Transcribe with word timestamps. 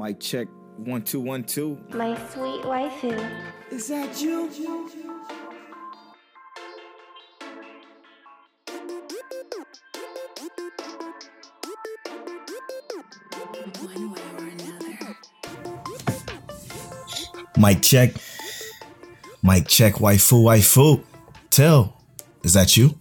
Mic 0.00 0.18
check 0.18 0.48
one 0.78 1.02
two 1.02 1.20
one 1.20 1.44
two. 1.44 1.78
My 1.90 2.16
sweet 2.30 2.62
waifu. 2.62 3.12
Is 3.70 3.88
that 3.88 4.22
you? 4.22 4.46
One 13.82 14.10
way 14.10 14.22
or 14.38 14.48
another. 14.48 15.16
Mic 17.58 17.82
check. 17.82 18.14
Mic 19.42 19.68
check. 19.68 19.96
Waifu, 19.96 20.44
waifu. 20.44 21.04
Tell. 21.50 22.00
Is 22.42 22.54
that 22.54 22.74
you? 22.74 22.98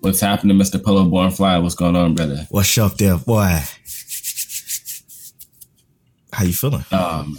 What's 0.00 0.18
happening, 0.18 0.56
Mr. 0.58 0.82
Polo 0.82 1.04
Born 1.04 1.30
Fly? 1.30 1.58
What's 1.58 1.76
going 1.76 1.94
on, 1.94 2.16
brother? 2.16 2.44
What's 2.50 2.76
up 2.76 2.96
there, 2.96 3.18
boy? 3.18 3.60
How 6.36 6.44
you 6.44 6.52
feeling? 6.52 6.84
Um, 6.92 7.38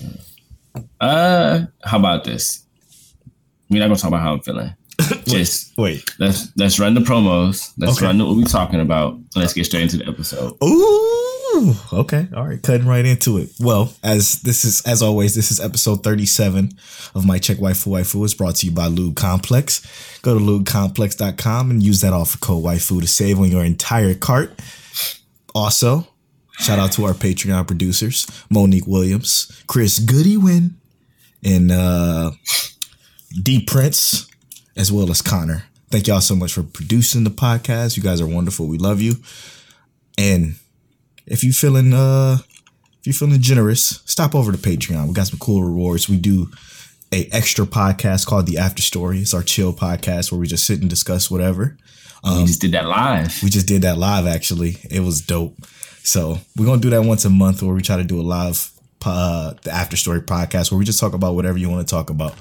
uh, 0.99 1.61
how 1.83 1.99
about 1.99 2.23
this? 2.23 2.65
We're 3.69 3.79
not 3.79 3.87
gonna 3.89 3.99
talk 3.99 4.07
about 4.07 4.21
how 4.21 4.33
I'm 4.33 4.39
feeling. 4.41 4.73
Just 5.27 5.77
Wait. 5.77 6.03
let's 6.17 6.47
let's 6.57 6.79
run 6.79 6.95
the 6.95 7.01
promos. 7.01 7.73
Let's 7.77 7.97
Okay. 7.97 8.07
run 8.07 8.17
what 8.17 8.35
we're 8.35 8.45
talking 8.45 8.79
about. 8.79 9.19
Let's 9.35 9.53
get 9.53 9.65
straight 9.67 9.83
into 9.83 9.97
the 9.97 10.07
episode. 10.07 10.53
Ooh. 10.63 11.75
Okay. 11.93 12.27
All 12.35 12.47
right. 12.47 12.59
Cutting 12.63 12.87
right 12.87 13.05
into 13.05 13.37
it. 13.37 13.49
Well, 13.59 13.93
as 14.03 14.41
this 14.41 14.65
is 14.65 14.81
as 14.81 15.03
always, 15.03 15.35
this 15.35 15.51
is 15.51 15.59
episode 15.59 16.03
37 16.03 16.71
of 17.13 17.23
My 17.23 17.37
Check 17.37 17.57
Waifu 17.57 17.89
Waifu. 17.91 18.23
It's 18.25 18.33
brought 18.33 18.55
to 18.57 18.65
you 18.65 18.71
by 18.71 18.87
Lube 18.87 19.15
Complex. 19.15 19.85
Go 20.23 20.33
to 20.33 20.43
lubecomplex.com 20.43 21.69
and 21.69 21.83
use 21.83 22.01
that 22.01 22.13
offer 22.13 22.39
code 22.39 22.63
waifu 22.63 22.99
to 23.01 23.07
save 23.07 23.39
on 23.39 23.51
your 23.51 23.63
entire 23.63 24.15
cart. 24.15 24.59
Also, 25.53 26.07
shout 26.57 26.79
out 26.79 26.91
to 26.93 27.05
our 27.05 27.13
Patreon 27.13 27.67
producers, 27.67 28.27
Monique 28.49 28.87
Williams, 28.87 29.63
Chris 29.67 29.99
Goodywin, 29.99 30.71
and 31.43 31.71
uh 31.71 32.31
D 33.43 33.63
Prince, 33.63 34.27
as 34.75 34.91
well 34.91 35.09
as 35.09 35.21
Connor. 35.21 35.63
Thank 35.89 36.07
y'all 36.07 36.21
so 36.21 36.35
much 36.35 36.53
for 36.53 36.63
producing 36.63 37.23
the 37.23 37.29
podcast. 37.29 37.95
You 37.95 38.03
guys 38.03 38.19
are 38.19 38.27
wonderful. 38.27 38.67
We 38.67 38.77
love 38.77 39.01
you. 39.01 39.15
And 40.17 40.55
if 41.25 41.43
you 41.43 41.51
feeling 41.53 41.93
uh 41.93 42.37
if 42.99 43.05
you're 43.05 43.13
feeling 43.13 43.41
generous, 43.41 44.01
stop 44.05 44.35
over 44.35 44.51
to 44.51 44.57
Patreon. 44.57 45.07
We 45.07 45.13
got 45.13 45.27
some 45.27 45.39
cool 45.39 45.63
rewards. 45.63 46.09
We 46.09 46.17
do 46.17 46.49
a 47.13 47.27
extra 47.31 47.65
podcast 47.65 48.25
called 48.25 48.47
The 48.47 48.57
After 48.57 48.81
Story. 48.81 49.19
It's 49.19 49.33
our 49.33 49.43
chill 49.43 49.71
podcast 49.71 50.31
where 50.31 50.39
we 50.39 50.47
just 50.47 50.65
sit 50.65 50.81
and 50.81 50.89
discuss 50.89 51.31
whatever. 51.31 51.77
we 52.25 52.45
just 52.45 52.59
did 52.59 52.73
that 52.73 52.87
live. 52.87 53.41
We 53.41 53.49
just 53.49 53.67
did 53.67 53.83
that 53.83 53.97
live 53.97 54.27
actually. 54.27 54.77
It 54.89 55.01
was 55.01 55.21
dope. 55.21 55.55
So 56.07 56.39
we're 56.55 56.65
gonna 56.65 56.79
do 56.79 56.91
that 56.91 57.03
once 57.03 57.25
a 57.25 57.29
month 57.29 57.61
where 57.61 57.75
we 57.75 57.81
try 57.81 57.97
to 57.97 58.03
do 58.05 58.21
a 58.21 58.23
live 58.23 58.71
uh 59.05 59.53
the 59.63 59.71
after 59.71 59.97
story 59.97 60.21
podcast 60.21 60.71
where 60.71 60.77
we 60.79 60.85
just 60.85 61.01
talk 61.01 61.13
about 61.13 61.35
whatever 61.35 61.57
you 61.57 61.69
want 61.69 61.85
to 61.85 61.91
talk 61.93 62.09
about. 62.09 62.33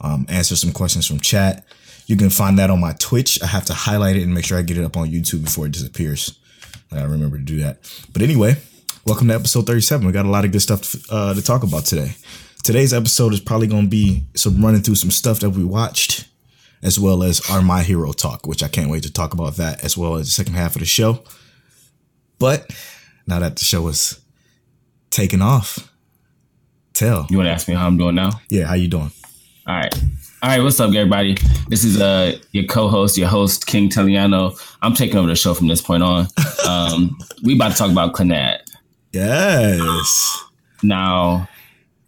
Um, 0.00 0.24
answer 0.30 0.56
some 0.56 0.72
questions 0.72 1.06
from 1.06 1.20
chat. 1.20 1.66
You 2.06 2.16
can 2.16 2.30
find 2.30 2.58
that 2.58 2.70
on 2.70 2.80
my 2.80 2.94
Twitch. 2.98 3.38
I 3.42 3.46
have 3.46 3.66
to 3.66 3.74
highlight 3.74 4.16
it 4.16 4.22
and 4.22 4.32
make 4.32 4.46
sure 4.46 4.56
I 4.56 4.62
get 4.62 4.78
it 4.78 4.84
up 4.84 4.96
on 4.96 5.10
YouTube 5.10 5.44
before 5.44 5.66
it 5.66 5.72
disappears. 5.72 6.38
I 6.90 6.96
gotta 6.96 7.10
remember 7.10 7.36
to 7.36 7.44
do 7.44 7.60
that. 7.60 7.80
But 8.10 8.22
anyway, 8.22 8.56
welcome 9.04 9.28
to 9.28 9.34
episode 9.34 9.66
37. 9.66 10.06
We 10.06 10.14
got 10.14 10.24
a 10.24 10.30
lot 10.30 10.46
of 10.46 10.52
good 10.52 10.62
stuff 10.62 10.96
uh, 11.12 11.34
to 11.34 11.42
talk 11.42 11.62
about 11.62 11.84
today. 11.84 12.14
Today's 12.64 12.94
episode 12.94 13.34
is 13.34 13.40
probably 13.40 13.66
gonna 13.66 13.86
be 13.86 14.24
some 14.34 14.64
running 14.64 14.80
through 14.80 14.94
some 14.94 15.10
stuff 15.10 15.40
that 15.40 15.50
we 15.50 15.62
watched 15.62 16.26
as 16.82 16.98
well 16.98 17.22
as 17.22 17.42
our 17.50 17.60
My 17.60 17.82
Hero 17.82 18.12
talk, 18.12 18.46
which 18.46 18.62
I 18.62 18.68
can't 18.68 18.88
wait 18.88 19.02
to 19.02 19.12
talk 19.12 19.34
about 19.34 19.56
that 19.56 19.84
as 19.84 19.94
well 19.94 20.14
as 20.14 20.24
the 20.24 20.32
second 20.32 20.54
half 20.54 20.74
of 20.74 20.80
the 20.80 20.86
show. 20.86 21.22
But 22.38 22.70
now 23.26 23.38
that 23.38 23.56
the 23.56 23.64
show 23.64 23.86
is 23.88 24.20
taking 25.10 25.42
off, 25.42 25.92
tell. 26.92 27.26
You 27.30 27.36
want 27.38 27.48
to 27.48 27.52
ask 27.52 27.68
me 27.68 27.74
how 27.74 27.86
I'm 27.86 27.96
doing 27.96 28.14
now? 28.14 28.30
Yeah, 28.48 28.66
how 28.66 28.74
you 28.74 28.88
doing? 28.88 29.10
All 29.66 29.76
right. 29.76 29.94
All 30.42 30.48
right, 30.48 30.62
what's 30.62 30.80
up, 30.80 30.94
everybody? 30.94 31.36
This 31.68 31.84
is 31.84 32.00
uh 32.00 32.38
your 32.52 32.64
co-host, 32.64 33.18
your 33.18 33.28
host, 33.28 33.66
King 33.66 33.90
Teliano. 33.90 34.58
I'm 34.80 34.94
taking 34.94 35.18
over 35.18 35.28
the 35.28 35.36
show 35.36 35.52
from 35.52 35.68
this 35.68 35.82
point 35.82 36.02
on. 36.02 36.28
Um, 36.66 37.18
we 37.44 37.54
about 37.54 37.72
to 37.72 37.76
talk 37.76 37.90
about 37.90 38.14
Clannad. 38.14 38.60
Yes. 39.12 40.44
Now, 40.82 41.46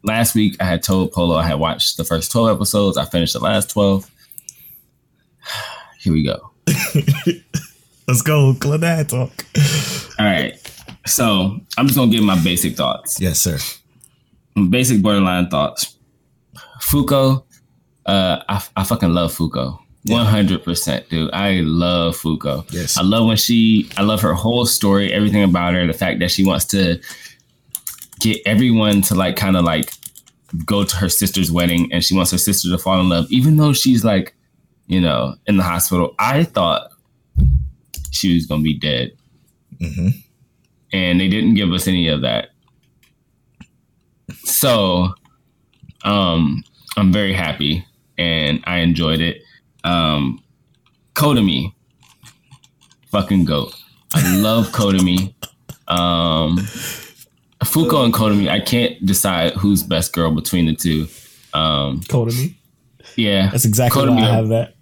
last 0.02 0.34
week 0.34 0.56
I 0.60 0.64
had 0.64 0.82
told 0.82 1.12
Polo 1.12 1.36
I 1.36 1.44
had 1.46 1.58
watched 1.58 1.98
the 1.98 2.04
first 2.04 2.32
12 2.32 2.56
episodes. 2.56 2.96
I 2.96 3.04
finished 3.04 3.34
the 3.34 3.40
last 3.40 3.70
12. 3.70 4.10
Here 6.00 6.12
we 6.12 6.24
go. 6.24 6.50
Let's 8.08 8.22
go, 8.22 8.54
Clannad 8.54 9.08
talk. 9.08 9.44
So 11.06 11.58
I'm 11.76 11.86
just 11.86 11.98
gonna 11.98 12.10
give 12.10 12.22
my 12.22 12.42
basic 12.42 12.76
thoughts. 12.76 13.20
Yes, 13.20 13.40
sir. 13.40 13.58
Basic 14.70 15.02
borderline 15.02 15.48
thoughts. 15.48 15.96
Fuko, 16.80 17.44
uh, 18.06 18.42
I, 18.48 18.62
I 18.76 18.84
fucking 18.84 19.14
love 19.14 19.32
Fuko. 19.34 19.78
One 20.06 20.26
hundred 20.26 20.64
percent, 20.64 21.08
dude. 21.08 21.30
I 21.32 21.60
love 21.60 22.16
Fuko. 22.16 22.64
Yes. 22.72 22.96
I 22.98 23.02
love 23.02 23.26
when 23.26 23.36
she. 23.36 23.88
I 23.96 24.02
love 24.02 24.20
her 24.20 24.34
whole 24.34 24.66
story, 24.66 25.12
everything 25.12 25.42
about 25.42 25.74
her. 25.74 25.86
The 25.86 25.92
fact 25.92 26.18
that 26.20 26.30
she 26.30 26.44
wants 26.44 26.64
to 26.66 27.00
get 28.20 28.40
everyone 28.44 29.02
to 29.02 29.14
like, 29.14 29.36
kind 29.36 29.56
of 29.56 29.64
like, 29.64 29.92
go 30.66 30.84
to 30.84 30.96
her 30.96 31.08
sister's 31.08 31.52
wedding, 31.52 31.92
and 31.92 32.04
she 32.04 32.14
wants 32.16 32.32
her 32.32 32.38
sister 32.38 32.68
to 32.68 32.78
fall 32.78 33.00
in 33.00 33.08
love, 33.08 33.26
even 33.30 33.56
though 33.56 33.72
she's 33.72 34.04
like, 34.04 34.34
you 34.86 35.00
know, 35.00 35.34
in 35.46 35.56
the 35.56 35.62
hospital. 35.62 36.14
I 36.18 36.44
thought 36.44 36.90
she 38.10 38.34
was 38.34 38.46
gonna 38.46 38.62
be 38.62 38.78
dead, 38.78 39.12
hmm 39.80 40.08
and 40.92 41.20
they 41.20 41.28
didn't 41.28 41.54
give 41.54 41.72
us 41.72 41.86
any 41.88 42.08
of 42.08 42.22
that. 42.22 42.48
So, 44.44 45.14
um, 46.04 46.62
I'm 46.96 47.12
very 47.12 47.32
happy, 47.32 47.84
and 48.18 48.60
I 48.64 48.78
enjoyed 48.78 49.20
it. 49.20 49.42
Um, 49.84 50.42
Kotomi, 51.14 51.72
fucking 53.10 53.44
goat. 53.44 53.74
I 54.14 54.36
love 54.36 54.68
Kotomi. 54.68 55.34
Um, 55.88 56.58
Fuko 57.64 58.04
and 58.04 58.12
Kotomi. 58.14 58.48
I 58.48 58.60
can't 58.60 59.04
decide 59.04 59.52
who's 59.54 59.82
best 59.82 60.12
girl 60.12 60.30
between 60.34 60.66
the 60.66 60.74
two. 60.74 61.06
Um, 61.54 62.00
Code 62.08 62.28
me. 62.34 62.58
yeah, 63.16 63.50
That's 63.50 63.64
exactly 63.64 64.02
Kotomi, 64.02 64.16
why 64.16 64.28
I 64.28 64.34
have 64.34 64.48
that. 64.48 64.74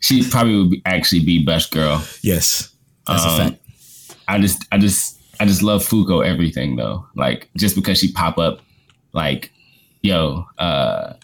She 0.00 0.28
probably 0.28 0.56
would 0.56 0.70
be, 0.70 0.82
actually 0.84 1.24
be 1.24 1.44
best 1.44 1.70
girl. 1.72 2.04
Yes. 2.22 2.70
That's 3.06 3.24
a 3.24 3.28
Um, 3.28 3.38
fact. 3.38 3.60
I 4.28 4.38
just, 4.38 4.64
I 4.70 4.78
just, 4.78 5.13
I 5.40 5.46
just 5.46 5.62
love 5.62 5.82
Fuko 5.82 6.24
everything 6.24 6.76
though. 6.76 7.06
Like 7.14 7.48
just 7.56 7.74
because 7.76 7.98
she 7.98 8.12
pop 8.12 8.38
up, 8.38 8.60
like, 9.12 9.50
yo, 10.02 10.44
uh, 10.58 11.14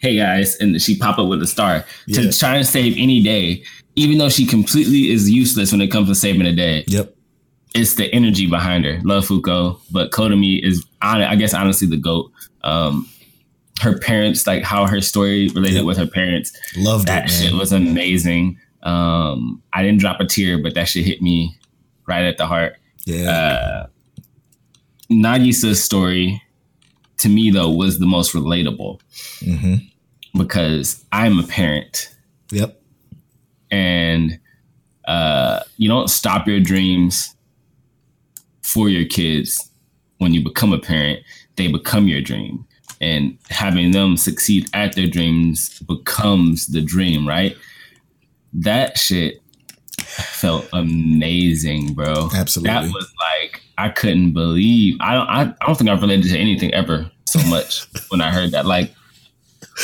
hey 0.00 0.16
guys, 0.16 0.56
and 0.56 0.80
she 0.80 0.96
pop 0.96 1.18
up 1.18 1.28
with 1.28 1.42
a 1.42 1.46
star 1.46 1.84
Yeah. 2.06 2.22
to 2.22 2.32
try 2.32 2.56
and 2.56 2.66
save 2.66 2.94
any 2.98 3.22
day, 3.22 3.62
even 3.94 4.18
though 4.18 4.28
she 4.28 4.46
completely 4.46 5.10
is 5.10 5.28
useless 5.30 5.72
when 5.72 5.80
it 5.80 5.88
comes 5.88 6.08
to 6.08 6.14
saving 6.14 6.46
a 6.46 6.52
day. 6.52 6.84
Yep. 6.88 7.14
It's 7.74 7.94
the 7.94 8.12
energy 8.14 8.46
behind 8.46 8.84
her. 8.86 9.00
Love 9.04 9.26
Fuko, 9.26 9.78
but 9.90 10.10
Kotomi 10.10 10.62
is, 10.64 10.84
I 11.02 11.36
guess, 11.36 11.52
honestly 11.52 11.86
the 11.86 11.96
goat. 11.98 12.30
Um, 12.64 13.08
her 13.82 13.98
parents, 13.98 14.46
like 14.46 14.62
how 14.62 14.86
her 14.86 15.00
story 15.02 15.48
related 15.48 15.76
Yep. 15.78 15.84
with 15.84 15.98
her 15.98 16.06
parents, 16.06 16.52
Loved 16.76 17.06
that 17.08 17.26
it, 17.26 17.30
shit 17.30 17.52
was 17.52 17.72
amazing. 17.72 18.58
Um, 18.82 19.62
I 19.74 19.82
didn't 19.82 20.00
drop 20.00 20.20
a 20.20 20.24
tear, 20.24 20.56
but 20.62 20.74
that 20.74 20.88
shit 20.88 21.04
hit 21.04 21.20
me 21.20 21.54
right 22.06 22.24
at 22.24 22.38
the 22.38 22.46
heart. 22.46 22.76
yeah. 23.04 23.30
Uh, 23.30 23.86
Nagisa's 25.10 25.82
story, 25.82 26.42
to 27.18 27.28
me 27.28 27.50
though, 27.50 27.70
was 27.70 27.98
the 27.98 28.06
most 28.06 28.34
relatable 28.34 29.00
hmm 29.40 29.74
because 30.36 31.02
I'm 31.12 31.38
a 31.38 31.42
parent 31.44 32.14
Yep. 32.50 32.78
and 33.70 34.38
uh, 35.08 35.60
you 35.78 35.88
don't 35.88 36.08
stop 36.08 36.46
your 36.46 36.60
dreams 36.60 37.34
for 38.62 38.88
your 38.90 39.06
kids 39.06 39.70
when 40.18 40.34
you 40.34 40.42
become 40.44 40.72
a 40.74 40.78
parent. 40.78 41.20
They 41.56 41.68
become 41.68 42.06
your 42.08 42.20
dream, 42.20 42.66
and 43.00 43.38
having 43.48 43.92
them 43.92 44.16
succeed 44.18 44.68
at 44.74 44.94
their 44.94 45.06
dreams 45.06 45.78
becomes 45.80 46.66
the 46.66 46.82
dream, 46.82 47.26
right? 47.26 47.56
That 48.52 48.98
shit 48.98 49.40
felt 50.22 50.68
amazing, 50.72 51.94
bro. 51.94 52.28
Absolutely. 52.34 52.72
That 52.72 52.84
was 52.92 53.12
like 53.20 53.62
I 53.78 53.88
couldn't 53.90 54.32
believe. 54.32 54.96
I 55.00 55.14
don't. 55.14 55.28
I, 55.28 55.40
I 55.60 55.66
don't 55.66 55.76
think 55.76 55.90
I've 55.90 56.00
related 56.02 56.30
to 56.30 56.38
anything 56.38 56.72
ever 56.74 57.10
so 57.24 57.40
much 57.48 57.86
when 58.08 58.20
I 58.20 58.30
heard 58.30 58.50
that. 58.52 58.66
Like, 58.66 58.92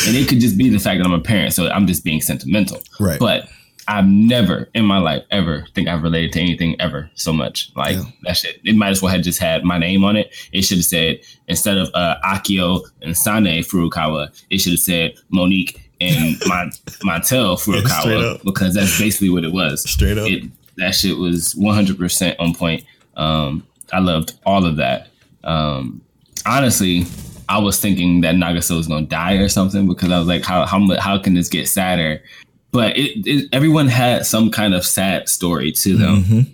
and 0.07 0.17
it 0.17 0.29
could 0.29 0.41
just 0.41 0.57
be 0.57 0.69
the 0.69 0.79
fact 0.79 0.99
that 0.99 1.07
I'm 1.07 1.13
a 1.13 1.21
parent, 1.21 1.53
so 1.53 1.69
I'm 1.69 1.87
just 1.87 2.05
being 2.05 2.21
sentimental. 2.21 2.81
Right. 2.99 3.19
But 3.19 3.49
I've 3.89 4.07
never 4.07 4.69
in 4.75 4.85
my 4.85 4.99
life 4.99 5.25
ever 5.31 5.67
think 5.75 5.89
I've 5.89 6.03
related 6.05 6.33
to 6.35 6.41
anything 6.41 6.81
ever 6.81 7.11
so 7.15 7.33
much. 7.33 7.71
Like 7.75 7.97
Yeah. 7.97 8.05
that 8.23 8.37
shit. 8.37 8.61
It 8.65 8.77
might 8.77 8.91
as 8.91 9.03
well 9.03 9.13
have 9.13 9.23
just 9.23 9.41
had 9.41 9.65
my 9.65 9.77
name 9.77 10.05
on 10.05 10.17
it. 10.17 10.33
It 10.53 10.63
should 10.63 10.79
have 10.79 10.85
said 10.85 11.19
instead 11.49 11.77
of 11.79 11.91
uh, 11.93 12.17
Akio 12.25 12.81
and 13.03 13.15
Sanae 13.15 13.59
Furukawa, 13.67 14.29
it 14.51 14.59
should 14.59 14.73
have 14.73 14.81
said 14.81 15.15
Monique 15.31 15.91
and 16.03 16.37
my 16.47 16.71
Montel 17.05 17.59
straight 17.59 17.85
Furukawa 17.85 18.35
up. 18.35 18.43
because 18.45 18.75
that's 18.75 18.99
basically 18.99 19.31
what 19.31 19.45
it 19.45 19.53
was. 19.53 19.89
Straight 19.89 20.19
up. 20.19 20.29
It, 20.29 20.45
that 20.79 20.95
shit 20.95 21.17
was 21.19 21.55
100% 21.55 22.37
on 22.39 22.55
point. 22.55 22.85
Um, 23.17 23.67
I 23.93 23.99
loved 24.01 24.35
all 24.47 24.65
of 24.65 24.77
that. 24.77 25.09
Um, 25.45 26.01
honestly, 26.47 27.05
I 27.49 27.59
was 27.59 27.79
thinking 27.79 28.23
that 28.23 28.35
Nagisa 28.37 28.77
was 28.77 28.87
gonna 28.89 29.07
die 29.07 29.35
or 29.35 29.49
something 29.49 29.87
because 29.87 30.11
I 30.11 30.19
was 30.19 30.29
like, 30.29 30.45
how 30.45 30.65
how 30.65 30.81
how 30.99 31.19
can 31.19 31.35
this 31.35 31.49
get 31.49 31.69
sadder? 31.69 32.23
But 32.71 32.97
it, 32.97 33.27
it 33.27 33.49
everyone 33.53 33.89
had 33.89 34.25
some 34.25 34.51
kind 34.51 34.73
of 34.75 34.85
sad 34.87 35.29
story 35.29 35.73
to 35.73 35.97
them, 35.97 36.25
Mhm. 36.25 36.47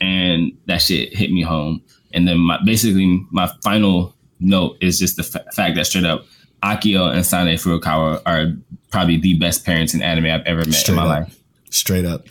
and 0.00 0.52
that 0.66 0.82
shit 0.82 1.14
hit 1.16 1.32
me 1.32 1.42
home. 1.42 1.82
And 2.14 2.28
then 2.28 2.38
my 2.38 2.58
basically 2.64 3.24
my 3.32 3.50
final 3.64 4.14
note 4.40 4.76
is 4.80 4.98
just 5.00 5.16
the 5.16 5.24
fa- 5.24 5.44
fact 5.54 5.74
that 5.76 5.86
straight 5.86 6.04
up 6.04 6.24
Akio 6.62 7.10
and 7.12 7.20
Sanae 7.24 7.54
Furukawa 7.54 8.20
are 8.26 8.52
probably 8.90 9.16
the 9.18 9.34
best 9.34 9.64
parents 9.64 9.94
in 9.94 10.02
anime 10.02 10.26
I've 10.26 10.46
ever 10.46 10.64
met 10.64 10.74
Straight 10.74 10.94
in 10.94 10.96
my 10.96 11.02
up. 11.02 11.08
life. 11.28 11.38
Straight 11.70 12.04
up. 12.04 12.26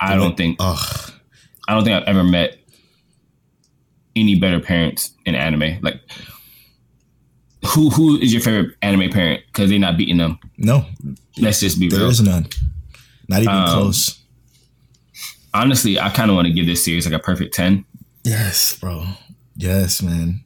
I 0.00 0.14
don't 0.16 0.36
think 0.36 0.56
Ugh. 0.60 1.12
I 1.68 1.74
don't 1.74 1.84
think 1.84 1.96
I've 1.96 2.08
ever 2.08 2.24
met 2.24 2.58
any 4.16 4.34
better 4.38 4.60
parents 4.60 5.12
in 5.24 5.34
anime. 5.34 5.78
Like, 5.80 6.00
who 7.66 7.88
who 7.90 8.18
is 8.18 8.32
your 8.32 8.42
favorite 8.42 8.76
anime 8.82 9.10
parent? 9.10 9.42
Because 9.46 9.70
they're 9.70 9.78
not 9.78 9.96
beating 9.96 10.16
them. 10.18 10.38
No, 10.58 10.84
Let's 11.40 11.60
just 11.60 11.78
be 11.80 11.88
there 11.88 12.00
real. 12.00 12.10
is 12.10 12.20
none. 12.20 12.46
Not 13.28 13.42
even 13.42 13.54
Um, 13.54 13.68
close. 13.68 14.18
Honestly, 15.54 15.98
I 15.98 16.10
kind 16.10 16.30
of 16.30 16.34
want 16.34 16.46
to 16.48 16.52
give 16.52 16.66
this 16.66 16.84
series 16.84 17.06
like 17.06 17.14
a 17.14 17.18
perfect 17.22 17.54
ten. 17.54 17.84
Yes, 18.24 18.76
bro. 18.78 19.06
Yes, 19.56 20.02
man. 20.02 20.44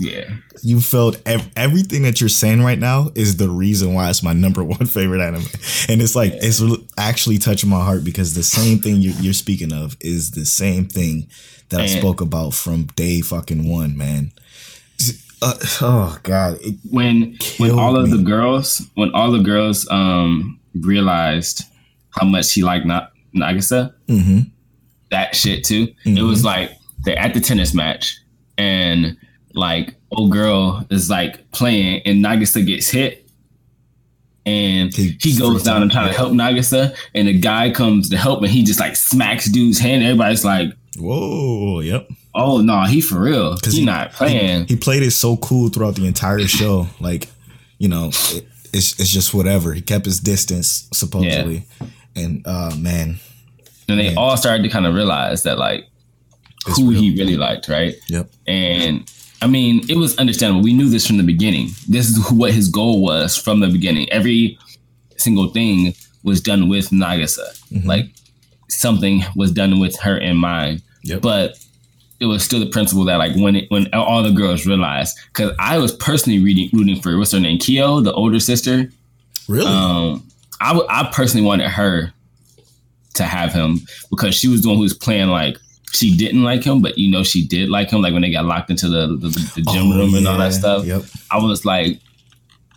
Yeah, 0.00 0.30
You 0.62 0.80
felt 0.80 1.20
ev- 1.26 1.48
everything 1.56 2.02
that 2.02 2.20
you're 2.20 2.28
saying 2.30 2.62
right 2.62 2.78
now 2.78 3.10
is 3.14 3.36
the 3.36 3.48
reason 3.50 3.94
why 3.94 4.08
it's 4.10 4.22
my 4.22 4.32
number 4.44 4.64
one 4.64 4.86
favorite 4.86 5.20
anime, 5.20 5.44
and 5.88 6.00
it's 6.02 6.16
like 6.16 6.32
it's 6.34 6.60
re- 6.60 6.86
actually 6.98 7.38
touching 7.38 7.70
my 7.70 7.84
heart 7.84 8.02
because 8.04 8.34
the 8.34 8.42
same 8.42 8.78
thing 8.78 9.02
you, 9.02 9.12
you're 9.20 9.32
speaking 9.34 9.72
of 9.72 9.96
is 10.00 10.30
the 10.32 10.44
same 10.46 10.86
thing 10.86 11.28
that 11.68 11.80
I 11.80 11.86
spoke 11.86 12.20
about 12.20 12.54
from 12.54 12.84
day 12.96 13.20
fucking 13.20 13.68
one, 13.68 13.96
man. 13.96 14.32
Uh, 15.42 15.54
oh 15.80 16.18
god, 16.22 16.58
when 16.90 17.36
when 17.58 17.70
all 17.70 17.96
of 17.96 18.10
me. 18.10 18.16
the 18.18 18.22
girls 18.22 18.82
when 18.94 19.10
all 19.14 19.30
the 19.30 19.38
girls 19.42 19.88
um 19.90 20.58
realized 20.82 21.62
how 22.10 22.26
much 22.26 22.52
he 22.52 22.62
liked 22.62 22.84
Na- 22.84 23.06
Nagisa, 23.34 23.94
mhm. 24.08 24.50
that 25.10 25.34
shit 25.34 25.64
too. 25.64 25.88
It 26.04 26.22
was 26.22 26.44
like 26.44 26.72
they're 27.04 27.18
at 27.18 27.32
the 27.32 27.40
tennis 27.40 27.72
match 27.72 28.18
and 28.58 29.16
like 29.54 29.94
old 30.10 30.30
girl 30.32 30.86
is 30.90 31.08
like 31.10 31.50
playing 31.52 32.02
and 32.04 32.24
Nagisa 32.24 32.64
gets 32.66 32.88
hit 32.88 33.26
and 34.46 34.94
He 34.94 35.16
he, 35.20 35.38
goes 35.38 35.62
down 35.62 35.82
and 35.82 35.90
trying 35.90 36.08
to 36.08 36.16
help 36.16 36.32
Nagisa 36.32 36.96
and 37.14 37.28
the 37.28 37.38
guy 37.38 37.70
comes 37.70 38.08
to 38.10 38.16
help 38.16 38.42
and 38.42 38.50
he 38.50 38.62
just 38.62 38.80
like 38.80 38.96
smacks 38.96 39.46
dude's 39.46 39.78
hand. 39.78 40.02
Everybody's 40.02 40.44
like, 40.44 40.72
whoa, 40.98 41.80
yep. 41.80 42.08
oh 42.34 42.60
no, 42.60 42.82
he 42.84 43.00
for 43.00 43.20
real. 43.20 43.56
He, 43.64 43.70
he- 43.80 43.84
not 43.84 44.12
playing. 44.12 44.66
He 44.66 44.76
played 44.76 45.02
it 45.02 45.10
so 45.12 45.36
cool 45.36 45.68
throughout 45.68 45.94
the 45.96 46.06
entire 46.06 46.40
show. 46.46 46.86
Like, 47.00 47.28
you 47.78 47.88
know, 47.88 48.08
it, 48.08 48.46
it's 48.72 48.98
it's 49.00 49.10
just 49.10 49.34
whatever. 49.34 49.72
He 49.72 49.80
kept 49.82 50.04
his 50.04 50.20
distance 50.20 50.88
supposedly, 50.92 51.64
and 52.14 52.46
uh 52.46 52.74
man, 52.76 53.18
and 53.88 53.98
they 53.98 54.08
man. 54.08 54.18
all 54.18 54.36
started 54.36 54.62
to 54.62 54.68
kind 54.68 54.86
of 54.86 54.94
realize 54.94 55.42
that 55.42 55.58
like 55.58 55.86
It's 56.66 56.78
who 56.78 56.90
real. 56.90 57.00
he 57.00 57.16
really 57.18 57.36
liked, 57.36 57.68
right? 57.68 57.94
yep, 58.08 58.30
And 58.46 59.10
I 59.42 59.46
mean, 59.46 59.88
it 59.88 59.96
was 59.96 60.16
understandable. 60.18 60.62
We 60.62 60.72
knew 60.74 60.88
this 60.88 61.06
from 61.06 61.16
the 61.16 61.22
beginning. 61.22 61.68
This 61.88 62.08
is 62.08 62.30
what 62.30 62.52
his 62.52 62.68
goal 62.68 63.02
was 63.02 63.36
from 63.36 63.60
the 63.60 63.68
beginning. 63.68 64.10
Every 64.12 64.58
single 65.16 65.48
thing 65.48 65.94
was 66.22 66.40
done 66.40 66.68
with 66.68 66.90
Nagisa. 66.90 67.46
Mhm. 67.72 67.86
Like 67.86 68.10
something 68.68 69.22
was 69.36 69.50
done 69.52 69.80
with 69.80 69.96
her 70.00 70.16
in 70.18 70.36
mind. 70.36 70.82
Yep. 71.04 71.22
But 71.22 71.58
it 72.20 72.26
was 72.26 72.42
still 72.44 72.60
the 72.60 72.66
principle 72.66 73.04
that 73.04 73.16
like 73.16 73.34
when 73.36 73.56
it, 73.56 73.70
when 73.70 73.92
all 73.94 74.22
the 74.22 74.30
girls 74.30 74.66
realized, 74.66 75.16
because 75.32 75.52
I 75.58 75.78
was 75.78 75.92
personally 75.92 76.38
reading 76.42 76.68
rooting 76.72 77.00
for 77.00 77.16
what's 77.16 77.32
her 77.32 77.40
name, 77.40 77.58
Kyo, 77.58 78.00
the 78.00 78.12
older 78.12 78.38
sister. 78.40 78.92
really, 79.48 79.66
Um, 79.66 80.22
I 80.60 80.68
w- 80.74 80.86
I 80.90 81.08
personally 81.12 81.46
wanted 81.46 81.68
her 81.70 82.12
to 83.14 83.22
have 83.24 83.52
him 83.54 83.80
because 84.10 84.34
she 84.34 84.46
was 84.48 84.60
the 84.62 84.68
one 84.68 84.76
who 84.76 84.82
was 84.82 84.92
playing 84.94 85.28
like 85.28 85.56
she 85.92 86.16
didn't 86.16 86.42
like 86.44 86.62
him, 86.64 86.80
but 86.82 86.96
you 86.98 87.10
know 87.10 87.22
she 87.22 87.46
did 87.46 87.68
like 87.68 87.90
him. 87.90 88.00
Like 88.02 88.12
when 88.12 88.22
they 88.22 88.30
got 88.30 88.44
locked 88.44 88.70
into 88.70 88.88
the 88.88 89.06
the, 89.08 89.28
the 89.56 89.62
gym 89.72 89.92
Oh, 89.92 89.96
room 89.98 90.14
and 90.14 90.26
all 90.28 90.38
that 90.38 90.52
stuff. 90.52 90.84
Yep, 90.86 91.02
I 91.30 91.38
was 91.38 91.64
like, 91.64 91.98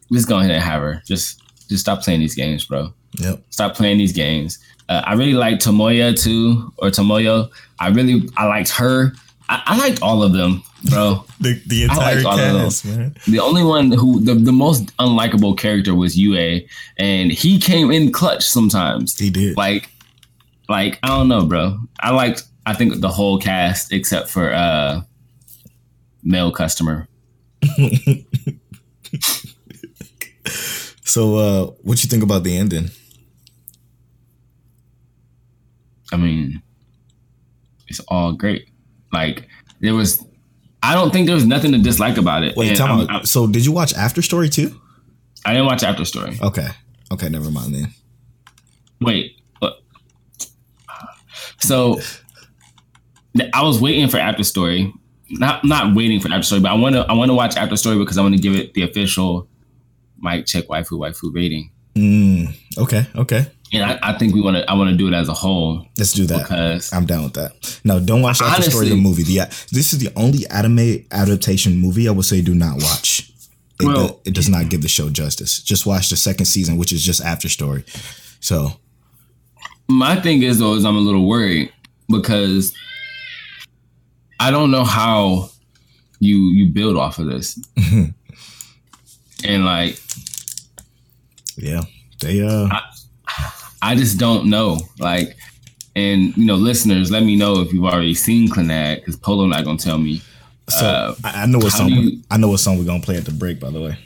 let's 0.10 0.26
go 0.26 0.40
ahead 0.40 0.52
and 0.52 0.64
have 0.64 0.82
her. 0.82 1.02
Just 1.06 1.42
just 1.70 1.82
stop 1.82 2.02
playing 2.04 2.20
these 2.20 2.36
games, 2.36 2.66
bro. 2.66 2.94
yep. 3.20 3.42
Stop 3.50 3.76
playing 3.76 3.98
these 3.98 4.14
games. 4.14 4.60
Uh, 4.90 5.02
I 5.06 5.14
really 5.14 5.34
liked 5.34 5.66
Tomoya 5.66 6.20
too, 6.22 6.72
or 6.78 6.90
Tomoyo. 6.90 7.50
I 7.80 7.90
really 7.90 8.30
I 8.38 8.46
liked 8.48 8.70
her. 8.72 9.14
I, 9.50 9.62
I 9.66 9.78
liked 9.78 10.02
all 10.02 10.24
of 10.24 10.34
them, 10.34 10.64
bro. 10.90 11.26
The 11.40 11.62
the 11.68 11.84
entire 11.84 12.22
cast, 12.22 12.86
man. 12.86 13.16
The 13.28 13.40
only 13.40 13.64
one 13.64 13.92
who 13.92 14.22
the, 14.22 14.34
the 14.34 14.52
most 14.54 14.96
unlikable 14.98 15.58
character 15.58 15.94
was 15.94 16.18
Yue, 16.18 16.62
and 16.98 17.32
he 17.32 17.60
came 17.60 17.92
in 17.92 18.12
clutch 18.12 18.44
sometimes. 18.46 19.18
He 19.20 19.30
did. 19.30 19.58
Like, 19.58 19.90
like 20.70 21.00
I 21.04 21.08
don't 21.10 21.28
know, 21.28 21.46
bro. 21.46 21.80
I 22.00 22.12
liked 22.12 22.44
I 22.66 22.74
think 22.74 23.02
the 23.02 23.10
whole 23.10 23.38
cast 23.40 23.92
except 23.92 24.30
for 24.30 24.54
uh 24.54 25.02
male 26.24 26.52
customer. 26.52 27.08
So, 31.14 31.36
uh, 31.36 31.66
what 31.84 32.04
you 32.04 32.10
think 32.10 32.24
about 32.24 32.44
the 32.44 32.58
ending? 32.58 32.90
I 36.12 36.18
mean, 36.18 36.64
it's 37.88 38.00
all 38.08 38.34
great. 38.34 38.68
Like 39.12 39.48
there 39.80 39.94
was, 39.94 40.26
I 40.82 40.96
don't 40.96 41.14
think 41.14 41.28
there 41.28 41.36
was 41.36 41.46
nothing 41.46 41.72
to 41.74 41.78
dislike 41.78 42.18
about 42.18 42.44
it. 42.44 42.56
Wait, 42.58 42.76
tell 42.76 42.98
me. 42.98 43.08
So, 43.26 43.46
did 43.46 43.64
you 43.64 43.72
watch 43.72 43.94
After 43.94 44.24
Story 44.24 44.50
too? 44.50 44.80
I 45.46 45.54
didn't 45.54 45.68
watch 45.68 45.84
After 45.84 46.04
Story. 46.04 46.36
Okay, 46.42 46.70
okay, 47.12 47.30
never 47.30 47.52
mind 47.52 47.76
then. 47.76 47.94
Wait? 49.00 49.36
So 51.60 52.00
I 53.54 53.64
was 53.64 53.80
waiting 53.82 54.08
for 54.08 54.18
After 54.18 54.44
Story. 54.44 54.94
Not 55.30 55.64
not 55.64 55.96
waiting 55.96 56.20
for 56.20 56.28
After 56.30 56.44
Story, 56.44 56.62
but 56.62 56.72
I 56.72 56.76
want 56.76 56.96
to 56.96 57.02
I 57.10 57.14
want 57.14 57.30
to 57.30 57.36
watch 57.36 57.56
After 57.58 57.76
Story 57.78 57.98
because 57.98 58.18
I 58.18 58.22
want 58.22 58.36
to 58.36 58.42
give 58.42 58.56
it 58.56 58.74
the 58.74 58.84
official 58.84 59.48
Mic 60.20 60.46
check 60.46 60.68
waifu 60.68 60.92
waifu 61.00 61.34
rating. 61.34 61.72
Mm, 61.96 62.56
okay, 62.78 63.06
okay. 63.16 63.46
And 63.72 63.84
I, 63.84 64.00
I 64.04 64.18
think 64.18 64.36
we 64.36 64.42
want 64.42 64.58
to 64.58 64.70
I 64.70 64.74
want 64.76 64.92
to 64.92 64.96
do 64.96 65.08
it 65.08 65.14
as 65.14 65.30
a 65.30 65.34
whole 65.34 65.88
Let's 65.98 66.14
do 66.14 66.26
that. 66.28 66.44
because 66.44 66.94
I'm 66.94 67.06
down 67.06 67.24
with 67.24 67.34
that. 67.34 67.80
No, 67.84 68.00
don't 68.00 68.22
watch 68.22 68.42
After 68.42 68.62
Story 68.70 68.90
the 68.90 68.96
movie. 68.96 69.24
The 69.24 69.46
this 69.72 69.94
is 69.94 70.00
the 70.00 70.10
only 70.16 70.46
anime 70.48 71.06
adaptation 71.12 71.78
movie 71.80 72.08
I 72.08 72.12
would 72.12 72.26
say 72.26 72.42
do 72.42 72.54
not 72.54 72.76
watch. 72.82 73.32
It, 73.82 73.88
Well- 73.88 74.08
do- 74.10 74.20
it 74.26 74.34
does 74.36 74.50
not 74.50 74.70
give 74.70 74.82
the 74.84 74.88
show 74.88 75.10
justice. 75.10 75.62
Just 75.64 75.86
watch 75.88 76.10
the 76.12 76.16
second 76.16 76.46
season, 76.46 76.78
which 76.78 76.94
is 76.94 77.04
just 77.04 77.22
After 77.22 77.50
Story. 77.50 77.84
So 78.40 78.74
my 79.88 80.20
thing 80.22 80.44
is 80.44 80.60
though 80.60 80.76
is 80.76 80.86
I'm 80.86 80.96
a 80.96 81.00
little 81.00 81.26
worried 81.28 81.72
because 82.08 82.74
I 84.44 84.52
don't 84.52 84.72
know 84.72 84.84
how 84.84 85.50
you 86.20 86.38
you 86.54 86.68
build 86.72 86.98
off 86.98 87.20
of 87.20 87.28
this. 87.28 87.60
and 89.46 89.66
like 89.66 90.00
yeah, 91.58 91.82
they 92.22 92.42
uh 92.42 92.68
I 93.82 93.96
just 93.96 94.18
don't 94.18 94.50
know. 94.50 94.80
Like, 95.00 95.36
and 95.96 96.36
you 96.38 96.46
know, 96.46 96.56
listeners, 96.56 97.12
let 97.12 97.24
me 97.24 97.36
know 97.36 97.60
if 97.62 97.74
you've 97.74 97.84
already 97.84 98.14
seen 98.14 98.48
Clannad 98.48 98.96
because 98.98 99.18
Polo 99.18 99.46
not 99.46 99.66
gonna 99.66 99.78
tell 99.78 99.98
me. 99.98 100.22
so 100.70 100.86
uh, 100.86 101.16
I, 101.24 101.44
I 101.44 101.46
know 101.46 101.60
what 101.60 101.72
song 101.74 101.90
you- 101.90 102.22
I 102.32 102.38
know 102.38 102.48
what 102.48 102.60
song 102.60 102.78
we're 102.78 102.86
gonna 102.86 103.04
play 103.04 103.18
at 103.18 103.26
the 103.26 103.32
break. 103.32 103.60
By 103.60 103.70
the 103.72 103.82
way, 103.82 103.98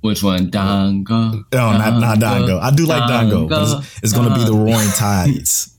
Which 0.00 0.22
one? 0.22 0.48
Dango. 0.50 1.44
no, 1.52 1.72
not 1.78 2.00
not 2.00 2.18
Dango. 2.20 2.58
I 2.58 2.70
do 2.70 2.86
like 2.86 3.06
Dango, 3.08 3.46
but 3.48 3.62
it's, 3.80 4.02
it's 4.04 4.12
gonna 4.12 4.34
be 4.34 4.44
the 4.44 4.54
Roaring 4.54 4.90
Tides. 4.96 5.71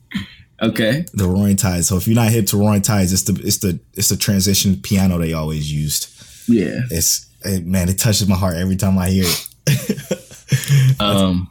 Okay. 0.63 1.05
The 1.13 1.27
Roaring 1.27 1.55
Tides. 1.57 1.87
So 1.87 1.97
if 1.97 2.07
you're 2.07 2.15
not 2.15 2.29
hip 2.31 2.45
to 2.47 2.57
Roaring 2.57 2.81
Tides, 2.81 3.11
it's 3.13 3.23
the 3.23 3.33
it's 3.45 3.57
the 3.57 3.79
it's 3.95 4.09
the 4.09 4.17
transition 4.17 4.77
piano 4.81 5.17
they 5.17 5.33
always 5.33 5.71
used. 5.71 6.07
Yeah. 6.47 6.81
It's 6.89 7.27
it, 7.45 7.65
man, 7.65 7.89
it 7.89 7.97
touches 7.99 8.27
my 8.27 8.35
heart 8.35 8.55
every 8.55 8.75
time 8.77 8.97
I 8.97 9.09
hear 9.09 9.25
it. 9.25 10.19
Um. 10.99 11.49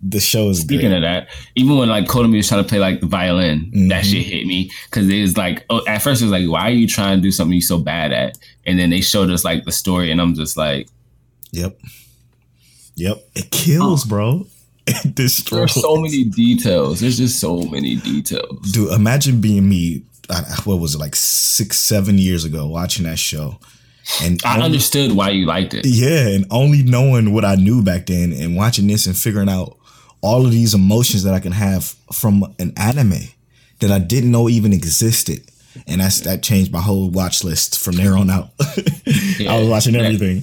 The 0.00 0.20
show 0.20 0.48
is 0.48 0.60
Speaking 0.60 0.90
great. 0.90 0.98
of 0.98 1.02
that, 1.02 1.28
even 1.56 1.76
when 1.76 1.88
like 1.88 2.04
Kotomi 2.04 2.36
was 2.36 2.46
trying 2.46 2.62
to 2.62 2.68
play 2.68 2.78
like 2.78 3.00
the 3.00 3.06
violin, 3.06 3.88
that 3.88 4.06
shit 4.06 4.24
hit 4.24 4.46
me 4.46 4.70
because 4.88 5.08
it 5.08 5.20
was 5.20 5.36
like, 5.36 5.66
oh, 5.70 5.82
at 5.88 6.02
first 6.02 6.22
it 6.22 6.26
was 6.26 6.30
like, 6.32 6.48
why 6.48 6.68
are 6.68 6.72
you 6.72 6.86
trying 6.86 7.18
to 7.18 7.22
do 7.22 7.32
something 7.32 7.52
you're 7.54 7.60
so 7.62 7.78
bad 7.80 8.12
at? 8.12 8.38
And 8.64 8.78
then 8.78 8.90
they 8.90 9.00
showed 9.00 9.28
us 9.28 9.44
like 9.44 9.64
the 9.64 9.72
story, 9.72 10.12
and 10.12 10.20
I'm 10.20 10.34
just 10.34 10.56
like, 10.56 10.88
Yep. 11.50 11.80
Yep. 12.94 13.28
It 13.34 13.50
kills, 13.50 14.04
bro. 14.04 14.46
It 15.04 15.14
destroys. 15.14 15.74
there's 15.74 15.82
so 15.82 15.96
many 15.96 16.24
details. 16.24 17.00
There's 17.00 17.18
just 17.18 17.38
so 17.40 17.62
many 17.62 17.96
details. 17.96 18.72
Dude, 18.72 18.92
imagine 18.92 19.40
being 19.40 19.68
me. 19.68 20.02
What 20.64 20.76
was 20.80 20.94
it 20.94 20.98
like 20.98 21.16
six, 21.16 21.78
seven 21.78 22.18
years 22.18 22.44
ago, 22.44 22.66
watching 22.66 23.04
that 23.06 23.18
show, 23.18 23.58
and 24.22 24.38
I 24.44 24.54
only- 24.54 24.66
understood 24.66 25.12
why 25.12 25.30
you 25.30 25.46
liked 25.46 25.72
it. 25.74 25.86
yeah, 25.86 26.28
and 26.28 26.44
only 26.50 26.82
knowing 26.82 27.32
what 27.32 27.44
I 27.46 27.54
knew 27.54 27.82
back 27.82 28.06
then, 28.06 28.32
and 28.34 28.54
watching 28.54 28.86
this 28.86 29.06
and 29.06 29.16
figuring 29.16 29.48
out 29.48 29.76
all 30.20 30.44
of 30.44 30.50
these 30.52 30.74
emotions 30.74 31.22
that 31.22 31.32
I 31.32 31.40
can 31.40 31.52
have 31.52 31.94
from 32.12 32.44
an 32.58 32.72
anime 32.76 33.28
that 33.78 33.90
I 33.90 33.98
didn't 33.98 34.30
know 34.30 34.48
even 34.50 34.72
existed. 34.74 35.40
and 35.86 36.00
that's 36.02 36.20
that 36.22 36.42
changed 36.42 36.72
my 36.72 36.80
whole 36.82 37.08
watch 37.08 37.42
list 37.44 37.78
from 37.78 37.96
there 37.96 38.16
on 38.16 38.28
out. 38.28 38.50
Yeah, 39.38 39.52
I 39.54 39.58
was 39.60 39.68
watching 39.68 39.96
everything. 39.96 40.42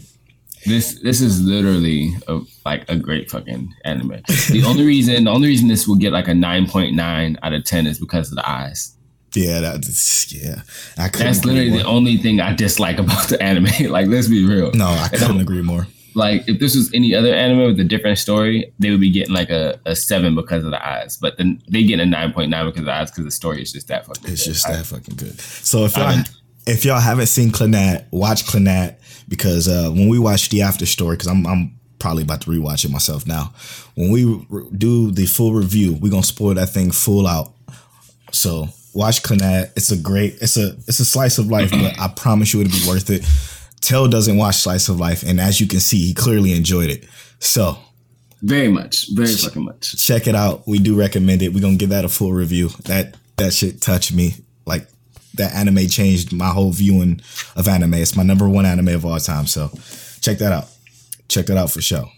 This 0.65 0.99
this 1.01 1.21
is 1.21 1.41
literally 1.41 2.15
a, 2.27 2.41
like 2.65 2.89
a 2.89 2.95
great 2.95 3.29
fucking 3.29 3.73
anime. 3.83 4.21
The 4.49 4.63
only 4.65 4.85
reason 4.85 5.23
the 5.25 5.31
only 5.31 5.47
reason 5.47 5.67
this 5.67 5.87
will 5.87 5.95
get 5.95 6.11
like 6.13 6.27
a 6.27 6.33
nine 6.33 6.67
point 6.67 6.95
nine 6.95 7.37
out 7.43 7.53
of 7.53 7.63
ten 7.65 7.85
is 7.87 7.99
because 7.99 8.29
of 8.29 8.35
the 8.35 8.49
eyes. 8.49 8.95
Yeah, 9.35 9.59
that's 9.59 10.31
yeah. 10.33 10.61
I 10.97 11.09
That's 11.09 11.43
literally 11.43 11.69
the 11.69 11.83
only 11.83 12.17
thing 12.17 12.39
I 12.39 12.53
dislike 12.53 12.99
about 12.99 13.27
the 13.27 13.41
anime. 13.41 13.67
like, 13.91 14.07
let's 14.07 14.27
be 14.29 14.45
real. 14.45 14.71
No, 14.73 14.87
I 14.87 15.09
couldn't 15.09 15.41
agree 15.41 15.61
more. 15.61 15.87
Like, 16.13 16.47
if 16.47 16.59
this 16.59 16.73
was 16.75 16.89
any 16.93 17.13
other 17.13 17.33
anime 17.33 17.65
with 17.65 17.79
a 17.81 17.83
different 17.83 18.17
story, 18.17 18.71
they 18.79 18.89
would 18.91 19.01
be 19.01 19.11
getting 19.11 19.33
like 19.33 19.49
a, 19.49 19.77
a 19.85 19.93
seven 19.97 20.33
because 20.33 20.63
of 20.63 20.71
the 20.71 20.87
eyes. 20.87 21.17
But 21.17 21.37
then 21.37 21.61
they 21.69 21.83
get 21.83 21.99
a 21.99 22.05
nine 22.05 22.31
point 22.31 22.49
nine 22.49 22.65
because 22.65 22.79
of 22.79 22.85
the 22.85 22.93
eyes 22.93 23.11
because 23.11 23.25
the 23.25 23.31
story 23.31 23.61
is 23.61 23.73
just 23.73 23.89
that 23.89 24.05
fucking. 24.05 24.31
It's 24.31 24.45
good. 24.45 24.53
just 24.53 24.69
I- 24.69 24.77
that 24.77 24.85
fucking 24.85 25.15
good. 25.17 25.37
So 25.39 25.83
if 25.83 25.97
y'all 25.97 26.07
haven't- 26.07 26.29
if 26.67 26.83
y'all 26.85 26.99
haven't 26.99 27.27
seen 27.27 27.51
Clannad, 27.51 28.05
watch 28.11 28.45
Clannad 28.45 28.95
because 29.27 29.67
uh, 29.67 29.89
when 29.91 30.07
we 30.07 30.19
watch 30.19 30.49
the 30.49 30.61
after 30.61 30.85
story, 30.85 31.15
because 31.15 31.27
I'm 31.27 31.45
I'm 31.45 31.79
probably 31.99 32.23
about 32.23 32.41
to 32.41 32.49
rewatch 32.51 32.85
it 32.85 32.91
myself 32.91 33.25
now. 33.25 33.53
When 33.95 34.11
we 34.11 34.25
re- 34.49 34.67
do 34.77 35.11
the 35.11 35.25
full 35.25 35.53
review, 35.53 35.93
we're 35.93 36.11
gonna 36.11 36.23
spoil 36.23 36.53
that 36.55 36.69
thing 36.69 36.91
full 36.91 37.27
out. 37.27 37.53
So 38.31 38.69
watch 38.93 39.23
Clannad. 39.23 39.71
It's 39.75 39.91
a 39.91 39.97
great. 39.97 40.37
It's 40.41 40.57
a 40.57 40.75
it's 40.87 40.99
a 40.99 41.05
slice 41.05 41.37
of 41.37 41.47
life, 41.47 41.71
but 41.71 41.99
I 41.99 42.07
promise 42.15 42.53
you 42.53 42.61
it'll 42.61 42.71
be 42.71 42.87
worth 42.87 43.09
it. 43.09 43.25
Tell 43.81 44.07
doesn't 44.07 44.37
watch 44.37 44.57
slice 44.57 44.89
of 44.89 44.99
life, 44.99 45.23
and 45.23 45.39
as 45.39 45.61
you 45.61 45.67
can 45.67 45.79
see, 45.79 45.97
he 46.07 46.13
clearly 46.13 46.53
enjoyed 46.53 46.89
it. 46.89 47.05
So 47.39 47.77
very 48.41 48.67
much, 48.69 49.13
very 49.13 49.33
fucking 49.33 49.63
much. 49.63 49.95
check 49.97 50.27
it 50.27 50.35
out. 50.35 50.67
We 50.67 50.79
do 50.79 50.95
recommend 50.95 51.41
it. 51.41 51.53
We're 51.53 51.61
gonna 51.61 51.77
give 51.77 51.89
that 51.89 52.05
a 52.05 52.09
full 52.09 52.33
review. 52.33 52.69
That 52.85 53.15
that 53.37 53.53
shit 53.53 53.81
touched 53.81 54.13
me. 54.13 54.35
That 55.37 55.53
anime 55.53 55.87
changed 55.87 56.33
my 56.33 56.49
whole 56.49 56.71
viewing 56.71 57.21
of 57.55 57.67
anime. 57.67 57.95
It's 57.95 58.15
my 58.15 58.23
number 58.23 58.47
one 58.49 58.65
anime 58.65 58.89
of 58.89 59.05
all 59.05 59.19
time. 59.19 59.47
So 59.47 59.69
check 60.21 60.37
that 60.39 60.51
out. 60.51 60.67
Check 61.27 61.47
that 61.47 61.57
out 61.57 61.71
for 61.71 61.81
sure. 61.81 62.09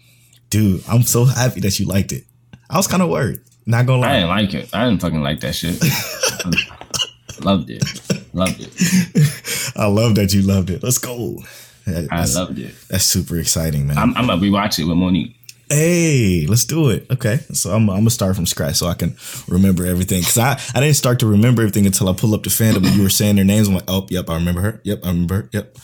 Dude, 0.50 0.82
I'm 0.88 1.02
so 1.02 1.24
happy 1.24 1.60
that 1.60 1.78
you 1.78 1.86
liked 1.86 2.12
it. 2.12 2.24
I 2.70 2.76
was 2.76 2.86
kind 2.86 3.02
of 3.02 3.08
worried. 3.10 3.40
Not 3.66 3.86
gonna 3.86 4.00
lie. 4.02 4.08
I 4.08 4.14
didn't 4.14 4.28
like 4.28 4.54
it. 4.54 4.74
I 4.74 4.84
didn't 4.88 5.00
fucking 5.02 5.22
like 5.22 5.40
that 5.40 5.54
shit. 5.54 5.74
loved 7.44 7.70
it. 7.70 7.84
Loved 8.32 8.60
it. 8.60 9.72
I 9.76 9.86
love 9.86 10.14
that 10.14 10.32
you 10.32 10.42
loved 10.42 10.70
it. 10.70 10.82
Let's 10.82 10.98
go. 10.98 11.42
I 11.86 12.26
loved 12.34 12.58
it. 12.58 12.74
that's 12.88 13.04
super 13.04 13.38
exciting, 13.38 13.86
man. 13.86 13.98
I'm, 13.98 14.16
I'm 14.16 14.26
gonna 14.26 14.40
rewatch 14.40 14.78
it 14.78 14.84
with 14.84 14.96
Monique. 14.96 15.37
Hey, 15.70 16.46
let's 16.48 16.64
do 16.64 16.90
it. 16.90 17.06
Okay, 17.10 17.36
so 17.52 17.70
I'm, 17.70 17.88
I'm 17.90 17.98
gonna 17.98 18.10
start 18.10 18.36
from 18.36 18.46
scratch 18.46 18.76
so 18.76 18.86
I 18.86 18.94
can 18.94 19.16
remember 19.48 19.84
everything. 19.84 20.22
Cause 20.22 20.38
I, 20.38 20.58
I 20.74 20.80
didn't 20.80 20.96
start 20.96 21.18
to 21.20 21.26
remember 21.26 21.62
everything 21.62 21.84
until 21.86 22.08
I 22.08 22.14
pull 22.14 22.34
up 22.34 22.42
the 22.42 22.50
fandom 22.50 22.86
and 22.86 22.96
you 22.96 23.02
were 23.02 23.10
saying 23.10 23.36
their 23.36 23.44
names. 23.44 23.68
I'm 23.68 23.74
like, 23.74 23.84
oh, 23.88 24.06
yep, 24.10 24.30
I 24.30 24.34
remember 24.34 24.60
her. 24.62 24.80
Yep, 24.84 25.00
I 25.04 25.08
remember. 25.08 25.34
Her. 25.42 25.48
Yep. 25.52 25.76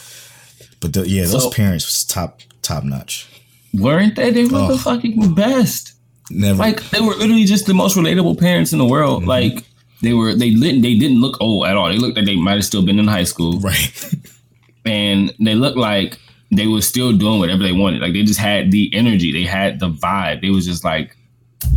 But 0.80 0.92
the, 0.94 1.08
yeah, 1.08 1.22
those 1.26 1.44
So- 1.44 1.50
parents 1.50 1.84
was 1.86 2.04
top 2.04 2.40
top 2.62 2.84
notch. 2.84 3.28
Weren't 3.74 4.16
they? 4.16 4.30
They 4.30 4.44
were 4.44 4.58
Oh. 4.58 4.68
the 4.68 4.78
fucking 4.78 5.34
best. 5.34 5.94
Never. 6.30 6.58
Like 6.58 6.80
they 6.90 7.00
were 7.00 7.14
literally 7.14 7.44
just 7.44 7.66
the 7.66 7.74
most 7.74 7.96
relatable 7.96 8.38
parents 8.38 8.72
in 8.72 8.78
the 8.78 8.84
world. 8.86 9.20
Mm-hmm. 9.22 9.28
Like 9.28 9.64
they 10.00 10.12
were. 10.14 10.34
They 10.34 10.50
didn't. 10.50 10.82
They 10.82 10.96
didn't 10.96 11.20
look 11.20 11.36
old 11.40 11.66
at 11.66 11.76
all. 11.76 11.88
They 11.88 11.98
looked 11.98 12.16
like 12.16 12.24
they 12.26 12.36
might 12.36 12.54
have 12.54 12.64
still 12.64 12.84
been 12.86 12.98
in 12.98 13.08
high 13.08 13.24
school, 13.24 13.58
right. 13.60 14.14
and 14.86 15.34
they 15.40 15.54
looked 15.54 15.76
like 15.76 16.18
they 16.58 16.66
were 16.66 16.80
still 16.82 17.12
doing 17.12 17.38
whatever 17.38 17.62
they 17.62 17.73
wanted. 17.73 18.00
Like 18.02 18.12
they 18.12 18.23
just 18.23 18.40
had 18.40 18.70
the 18.70 18.90
energy. 18.94 19.32
They 19.32 19.44
had 19.44 19.80
the 19.80 19.90
vibe. 19.90 20.40
They 20.42 20.50
was 20.50 20.66
just 20.66 20.84
like, 20.84 21.16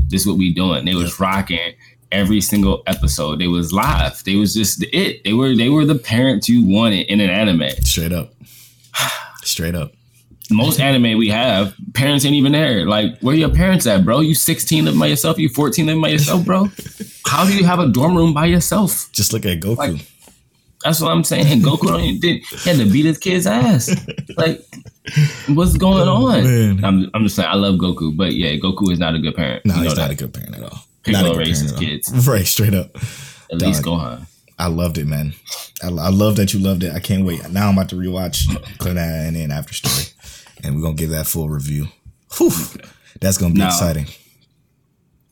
"This 0.10 0.22
is 0.22 0.28
what 0.28 0.38
we 0.38 0.54
doing." 0.54 0.86
They 0.86 0.96
was 0.96 1.20
rocking 1.20 1.74
every 2.12 2.40
single 2.42 2.84
episode. 2.88 3.40
They 3.40 3.48
was 3.48 3.74
live. 3.74 4.24
They 4.24 4.36
was 4.36 4.54
just 4.54 4.84
it. 4.94 5.24
They 5.24 5.34
were. 5.34 5.56
They 5.56 5.70
were 5.70 5.86
the 5.86 5.96
parents 5.96 6.48
you 6.50 6.66
wanted 6.66 7.08
in 7.08 7.20
an 7.20 7.30
anime. 7.30 7.70
Straight 7.84 8.14
up. 8.14 8.34
Straight 9.44 9.76
up. 9.76 9.92
most 10.50 10.80
anime 10.80 11.18
we 11.18 11.28
have, 11.30 11.74
parents 11.94 12.24
ain't 12.26 12.36
even 12.36 12.54
there. 12.54 12.86
Like, 12.86 13.18
where 13.20 13.36
your 13.36 13.50
parents 13.50 13.86
at, 13.86 14.06
bro? 14.06 14.22
You 14.22 14.34
16 14.36 14.86
living 14.86 15.00
by 15.00 15.08
yourself? 15.08 15.38
You 15.38 15.50
14 15.50 15.86
living 15.86 16.02
by 16.02 16.08
yourself, 16.10 16.46
bro? 16.46 16.70
How 17.28 17.46
do 17.46 17.54
you 17.54 17.66
have 17.66 17.80
a 17.80 17.88
dorm 17.90 18.16
room 18.16 18.34
by 18.34 18.46
yourself? 18.46 19.10
Just 19.12 19.34
look 19.34 19.46
at 19.46 19.60
Goku. 19.60 19.78
Like- 19.78 20.06
That's 20.84 21.02
what 21.02 21.12
I'm 21.12 21.24
saying. 21.24 21.62
Goku 21.62 21.88
don't 21.88 22.02
even 22.02 22.20
did 22.22 22.44
he 22.44 22.70
had 22.70 22.78
to 22.80 22.86
beat 22.92 23.06
his 23.06 23.18
kid's 23.18 23.48
ass. 23.48 23.90
Like, 24.38 24.62
what's 25.50 25.76
going 25.78 26.08
Oh, 26.08 26.28
on? 26.28 26.44
man. 26.44 26.86
I'm, 26.86 27.10
I'm 27.14 27.24
just 27.24 27.36
saying, 27.36 27.50
I 27.50 27.56
love 27.56 27.76
Goku, 27.76 28.16
but 28.16 28.34
yeah, 28.36 28.52
Goku 28.56 28.92
is 28.92 29.00
not 29.00 29.16
a 29.16 29.20
good 29.20 29.36
parent. 29.36 29.66
no, 29.66 29.74
You 29.74 29.80
know 29.82 29.84
he's 29.90 29.98
not 29.98 30.10
that. 30.10 30.12
a 30.12 30.16
good 30.16 30.34
parent 30.34 30.56
at 30.56 30.64
all. 30.64 30.80
Piccolo 31.04 31.24
not 31.24 31.32
a 31.32 31.34
good 31.36 31.48
raised 31.48 31.62
his 31.64 31.72
parent 31.74 31.88
at 31.88 31.90
all. 31.90 32.14
kids. 32.16 32.28
Right, 32.28 32.46
straight 32.46 32.74
up. 32.74 32.96
At 33.52 33.60
least 33.62 33.84
Gohan. 33.84 34.26
I 34.60 34.68
loved 34.68 34.98
it, 34.98 35.06
man. 35.06 35.34
I, 35.84 35.88
I 35.88 36.10
love 36.10 36.36
that 36.38 36.54
you 36.54 36.60
loved 36.60 36.84
it. 36.84 36.94
I 36.94 37.00
can't 37.00 37.26
wait. 37.26 37.48
Now 37.50 37.70
I'm 37.70 37.78
about 37.78 37.90
to 37.90 37.96
rewatch 37.96 38.46
Clannad 38.80 39.28
and 39.28 39.36
then 39.36 39.52
After 39.52 39.74
Story, 39.74 40.06
and 40.64 40.76
we're 40.76 40.82
gonna 40.82 40.96
give 40.96 41.10
that 41.12 41.28
full 41.28 41.48
review. 41.50 41.88
Whew, 42.38 42.52
that's 43.22 43.38
gonna 43.38 43.54
be 43.54 43.60
Now- 43.60 43.68
exciting. 43.68 44.08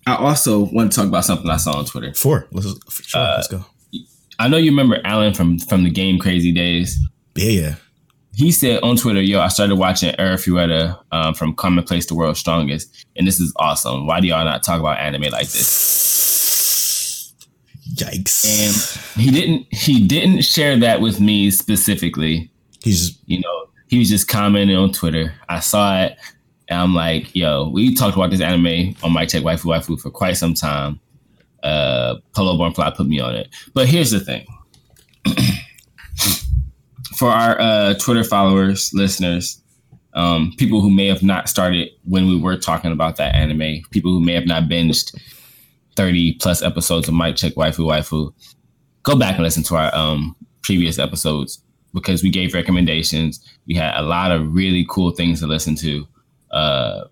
I 0.08 0.16
also 0.18 0.66
want 0.66 0.92
to 0.92 0.96
talk 0.96 1.08
about 1.08 1.26
something 1.26 1.50
I 1.50 1.58
saw 1.58 1.78
on 1.80 1.86
Twitter. 1.86 2.14
Four. 2.14 2.48
Let's 2.52 2.68
sure. 3.08 3.20
Uh, 3.22 3.34
let's 3.38 3.48
go. 3.48 3.66
I 4.40 4.48
know 4.48 4.58
you 4.58 4.72
remember 4.72 5.00
Alan 5.04 5.34
from 5.34 5.60
from 5.60 5.84
the 5.84 5.90
Game 5.90 6.20
Crazy 6.20 6.52
days. 6.52 6.98
Yeah, 7.36 7.50
yeah. 7.50 7.76
he 8.36 8.52
said 8.52 8.82
on 8.84 8.98
Twitter, 8.98 9.22
"Yo, 9.22 9.40
I 9.40 9.48
started 9.48 9.76
watching 9.76 10.14
Fuetta 10.14 11.00
um, 11.12 11.34
from 11.34 11.56
Commonplace 11.56 12.06
to 12.08 12.16
World's 12.16 12.40
Strongest, 12.40 13.06
and 13.16 13.28
this 13.28 13.40
is 13.40 13.54
awesome. 13.58 14.08
Why 14.08 14.20
do 14.20 14.28
y'all 14.28 14.46
not 14.46 14.64
talk 14.64 14.80
about 14.80 15.00
anime 15.00 15.32
like 15.32 15.48
this?" 15.48 17.34
Yikes. 17.96 18.46
And 19.16 19.24
he 19.24 19.32
didn't. 19.32 19.68
He 19.74 20.06
didn't 20.06 20.42
share 20.42 20.78
that 20.80 21.02
with 21.02 21.20
me 21.20 21.50
specifically. 21.52 22.52
He's 22.84 23.18
You 23.26 23.40
know, 23.40 23.70
he 23.88 24.00
was 24.00 24.10
just 24.10 24.28
commenting 24.28 24.76
on 24.76 24.92
Twitter. 24.92 25.34
I 25.48 25.60
saw 25.62 26.04
it, 26.04 26.18
and 26.68 26.80
I'm 26.80 26.94
like, 26.94 27.34
"Yo, 27.36 27.70
we 27.70 27.96
talked 27.96 28.18
about 28.18 28.32
this 28.32 28.42
anime 28.42 28.96
on 29.02 29.14
my 29.14 29.26
Check 29.26 29.44
Waifu 29.44 29.66
Waifu 29.66 30.00
for 30.00 30.10
quite 30.10 30.36
some 30.36 30.54
time." 30.54 31.00
Uh, 31.66 32.16
Polo 32.34 32.58
Born 32.58 32.74
Fly 32.74 32.92
put 32.92 33.08
me 33.08 33.20
on 33.20 33.36
it, 33.36 33.50
but 33.74 33.88
here's 33.88 34.12
the 34.12 34.20
thing. 34.20 34.46
For 37.16 37.30
our 37.30 37.60
uh, 37.60 37.94
Twitter 37.96 38.24
followers, 38.24 38.94
listeners, 38.94 39.62
um, 40.14 40.54
people 40.58 40.82
who 40.82 40.90
may 40.90 41.08
have 41.08 41.24
not 41.24 41.50
started 41.50 41.90
when 42.04 42.28
we 42.28 42.40
were 42.40 42.58
talking 42.58 42.92
about 42.92 43.18
that 43.18 43.36
anime, 43.36 43.82
people 43.92 44.12
who 44.12 44.20
may 44.20 44.34
have 44.34 44.46
not 44.46 44.64
binged 44.64 45.14
30 45.96 46.34
plus 46.36 46.62
episodes 46.62 47.08
of 47.08 47.14
Mic 47.14 47.36
Check 47.36 47.54
Waifu 47.54 47.86
Waifu, 47.86 48.34
go 49.04 49.16
back 49.16 49.36
and 49.36 49.44
listen 49.44 49.64
to 49.64 49.76
our 49.76 49.94
um, 49.96 50.36
previous 50.62 51.00
episodes 51.00 51.62
because 51.94 52.22
we 52.22 52.30
gave 52.30 52.54
recommendations. 52.54 53.44
We 53.68 53.76
had 53.76 53.96
a 53.96 54.04
lot 54.04 54.32
of 54.32 54.54
really 54.54 54.86
cool 54.90 55.12
things 55.12 55.40
to 55.40 55.48
listen 55.48 55.76
to. 55.76 56.08
Uh, 56.52 57.06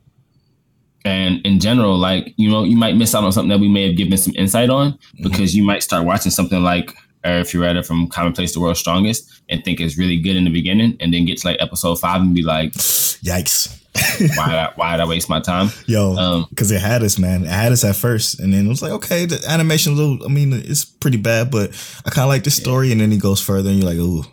and 1.05 1.45
in 1.45 1.59
general, 1.59 1.97
like, 1.97 2.33
you 2.37 2.49
know, 2.49 2.63
you 2.63 2.77
might 2.77 2.95
miss 2.95 3.13
out 3.13 3.23
on 3.23 3.31
something 3.31 3.49
that 3.49 3.59
we 3.59 3.67
may 3.69 3.87
have 3.87 3.97
given 3.97 4.17
some 4.17 4.33
insight 4.37 4.69
on 4.69 4.97
because 5.21 5.55
you 5.55 5.63
might 5.63 5.83
start 5.83 6.05
watching 6.05 6.31
something 6.31 6.63
like 6.63 6.93
Arifureta 7.25 7.85
from 7.85 8.07
Commonplace 8.07 8.53
to 8.53 8.59
World's 8.59 8.79
Strongest 8.79 9.41
and 9.49 9.63
think 9.63 9.79
it's 9.79 9.97
really 9.97 10.17
good 10.17 10.35
in 10.35 10.43
the 10.45 10.49
beginning 10.51 10.95
and 10.99 11.13
then 11.13 11.25
get 11.25 11.37
to 11.39 11.47
like 11.47 11.61
episode 11.61 11.95
five 11.99 12.21
and 12.21 12.33
be 12.33 12.41
like, 12.43 12.71
yikes. 13.23 13.79
why 14.35 14.47
did 14.47 14.55
I, 14.55 14.71
why 14.75 14.91
did 14.97 15.01
I 15.03 15.05
waste 15.07 15.29
my 15.29 15.39
time? 15.39 15.69
Yo, 15.85 16.15
Um, 16.15 16.47
because 16.49 16.71
it 16.71 16.81
had 16.81 17.03
us, 17.03 17.19
man. 17.19 17.43
It 17.43 17.49
had 17.49 17.71
us 17.71 17.83
at 17.83 17.95
first, 17.95 18.39
and 18.39 18.51
then 18.51 18.65
it 18.65 18.69
was 18.69 18.81
like, 18.81 18.91
okay, 18.93 19.25
the 19.27 19.39
animation, 19.47 19.95
little. 19.95 20.25
I 20.25 20.29
mean, 20.29 20.51
it's 20.51 20.83
pretty 20.83 21.17
bad, 21.17 21.51
but 21.51 21.69
I 22.03 22.09
kind 22.09 22.23
of 22.25 22.29
like 22.29 22.43
the 22.43 22.49
story. 22.49 22.91
And 22.91 22.99
then 22.99 23.11
he 23.11 23.19
goes 23.19 23.39
further, 23.39 23.69
and 23.69 23.79
you're 23.83 23.87
like, 23.89 23.99
ooh, 23.99 24.23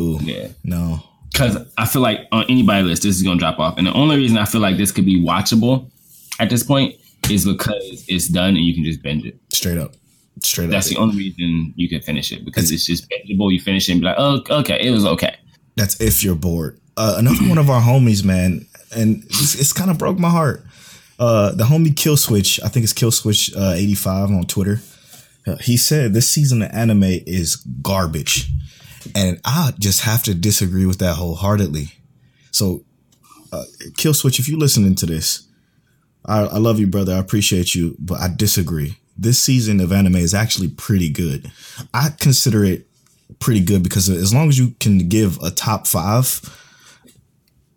ooh, 0.00 0.18
Yeah. 0.22 0.48
no, 0.62 1.02
because 1.32 1.56
I 1.76 1.86
feel 1.86 2.02
like 2.02 2.20
on 2.30 2.44
anybody 2.48 2.84
list, 2.84 3.02
this 3.02 3.16
is 3.16 3.22
gonna 3.24 3.38
drop 3.40 3.58
off. 3.58 3.78
And 3.78 3.86
the 3.88 3.92
only 3.94 4.16
reason 4.16 4.38
I 4.38 4.44
feel 4.44 4.60
like 4.60 4.76
this 4.76 4.92
could 4.92 5.06
be 5.06 5.20
watchable 5.20 5.90
at 6.40 6.50
this 6.50 6.62
point 6.62 6.96
is 7.30 7.46
because 7.46 8.04
it's 8.08 8.28
done 8.28 8.56
and 8.56 8.64
you 8.64 8.74
can 8.74 8.84
just 8.84 9.02
binge 9.02 9.24
it. 9.24 9.38
straight 9.52 9.78
up, 9.78 9.94
straight 10.42 10.66
That's 10.66 10.86
up. 10.86 10.88
That's 10.88 10.88
the 10.88 10.96
only 10.96 11.16
reason 11.16 11.74
you 11.76 11.88
can 11.88 12.00
finish 12.00 12.32
it 12.32 12.44
because 12.44 12.70
it's 12.72 12.86
just 12.86 13.08
bingeable. 13.08 13.52
You 13.52 13.60
finish 13.60 13.88
it 13.88 13.92
and 13.92 14.00
be 14.00 14.06
like, 14.06 14.16
oh, 14.18 14.42
okay, 14.50 14.80
it 14.80 14.90
was 14.90 15.04
okay. 15.04 15.36
That's 15.76 16.00
if 16.00 16.24
you're 16.24 16.34
bored. 16.34 16.80
Uh, 16.96 17.14
another 17.18 17.48
one 17.48 17.58
of 17.58 17.70
our 17.70 17.80
homies, 17.80 18.24
man, 18.24 18.66
and 18.94 19.22
it's, 19.24 19.54
it's 19.54 19.72
kind 19.72 19.90
of 19.90 19.98
broke 19.98 20.18
my 20.18 20.30
heart. 20.30 20.64
Uh, 21.18 21.52
the 21.52 21.64
homie 21.64 21.94
Kill 21.94 22.16
Switch, 22.16 22.58
I 22.64 22.68
think 22.68 22.84
it's 22.84 22.92
Kill 22.92 23.10
Switch 23.10 23.54
uh, 23.54 23.74
85 23.76 24.30
on 24.30 24.44
Twitter. 24.44 24.80
Uh, 25.46 25.56
he 25.56 25.76
said 25.76 26.14
this 26.14 26.28
season 26.28 26.62
of 26.62 26.70
anime 26.72 27.04
is 27.04 27.56
garbage, 27.56 28.48
and 29.14 29.40
I 29.44 29.72
just 29.78 30.02
have 30.02 30.22
to 30.24 30.34
disagree 30.34 30.86
with 30.86 30.98
that 30.98 31.16
wholeheartedly. 31.16 31.92
So, 32.50 32.84
uh, 33.52 33.64
Kill 33.96 34.14
Switch, 34.14 34.38
if 34.38 34.48
you're 34.48 34.58
listening 34.58 34.94
to 34.96 35.06
this, 35.06 35.46
I, 36.26 36.40
I 36.40 36.58
love 36.58 36.78
you, 36.78 36.86
brother. 36.86 37.14
I 37.14 37.18
appreciate 37.18 37.74
you, 37.74 37.96
but 37.98 38.20
I 38.20 38.28
disagree. 38.34 38.96
This 39.16 39.38
season 39.40 39.80
of 39.80 39.92
anime 39.92 40.16
is 40.16 40.34
actually 40.34 40.68
pretty 40.68 41.10
good. 41.10 41.50
I 41.92 42.10
consider 42.18 42.64
it 42.64 42.86
pretty 43.38 43.60
good 43.60 43.82
because 43.82 44.08
as 44.08 44.32
long 44.34 44.48
as 44.48 44.58
you 44.58 44.74
can 44.80 45.08
give 45.08 45.38
a 45.42 45.50
top 45.50 45.86
five 45.86 46.40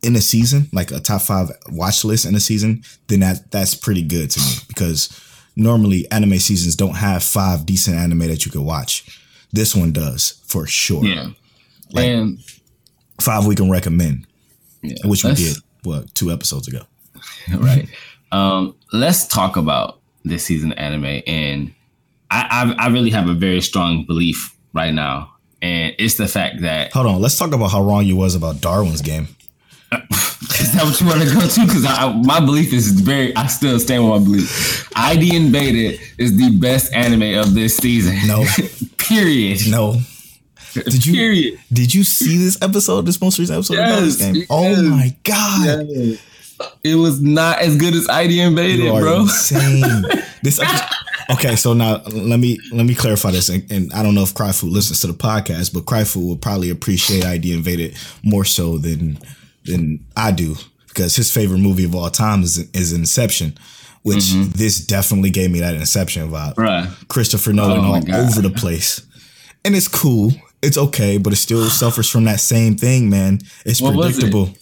in 0.01 0.15
a 0.15 0.21
season, 0.21 0.67
like 0.73 0.91
a 0.91 0.99
top 0.99 1.21
five 1.21 1.49
watch 1.69 2.03
list 2.03 2.25
in 2.25 2.35
a 2.35 2.39
season, 2.39 2.83
then 3.07 3.21
that 3.21 3.51
that's 3.51 3.75
pretty 3.75 4.01
good 4.03 4.29
to 4.31 4.39
me 4.39 4.45
because 4.67 5.09
normally 5.55 6.09
anime 6.11 6.39
seasons 6.39 6.75
don't 6.75 6.95
have 6.95 7.23
five 7.23 7.65
decent 7.65 7.97
anime 7.97 8.19
that 8.27 8.45
you 8.45 8.51
can 8.51 8.65
watch. 8.65 9.19
This 9.51 9.75
one 9.75 9.91
does 9.91 10.41
for 10.45 10.65
sure. 10.67 11.03
Yeah. 11.05 11.27
Like- 11.91 12.07
and 12.07 12.39
Five 13.21 13.45
we 13.45 13.55
can 13.55 13.69
recommend, 13.69 14.25
yeah, 14.81 14.95
which 15.05 15.23
we 15.23 15.33
did 15.35 15.55
what 15.83 16.13
two 16.15 16.31
episodes 16.31 16.67
ago. 16.67 16.81
right. 17.57 17.87
Um, 18.33 18.75
let's 18.91 19.27
talk 19.27 19.57
about 19.57 19.99
this 20.25 20.43
season 20.45 20.71
of 20.71 20.77
anime, 20.77 21.21
and 21.27 21.73
I, 22.31 22.75
I 22.79 22.85
I 22.85 22.87
really 22.89 23.11
have 23.11 23.29
a 23.29 23.33
very 23.33 23.61
strong 23.61 24.05
belief 24.05 24.55
right 24.73 24.93
now, 24.93 25.33
and 25.61 25.93
it's 25.99 26.15
the 26.15 26.27
fact 26.27 26.61
that 26.61 26.91
Hold 26.93 27.05
on, 27.07 27.21
let's 27.21 27.37
talk 27.37 27.53
about 27.53 27.71
how 27.71 27.83
wrong 27.83 28.05
you 28.05 28.15
was 28.15 28.35
about 28.35 28.59
Darwin's 28.61 29.01
game. 29.01 29.27
is 29.91 30.73
that 30.73 30.81
what 30.83 30.99
you 30.99 31.05
want 31.05 31.21
to 31.21 31.31
go 31.33 31.41
to? 31.47 31.65
Because 31.67 31.83
my 32.25 32.39
belief 32.39 32.73
is 32.73 32.91
very, 32.99 33.35
I 33.35 33.45
still 33.45 33.79
stand 33.79 34.03
with 34.09 34.19
my 34.21 34.25
belief. 34.25 34.89
ID 34.95 35.35
Invaded 35.35 35.99
is 36.17 36.35
the 36.35 36.49
best 36.57 36.91
anime 36.93 37.37
of 37.37 37.53
this 37.53 37.77
season. 37.77 38.17
No. 38.27 38.43
period. 38.97 39.59
No, 39.69 39.97
Did 40.73 41.05
you- 41.05 41.13
Period. 41.13 41.59
did 41.71 41.93
you 41.93 42.03
see 42.03 42.37
this 42.37 42.57
episode? 42.63 43.05
This 43.05 43.21
most 43.21 43.37
recent 43.37 43.57
episode 43.57 43.77
of 43.77 43.85
Darwin's 43.87 44.19
Yes, 44.19 44.33
game? 44.33 44.45
Oh 44.49 44.81
my 44.89 45.15
god, 45.23 46.17
It 46.83 46.95
was 46.95 47.21
not 47.21 47.59
as 47.59 47.77
good 47.77 47.93
as 47.93 48.09
ID 48.09 48.39
Invaded, 48.41 48.79
you 48.79 48.93
are 48.93 49.01
bro. 49.01 49.21
insane. 49.21 49.81
this 50.43 50.59
episode, 50.59 50.87
okay, 51.31 51.55
so 51.55 51.73
now 51.73 52.01
let 52.11 52.39
me 52.39 52.59
let 52.71 52.85
me 52.85 52.95
clarify 52.95 53.31
this, 53.31 53.49
and, 53.49 53.69
and 53.71 53.93
I 53.93 54.03
don't 54.03 54.15
know 54.15 54.23
if 54.23 54.33
Cryfood 54.33 54.71
listens 54.71 54.99
to 55.01 55.07
the 55.07 55.13
podcast, 55.13 55.73
but 55.73 55.85
Cryfood 55.85 56.27
will 56.27 56.37
probably 56.37 56.69
appreciate 56.69 57.25
ID 57.25 57.53
Invaded 57.53 57.97
more 58.23 58.45
so 58.45 58.77
than 58.77 59.17
than 59.65 60.05
I 60.15 60.31
do 60.31 60.55
because 60.87 61.15
his 61.15 61.31
favorite 61.31 61.59
movie 61.59 61.85
of 61.85 61.95
all 61.95 62.09
time 62.09 62.43
is 62.43 62.69
is 62.71 62.93
Inception, 62.93 63.57
which 64.03 64.25
mm-hmm. 64.25 64.51
this 64.51 64.85
definitely 64.85 65.29
gave 65.29 65.51
me 65.51 65.59
that 65.59 65.75
Inception 65.75 66.29
vibe. 66.29 66.55
Bruh. 66.55 67.07
Christopher 67.07 67.53
Nolan 67.53 67.79
Oh 67.79 67.93
all 67.93 68.01
God. 68.01 68.15
over 68.15 68.41
the 68.41 68.51
place, 68.51 69.01
and 69.65 69.75
it's 69.75 69.87
cool. 69.87 70.31
It's 70.61 70.77
okay, 70.77 71.17
but 71.17 71.33
it 71.33 71.37
still 71.37 71.65
suffers 71.65 72.09
from 72.09 72.23
that 72.23 72.39
same 72.39 72.77
thing, 72.77 73.09
man. 73.09 73.39
It's 73.65 73.81
What 73.81 73.95
was 73.95 74.13
predictable. 74.13 74.53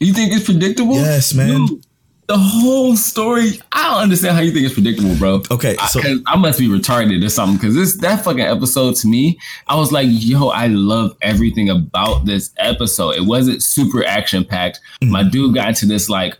You 0.00 0.14
think 0.14 0.32
it's 0.32 0.44
predictable? 0.44 0.94
Yes, 0.94 1.34
man. 1.34 1.66
Dude, 1.66 1.84
the 2.26 2.38
whole 2.38 2.96
story, 2.96 3.60
I 3.72 3.90
don't 3.90 4.02
understand 4.02 4.36
how 4.36 4.42
you 4.42 4.52
think 4.52 4.64
it's 4.64 4.74
predictable, 4.74 5.14
bro. 5.16 5.42
Okay, 5.50 5.76
I, 5.78 6.16
I 6.28 6.36
must 6.36 6.58
be 6.58 6.68
retarded 6.68 7.24
or 7.24 7.28
something. 7.28 7.56
Because 7.56 7.74
this 7.74 7.96
that 7.96 8.24
fucking 8.24 8.40
episode 8.40 8.96
to 8.96 9.08
me, 9.08 9.38
I 9.66 9.76
was 9.76 9.92
like, 9.92 10.06
yo, 10.08 10.48
I 10.48 10.68
love 10.68 11.16
everything 11.22 11.68
about 11.70 12.24
this 12.24 12.52
episode. 12.58 13.16
It 13.16 13.26
wasn't 13.26 13.62
super 13.62 14.04
action 14.04 14.44
packed. 14.44 14.80
Mm. 15.02 15.10
My 15.10 15.22
dude 15.22 15.54
got 15.54 15.68
into 15.68 15.86
this 15.86 16.08
like. 16.08 16.38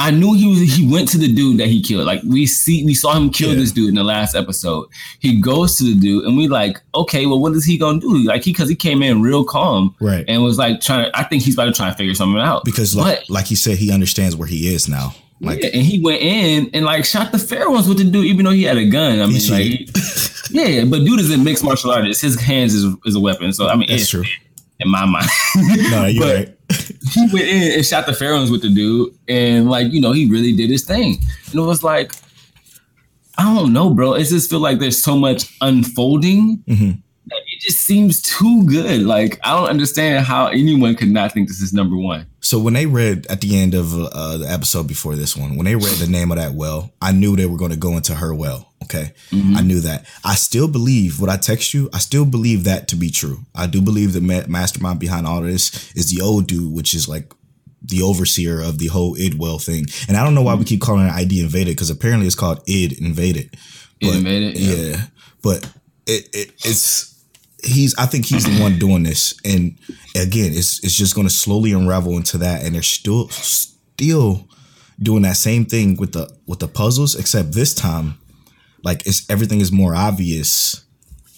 I 0.00 0.10
knew 0.12 0.32
he 0.34 0.46
was. 0.48 0.76
He 0.76 0.86
went 0.90 1.08
to 1.08 1.18
the 1.18 1.32
dude 1.32 1.58
that 1.58 1.66
he 1.66 1.82
killed. 1.82 2.06
Like 2.06 2.22
we 2.22 2.46
see, 2.46 2.84
we 2.84 2.94
saw 2.94 3.16
him 3.16 3.30
kill 3.30 3.50
Yeah. 3.50 3.56
this 3.56 3.72
dude 3.72 3.88
in 3.88 3.94
the 3.96 4.04
last 4.04 4.36
episode. 4.36 4.86
He 5.18 5.40
goes 5.40 5.76
to 5.78 5.84
the 5.84 5.94
dude, 5.98 6.24
and 6.24 6.36
we 6.36 6.46
like, 6.46 6.80
okay, 6.94 7.26
well, 7.26 7.40
what 7.40 7.52
is 7.54 7.64
he 7.64 7.76
gonna 7.78 7.98
do? 8.00 8.18
Like 8.24 8.44
he, 8.44 8.52
because 8.52 8.68
he 8.68 8.76
came 8.76 9.02
in 9.02 9.22
real 9.22 9.44
calm, 9.44 9.94
Right. 10.00 10.24
and 10.28 10.42
was 10.44 10.56
like 10.58 10.80
trying. 10.80 11.06
to 11.10 11.18
I 11.18 11.24
think 11.24 11.42
he's 11.42 11.54
about 11.54 11.64
to 11.66 11.72
try 11.72 11.88
and 11.88 11.96
figure 11.96 12.14
something 12.14 12.40
out 12.40 12.64
because 12.64 12.94
But- 12.94 13.02
like, 13.04 13.24
like 13.30 13.46
he 13.46 13.54
said, 13.56 13.78
he 13.78 13.90
understands 13.92 14.36
where 14.36 14.46
he 14.48 14.72
is 14.72 14.88
now. 14.88 15.14
Like 15.40 15.62
yeah, 15.62 15.70
and 15.72 15.82
he 15.82 16.00
went 16.00 16.20
in 16.20 16.68
and 16.74 16.84
like 16.84 17.04
shot 17.04 17.30
the 17.32 17.38
fair 17.38 17.70
ones 17.70 17.88
with 17.88 17.98
the 17.98 18.04
dude, 18.04 18.26
even 18.26 18.44
though 18.44 18.50
he 18.50 18.64
had 18.64 18.76
a 18.76 18.84
gun. 18.88 19.20
I 19.20 19.26
mean, 19.26 19.40
like, 19.50 19.88
yeah, 20.50 20.84
but 20.84 21.04
dude 21.04 21.20
is 21.20 21.30
a 21.32 21.38
mixed 21.38 21.62
martial 21.62 21.90
artist. 21.92 22.22
His 22.22 22.40
hands 22.40 22.74
is, 22.74 22.92
is 23.04 23.14
a 23.14 23.20
weapon. 23.20 23.52
So 23.52 23.68
I 23.68 23.76
mean, 23.76 23.88
that's 23.88 24.02
it's 24.02 24.10
true. 24.10 24.24
in 24.80 24.90
my 24.90 25.04
mind. 25.06 25.26
No, 25.90 26.06
you're 26.06 26.22
But 26.24 26.34
right. 26.36 26.57
He 26.70 27.22
went 27.32 27.46
in 27.48 27.72
and 27.72 27.84
shot 27.86 28.06
the 28.06 28.12
pharaohs 28.12 28.50
with 28.50 28.62
the 28.62 28.70
dude, 28.70 29.14
and 29.28 29.70
like 29.70 29.92
you 29.92 30.00
know, 30.00 30.12
he 30.12 30.28
really 30.30 30.54
did 30.54 30.70
his 30.70 30.84
thing. 30.84 31.18
And 31.46 31.54
it 31.54 31.60
was 31.60 31.82
like, 31.82 32.12
I 33.38 33.54
don't 33.54 33.72
know, 33.72 33.90
bro. 33.94 34.14
It 34.14 34.24
just 34.24 34.50
feel 34.50 34.60
like 34.60 34.78
there's 34.78 35.02
so 35.02 35.16
much 35.16 35.56
unfolding. 35.60 36.58
Mhm. 36.68 37.02
that 37.26 37.38
It 37.46 37.60
just 37.60 37.78
seems 37.84 38.20
too 38.22 38.64
good. 38.64 39.02
Like 39.02 39.38
I 39.44 39.52
don't 39.56 39.68
understand 39.70 40.26
how 40.26 40.46
anyone 40.48 40.94
could 40.94 41.10
not 41.10 41.32
think 41.32 41.48
this 41.48 41.60
is 41.60 41.72
number 41.72 41.96
one. 41.96 42.26
So 42.40 42.58
when 42.58 42.74
they 42.74 42.86
read 42.86 43.26
at 43.28 43.40
the 43.40 43.58
end 43.58 43.74
of 43.74 43.92
uh, 43.94 44.38
the 44.38 44.50
episode 44.50 44.86
before 44.86 45.16
this 45.16 45.36
one, 45.36 45.56
when 45.56 45.66
they 45.66 45.74
read 45.76 45.98
the 45.98 46.06
name 46.06 46.30
of 46.32 46.38
that 46.38 46.54
well, 46.54 46.90
I 47.02 47.12
knew 47.12 47.36
they 47.36 47.46
were 47.46 47.58
going 47.58 47.72
to 47.72 47.76
go 47.76 47.96
into 47.96 48.14
her 48.14 48.34
well. 48.34 48.72
Okay, 48.88 49.12
mm-hmm. 49.30 49.56
I 49.56 49.60
knew 49.60 49.80
that. 49.80 50.06
I 50.24 50.34
still 50.34 50.66
believe 50.66 51.20
what 51.20 51.28
I 51.28 51.36
text 51.36 51.74
you. 51.74 51.90
I 51.92 51.98
still 51.98 52.24
believe 52.24 52.64
that 52.64 52.88
to 52.88 52.96
be 52.96 53.10
true. 53.10 53.40
I 53.54 53.66
do 53.66 53.82
believe 53.82 54.14
the 54.14 54.22
ma- 54.22 54.46
mastermind 54.48 54.98
behind 54.98 55.26
all 55.26 55.38
of 55.38 55.44
this 55.44 55.92
is 55.94 56.10
the 56.10 56.22
old 56.22 56.46
dude, 56.46 56.72
which 56.72 56.94
is 56.94 57.08
like 57.08 57.32
the 57.82 58.02
overseer 58.02 58.60
of 58.60 58.78
the 58.78 58.86
whole 58.86 59.14
Idwell 59.16 59.62
thing. 59.62 59.86
And 60.08 60.16
I 60.16 60.24
don't 60.24 60.34
know 60.34 60.42
why 60.42 60.54
we 60.54 60.64
keep 60.64 60.80
calling 60.80 61.06
it 61.06 61.12
ID 61.12 61.42
Invaded 61.42 61.76
because 61.76 61.90
apparently 61.90 62.26
it's 62.26 62.34
called 62.34 62.62
Id 62.66 62.98
Invaded. 62.98 63.54
Id 64.00 64.16
Invaded, 64.16 64.58
yeah. 64.58 64.74
yeah. 64.74 65.02
but 65.42 65.64
it, 66.06 66.28
it 66.32 66.52
it's 66.64 67.22
he's 67.62 67.94
I 67.96 68.06
think 68.06 68.24
he's 68.24 68.44
the 68.44 68.62
one 68.62 68.78
doing 68.78 69.02
this, 69.02 69.34
and 69.44 69.76
again, 70.16 70.52
it's 70.52 70.82
it's 70.82 70.96
just 70.96 71.14
going 71.14 71.26
to 71.26 71.32
slowly 71.32 71.72
unravel 71.72 72.16
into 72.16 72.38
that, 72.38 72.64
and 72.64 72.74
they're 72.74 72.82
still 72.82 73.28
still 73.28 74.48
doing 75.00 75.22
that 75.22 75.36
same 75.36 75.64
thing 75.64 75.96
with 75.96 76.12
the 76.12 76.30
with 76.46 76.58
the 76.60 76.68
puzzles, 76.68 77.14
except 77.16 77.52
this 77.52 77.74
time, 77.74 78.18
like 78.82 79.06
it's 79.06 79.28
everything 79.30 79.60
is 79.60 79.72
more 79.72 79.94
obvious 79.94 80.84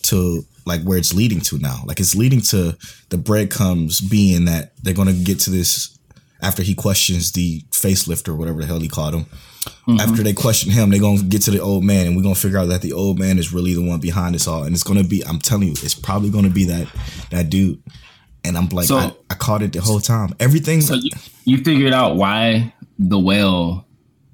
to 0.03 0.44
like 0.66 0.83
where 0.83 0.98
it's 0.98 1.14
leading 1.14 1.40
to 1.40 1.59
now. 1.59 1.83
Like 1.87 2.00
it's 2.00 2.14
leading 2.14 2.40
to 2.42 2.76
the 3.09 3.18
breadcrumbs 3.18 4.00
being 4.00 4.44
that 4.46 4.72
they're 4.83 4.94
to 4.94 5.12
get 5.12 5.40
to 5.40 5.50
this 5.50 5.98
after 6.42 6.62
he 6.62 6.74
questions 6.74 7.33
the 7.33 7.61
facelift 7.70 8.29
or 8.29 8.35
whatever 8.35 8.61
the 8.61 8.66
hell 8.66 8.81
he 8.81 8.88
called 8.88 9.14
him. 9.14 9.24
Mm-hmm. 9.87 10.00
After 10.00 10.22
they 10.22 10.33
question 10.33 10.70
him, 10.70 10.90
they're 10.90 11.00
gonna 11.00 11.22
get 11.22 11.42
to 11.42 11.50
the 11.50 11.61
old 11.61 11.85
man, 11.85 12.07
and 12.07 12.16
we're 12.16 12.22
gonna 12.22 12.35
figure 12.35 12.59
out 12.59 12.68
that 12.68 12.83
the 12.83 12.92
old 12.92 13.18
man 13.18 13.38
is 13.38 13.53
really 13.53 13.74
the 13.74 13.83
one 13.83 14.00
behind 14.00 14.35
this 14.35 14.46
all. 14.46 14.62
And 14.64 14.74
it's 14.74 14.83
gonna 14.83 15.05
be, 15.05 15.22
I'm 15.26 15.38
telling 15.38 15.68
you, 15.68 15.72
it's 15.72 15.94
probably 15.94 16.31
gonna 16.31 16.50
be 16.50 16.64
that 16.66 16.88
that 17.31 17.50
dude. 17.50 17.83
And 18.42 18.57
I'm 18.57 18.68
like, 18.70 18.87
So- 18.87 18.96
I, 18.96 19.12
I 19.29 19.35
caught 19.35 19.62
it 19.62 19.72
the 19.72 19.83
whole 19.83 20.00
time. 20.00 20.35
Everything. 20.40 20.81
So 20.81 20.94
you, 20.94 21.11
you 21.44 21.59
figured 21.59 21.92
out 21.92 22.16
why 22.16 22.72
the 22.98 23.18
whale 23.18 23.87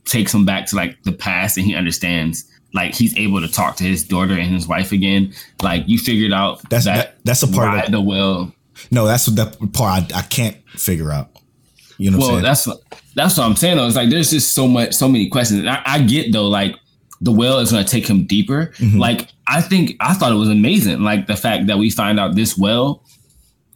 takes 0.05 0.33
him 0.33 0.45
back 0.45 0.67
to 0.67 0.77
like 0.77 1.03
the 1.03 1.13
past 1.13 1.57
and 1.57 1.67
he 1.67 1.75
understands 1.75 2.45
like 2.77 2.95
he's 2.95 3.17
able 3.17 3.41
to 3.41 3.49
talk 3.51 3.77
to 3.77 3.85
his 3.85 4.05
daughter 4.05 4.35
and 4.35 4.55
his 4.55 4.69
wife 4.69 4.93
again. 4.93 5.33
Like 5.63 5.85
you 5.89 5.99
figured 5.99 6.33
out 6.33 6.61
That's- 6.71 6.85
that, 6.85 6.97
that- 6.97 7.25
that's 7.25 7.43
a 7.43 7.49
part 7.49 7.85
of- 7.87 7.91
the 7.91 8.01
whale. 8.01 8.53
no, 8.93 9.07
that's 9.07 9.27
that 9.27 9.59
part 9.73 10.13
I, 10.15 10.19
I 10.19 10.23
can't 10.23 10.57
figure 10.71 11.11
out. 11.11 11.31
You 11.99 12.11
know 12.11 12.19
what 12.19 12.23
Well, 12.27 12.29
I'm 12.29 12.35
saying? 12.37 12.45
that's 12.45 12.67
what 12.67 12.81
that's 13.15 13.39
what 13.39 13.45
I'm 13.45 13.57
saying. 13.57 13.77
though. 13.79 13.87
It's 13.87 13.97
like 13.97 14.11
there's 14.11 14.31
just 14.31 14.55
so 14.55 14.69
much, 14.69 14.93
so 14.95 15.09
many 15.09 15.29
questions. 15.31 15.61
And 15.61 15.71
I, 15.71 15.83
I 15.87 16.03
get 16.03 16.31
though, 16.33 16.47
like 16.49 16.77
the 17.23 17.33
whale 17.33 17.59
is 17.61 17.73
going 17.73 17.83
to 17.83 17.91
take 17.91 18.07
him 18.07 18.27
deeper. 18.27 18.67
Mm-hmm. 18.77 18.99
Like 18.99 19.29
I 19.47 19.63
think 19.63 19.97
I 20.01 20.13
thought 20.13 20.31
it 20.31 20.37
was 20.37 20.51
amazing. 20.51 21.01
Like 21.01 21.27
the 21.27 21.37
fact 21.37 21.67
that 21.69 21.79
we 21.79 21.89
find 21.91 22.21
out 22.21 22.35
this 22.35 22.59
well 22.59 23.03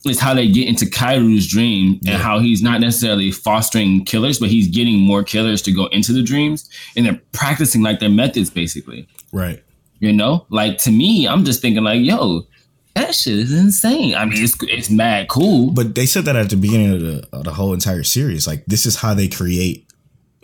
is 0.07 0.19
how 0.19 0.33
they 0.33 0.49
get 0.49 0.67
into 0.67 0.87
Kaeru's 0.87 1.47
dream 1.47 2.01
and 2.07 2.17
how 2.17 2.39
he's 2.39 2.63
not 2.63 2.81
necessarily 2.81 3.31
fostering 3.31 4.05
killers, 4.05 4.39
but 4.39 4.49
he's 4.49 4.69
getting 4.69 4.99
more 4.99 5.23
killers 5.23 5.61
to 5.63 5.73
go 5.73 5.87
into 5.87 6.13
the 6.13 6.23
dreams 6.23 6.71
and 6.97 7.05
they're 7.05 7.21
practicing 7.33 7.83
like 7.83 8.01
their 8.01 8.11
methods 8.11 8.51
basically. 8.51 9.07
right. 9.33 9.63
You 10.03 10.15
know, 10.15 10.47
like 10.49 10.79
to 10.79 10.91
me, 10.91 11.29
I'm 11.29 11.45
just 11.45 11.61
thinking 11.61 11.85
like, 11.85 12.01
yo, 12.01 12.47
that 12.95 13.15
shit 13.15 13.39
is 13.39 13.53
insane. 13.53 14.15
I 14.15 14.25
mean, 14.25 14.43
it's 14.43 14.57
it's 14.63 14.89
mad 14.89 15.29
cool. 15.29 15.73
But 15.73 15.95
they 15.95 16.07
said 16.07 16.25
that 16.25 16.37
at 16.37 16.49
the 16.49 16.57
beginning 16.57 16.95
of 16.95 17.01
the, 17.03 17.29
of 17.33 17.45
the 17.45 17.53
whole 17.53 17.75
entire 17.75 18.03
series. 18.03 18.47
Like 18.47 18.65
this 18.65 18.87
is 18.87 18.97
how 18.97 19.13
they 19.13 19.29
create 19.29 19.87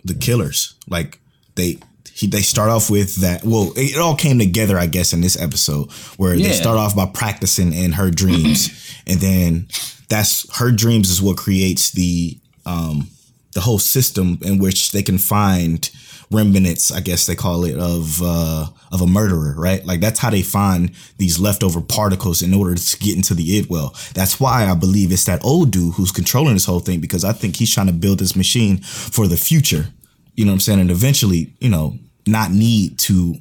the 0.03 0.13
killers. 0.13 0.75
Like 0.87 1.19
they 1.55 1.79
he, 2.17 2.25
they 2.25 2.41
start 2.41 2.71
off 2.71 2.89
with 2.89 3.17
that. 3.17 3.43
Well, 3.43 3.73
it, 3.75 3.95
it 3.95 3.99
all 3.99 4.15
came 4.15 4.39
together, 4.39 4.77
I 4.77 4.87
guess, 4.87 5.13
in 5.13 5.21
this 5.21 5.39
episode 5.39 5.91
where 6.17 6.35
they 6.35 6.51
start 6.51 6.77
off 6.77 6.95
by 6.95 7.05
practicing 7.05 7.73
in 7.73 7.91
her 7.91 8.09
dreams, 8.09 8.69
and 9.07 9.19
then 9.19 9.67
that's 10.09 10.57
her 10.57 10.71
dreams 10.71 11.11
is 11.11 11.21
what 11.21 11.37
creates 11.37 11.91
the 11.91 12.39
um 12.65 13.07
the 13.53 13.61
whole 13.61 13.79
system 13.79 14.39
in 14.41 14.57
which 14.57 14.91
they 14.91 15.03
can 15.03 15.17
find 15.17 15.91
remnants, 16.31 16.91
I 16.91 16.99
guess 17.01 17.25
they 17.25 17.35
call 17.35 17.65
it, 17.65 17.77
of 17.77 18.19
uh, 18.23 18.65
of 18.91 19.01
a 19.01 19.07
murderer, 19.07 19.53
right? 19.55 19.85
Like 19.85 19.99
that's 19.99 20.19
how 20.19 20.31
they 20.31 20.41
find 20.41 20.91
these 21.17 21.39
leftover 21.39 21.81
particles 21.81 22.41
in 22.41 22.53
order 22.53 22.75
to 22.75 22.97
get 22.97 23.15
into 23.15 23.35
the 23.35 23.57
id 23.57 23.67
well. 23.69 23.95
That's 24.15 24.39
why 24.39 24.65
I 24.65 24.73
believe 24.73 25.11
it's 25.11 25.25
that 25.25 25.43
old 25.45 25.71
dude 25.71 25.93
who's 25.93 26.11
controlling 26.11 26.55
this 26.55 26.65
whole 26.65 26.79
thing 26.79 26.99
because 26.99 27.23
I 27.23 27.33
think 27.33 27.57
he's 27.57 27.73
trying 27.73 27.87
to 27.87 27.93
build 27.93 28.19
this 28.19 28.35
machine 28.35 28.77
for 28.77 29.27
the 29.27 29.37
future. 29.37 29.87
You 30.35 30.45
know 30.45 30.51
what 30.51 30.55
I'm 30.55 30.59
saying? 30.61 30.79
And 30.79 30.91
eventually, 30.91 31.53
you 31.59 31.69
know, 31.69 31.97
not 32.27 32.51
need 32.51 32.99
to 32.99 33.35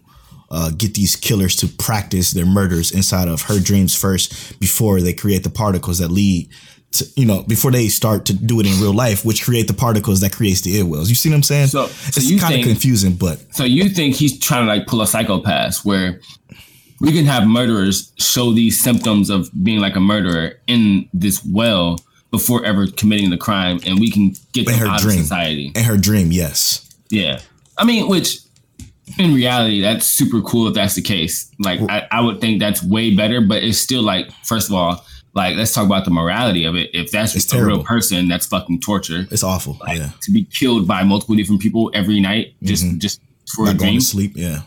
uh, 0.50 0.70
get 0.76 0.94
these 0.94 1.16
killers 1.16 1.56
to 1.56 1.66
practice 1.66 2.30
their 2.32 2.46
murders 2.46 2.92
inside 2.92 3.28
of 3.28 3.42
her 3.42 3.58
dreams 3.58 3.94
first 3.94 4.58
before 4.60 5.00
they 5.00 5.12
create 5.12 5.42
the 5.42 5.50
particles 5.50 5.98
that 5.98 6.08
lead 6.10 6.48
to, 6.92 7.04
you 7.16 7.26
know, 7.26 7.42
before 7.42 7.72
they 7.72 7.88
start 7.88 8.24
to 8.26 8.32
do 8.32 8.60
it 8.60 8.66
in 8.66 8.80
real 8.80 8.94
life, 8.94 9.24
which 9.24 9.42
create 9.44 9.66
the 9.66 9.74
particles 9.74 10.20
that 10.20 10.32
creates 10.32 10.60
the 10.60 10.78
id 10.78 10.84
wells. 10.84 11.08
You 11.08 11.16
see 11.16 11.28
what 11.28 11.34
I'm 11.36 11.42
saying? 11.42 11.66
So- 11.68 11.88
so 11.88 12.20
it's 12.22 12.40
kind 12.40 12.54
of 12.60 12.64
confusing, 12.64 13.14
but 13.14 13.40
So 13.54 13.64
you 13.64 13.88
think 13.88 14.14
he's 14.14 14.38
trying 14.38 14.66
to 14.66 14.72
like 14.72 14.86
pull 14.86 15.02
a 15.02 15.06
psychopath 15.06 15.84
where 15.84 16.20
we 17.00 17.12
can 17.12 17.26
have 17.26 17.46
murderers 17.46 18.12
show 18.16 18.52
these 18.52 18.80
symptoms 18.80 19.28
of 19.30 19.50
being 19.64 19.80
like 19.80 19.96
a 19.96 20.00
murderer 20.00 20.54
in 20.68 21.08
this 21.12 21.44
well 21.44 21.98
before 22.30 22.64
ever 22.64 22.86
committing 22.86 23.30
the 23.30 23.36
crime 23.36 23.80
and 23.84 23.98
we 23.98 24.10
can 24.10 24.34
get 24.52 24.66
In 24.66 24.72
them 24.72 24.78
her 24.78 24.86
out 24.86 25.00
dream. 25.00 25.18
of 25.18 25.22
society. 25.24 25.72
in 25.74 25.82
her 25.84 25.96
dream, 25.96 26.30
yes. 26.32 26.88
Yeah. 27.10 27.40
I 27.76 27.84
mean, 27.84 28.08
which 28.08 28.38
in 29.18 29.34
reality, 29.34 29.80
that's 29.80 30.06
super 30.06 30.40
cool 30.42 30.68
if 30.68 30.74
that's 30.74 30.94
the 30.94 31.02
case. 31.02 31.50
Like, 31.58 31.80
I, 31.88 32.06
I 32.10 32.20
would 32.20 32.40
think 32.40 32.60
that's 32.60 32.82
way 32.82 33.14
better, 33.14 33.40
but 33.40 33.62
it's 33.62 33.78
still 33.78 34.02
like, 34.02 34.30
first 34.44 34.68
of 34.68 34.74
all, 34.74 35.04
like 35.34 35.54
let's 35.56 35.72
talk 35.74 35.84
about 35.84 36.06
the 36.06 36.10
morality 36.10 36.64
of 36.64 36.74
it. 36.76 36.90
If 36.94 37.10
that's 37.10 37.36
It's 37.36 37.52
a 37.52 37.62
real 37.64 37.84
person, 37.84 38.26
that's 38.26 38.46
fucking 38.46 38.80
torture. 38.80 39.26
It's 39.30 39.42
awful. 39.44 39.76
Like 39.80 39.98
yeah. 39.98 40.10
to 40.22 40.32
be 40.32 40.44
killed 40.44 40.88
by 40.88 41.02
multiple 41.04 41.34
different 41.36 41.60
people 41.60 41.90
every 41.94 42.20
night, 42.20 42.54
just 42.62 42.84
Mhm. 42.84 42.98
just 42.98 43.20
for 43.54 43.66
Not 43.66 43.74
a 43.74 43.78
going 43.78 43.98
to 43.98 44.00
sleep. 44.04 44.32
Yeah. 44.34 44.62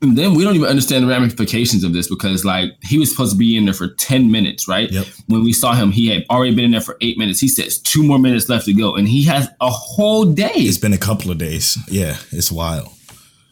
And 0.00 0.16
then 0.16 0.34
we 0.34 0.44
don't 0.44 0.54
even 0.54 0.68
understand 0.68 1.04
the 1.04 1.08
ramifications 1.08 1.82
of 1.84 1.92
this 1.92 2.08
because 2.08 2.44
like 2.44 2.70
he 2.84 2.98
was 2.98 3.10
supposed 3.10 3.32
to 3.32 3.36
be 3.38 3.56
in 3.56 3.64
there 3.64 3.74
for 3.74 3.88
10 3.88 4.30
minutes, 4.30 4.68
right? 4.68 4.90
Yep. 4.92 5.06
When 5.26 5.42
we 5.42 5.52
saw 5.52 5.74
him, 5.74 5.90
he 5.90 6.06
had 6.08 6.24
already 6.30 6.54
been 6.54 6.64
in 6.66 6.70
there 6.70 6.80
for 6.80 6.96
eight 7.00 7.18
minutes. 7.18 7.40
He 7.40 7.48
says 7.48 7.78
two 7.78 8.02
more 8.04 8.18
minutes 8.20 8.48
left 8.48 8.64
to 8.66 8.72
go. 8.72 8.94
And 8.94 9.08
he 9.08 9.24
has 9.24 9.48
a 9.60 9.70
whole 9.70 10.24
day. 10.24 10.52
It's 10.54 10.78
been 10.78 10.94
a 10.94 10.98
couple 10.98 11.30
of 11.32 11.38
days. 11.38 11.76
Yeah. 11.88 12.16
It's 12.30 12.50
wild. 12.52 12.88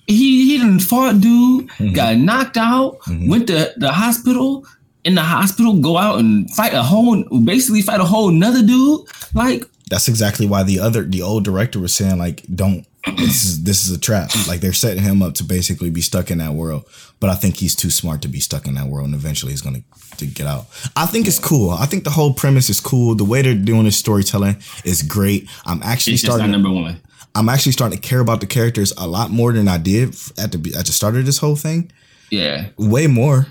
He 0.06 0.46
he 0.46 0.58
done 0.58 0.78
fought 0.78 1.20
dude, 1.20 1.68
Mm-hmm. 1.68 1.92
got 1.92 2.16
knocked 2.16 2.56
out, 2.56 2.98
went 3.08 3.46
to 3.48 3.72
the 3.76 3.92
hospital. 3.92 4.66
In 5.04 5.14
the 5.14 5.22
hospital, 5.22 5.74
go 5.80 5.98
out 5.98 6.18
and 6.18 6.50
fight 6.50 6.74
a 6.74 6.82
whole, 6.82 7.22
basically 7.44 7.80
fight 7.80 8.00
a 8.00 8.04
whole 8.04 8.28
another 8.28 8.60
dude. 8.60 9.02
Like, 9.34 9.64
That's 9.88 10.08
exactly 10.08 10.46
why 10.46 10.64
the 10.64 10.80
other 10.80 11.04
the 11.04 11.22
old 11.22 11.44
director 11.44 11.78
was 11.78 11.94
saying 11.94 12.18
like 12.18 12.42
don't 12.52 12.84
this 13.16 13.44
is 13.44 13.62
this 13.62 13.86
is 13.86 13.96
a 13.96 14.00
trap. 14.00 14.30
Like 14.48 14.60
they're 14.60 14.72
setting 14.72 15.04
him 15.04 15.22
up 15.22 15.34
to 15.34 15.44
basically 15.44 15.90
be 15.90 16.00
stuck 16.00 16.32
in 16.32 16.38
that 16.38 16.54
world. 16.54 16.86
But 17.20 17.30
I 17.30 17.36
think 17.36 17.56
he's 17.56 17.76
too 17.76 17.90
smart 17.90 18.20
to 18.22 18.28
be 18.28 18.40
stuck 18.40 18.66
in 18.66 18.74
that 18.74 18.86
world 18.88 19.06
and 19.06 19.14
eventually 19.14 19.52
he's 19.52 19.62
gonna 19.62 19.82
to 20.16 20.26
get 20.26 20.48
out. 20.48 20.66
I 20.96 21.06
think 21.06 21.28
it's 21.28 21.38
cool. 21.38 21.70
I 21.70 21.86
think 21.86 22.02
the 22.02 22.10
whole 22.10 22.34
premise 22.34 22.68
is 22.68 22.80
cool. 22.80 23.14
The 23.14 23.24
way 23.24 23.42
they're 23.42 23.54
doing 23.54 23.84
this 23.84 23.96
storytelling 23.96 24.56
is 24.84 25.02
great. 25.02 25.48
I'm 25.66 25.80
actually 25.84 26.14
it's 26.14 26.22
just 26.22 26.30
not 26.32 26.38
starting 26.38 26.50
number 26.50 26.70
one. 26.72 27.00
I'm 27.36 27.48
actually 27.48 27.72
starting 27.72 27.98
to 28.00 28.08
care 28.08 28.20
about 28.20 28.40
the 28.40 28.46
characters 28.46 28.92
a 28.96 29.06
lot 29.06 29.30
more 29.30 29.52
than 29.52 29.68
I 29.68 29.76
did 29.78 30.08
at 30.38 30.52
the 30.52 30.74
at 30.78 30.86
the 30.86 30.92
start 30.92 31.16
of 31.16 31.26
this 31.26 31.38
whole 31.38 31.56
thing. 31.56 31.90
Yeah. 32.30 32.68
way 32.76 33.06
more. 33.06 33.46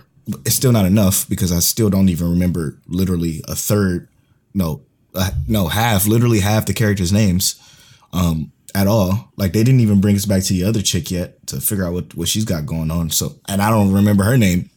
It's 0.46 0.56
still 0.56 0.72
not 0.72 0.86
enough 0.86 1.30
because 1.30 1.52
I 1.52 1.60
still 1.60 1.90
don't 1.90 2.10
even 2.10 2.30
remember 2.32 2.78
literally 2.88 3.42
a 3.48 3.56
third, 3.56 4.08
no, 4.56 4.82
uh, 5.14 5.30
no 5.48 5.68
half, 5.68 6.08
literally 6.08 6.40
half 6.40 6.66
the 6.66 6.74
characters' 6.74 7.14
names, 7.14 7.56
um, 8.12 8.52
at 8.74 8.88
all. 8.88 9.32
Like 9.38 9.54
they 9.54 9.64
didn't 9.64 9.82
even 9.82 10.02
bring 10.02 10.16
us 10.16 10.26
back 10.26 10.42
to 10.44 10.54
the 10.54 10.64
other 10.64 10.82
chick 10.82 11.12
yet 11.12 11.46
to 11.48 11.62
figure 11.62 11.86
out 11.86 11.94
what 11.94 12.16
what 12.16 12.28
she's 12.28 12.44
got 12.46 12.66
going 12.66 12.90
on. 12.92 13.12
So, 13.12 13.36
and 13.48 13.62
I 13.62 13.70
don't 13.70 13.94
remember 13.94 14.24
her 14.24 14.38
name, 14.38 14.70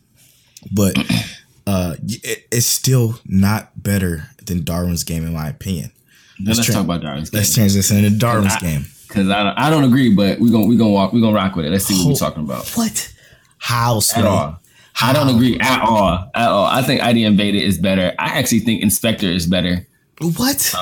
but 0.71 0.95
uh, 1.67 1.95
it, 2.07 2.47
it's 2.53 2.67
still 2.67 3.19
not 3.25 3.83
better 3.83 4.29
than 4.45 4.65
Darwin's 4.65 5.03
game 5.03 5.25
in 5.27 5.33
my 5.33 5.49
opinion. 5.49 5.93
Then 6.39 6.55
let's 6.55 6.65
tra- 6.67 6.75
talk 6.75 6.85
about 6.85 7.01
Darwin's 7.01 7.33
Let's 7.33 7.53
transition 7.55 7.97
into 8.05 8.19
Darwin's 8.19 8.53
I- 8.53 8.61
game. 8.61 8.85
Because 9.09 9.31
I 9.31 9.43
don't, 9.43 9.59
I 9.59 9.71
don't 9.71 9.85
agree, 9.85 10.15
but 10.15 10.39
we're 10.39 10.53
gonna 10.53 10.67
we 10.67 10.77
gonna 10.77 10.91
walk 10.91 11.13
we 11.13 11.21
gonna 11.21 11.35
rock 11.35 11.57
with 11.57 11.65
it. 11.67 11.71
Let's 11.71 11.87
see 11.87 11.95
what 11.95 12.03
Ho- 12.03 12.09
we're 12.11 12.15
talking 12.17 12.45
about. 12.45 12.69
What? 12.71 13.15
How 13.59 13.97
At 13.97 14.03
slow? 14.03 14.27
all. 14.29 14.61
I 15.01 15.13
don't 15.13 15.35
agree 15.35 15.59
at 15.61 15.81
all. 15.83 16.31
At 16.35 16.49
all. 16.49 16.65
I 16.67 16.83
think 16.83 17.03
ID 17.03 17.25
Invaded 17.25 17.63
is 17.63 17.79
better. 17.79 18.13
I 18.19 18.39
actually 18.39 18.61
think 18.61 18.83
Inspector 18.83 19.27
is 19.27 19.47
better. 19.47 19.87
What? 20.21 20.75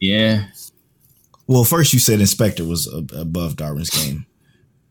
Yeah. 0.00 0.46
Well, 1.46 1.64
first 1.64 1.92
you 1.92 1.98
said 1.98 2.20
Inspector 2.20 2.64
was 2.64 2.86
above 3.16 3.56
Darwin's 3.56 3.90
game, 3.90 4.26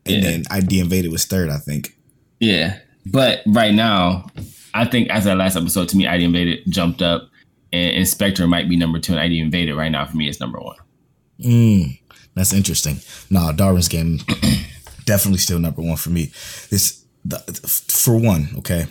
and 0.06 0.16
Yeah. 0.16 0.20
then 0.22 0.44
ID 0.50 0.80
Invaded 0.80 1.12
was 1.12 1.24
third, 1.26 1.48
I 1.50 1.58
think. 1.58 1.96
Yeah. 2.40 2.78
But 3.06 3.42
right 3.46 3.74
now, 3.74 4.26
I 4.74 4.84
think 4.84 5.08
as 5.10 5.24
that 5.24 5.36
last 5.36 5.56
episode 5.56 5.88
to 5.90 5.96
me, 5.96 6.06
ID 6.06 6.24
Invaded 6.24 6.60
jumped 6.68 7.02
up 7.02 7.28
and 7.72 7.96
Inspector 7.96 8.46
might 8.46 8.68
be 8.68 8.76
number 8.76 8.98
two 8.98 9.12
and 9.12 9.20
ID 9.20 9.40
Invaded 9.40 9.74
right 9.74 9.90
now 9.92 10.04
for 10.06 10.16
me 10.16 10.28
is 10.28 10.40
number 10.40 10.58
one. 10.58 10.76
Mm, 11.42 11.98
that's 12.40 12.54
interesting. 12.54 12.96
No, 13.28 13.52
Darwin's 13.52 13.88
game 13.88 14.18
definitely 15.04 15.38
still 15.38 15.58
number 15.58 15.82
one 15.82 15.96
for 15.96 16.10
me. 16.10 16.32
This 16.70 17.04
the, 17.24 17.38
for 17.88 18.18
one, 18.18 18.48
okay. 18.58 18.86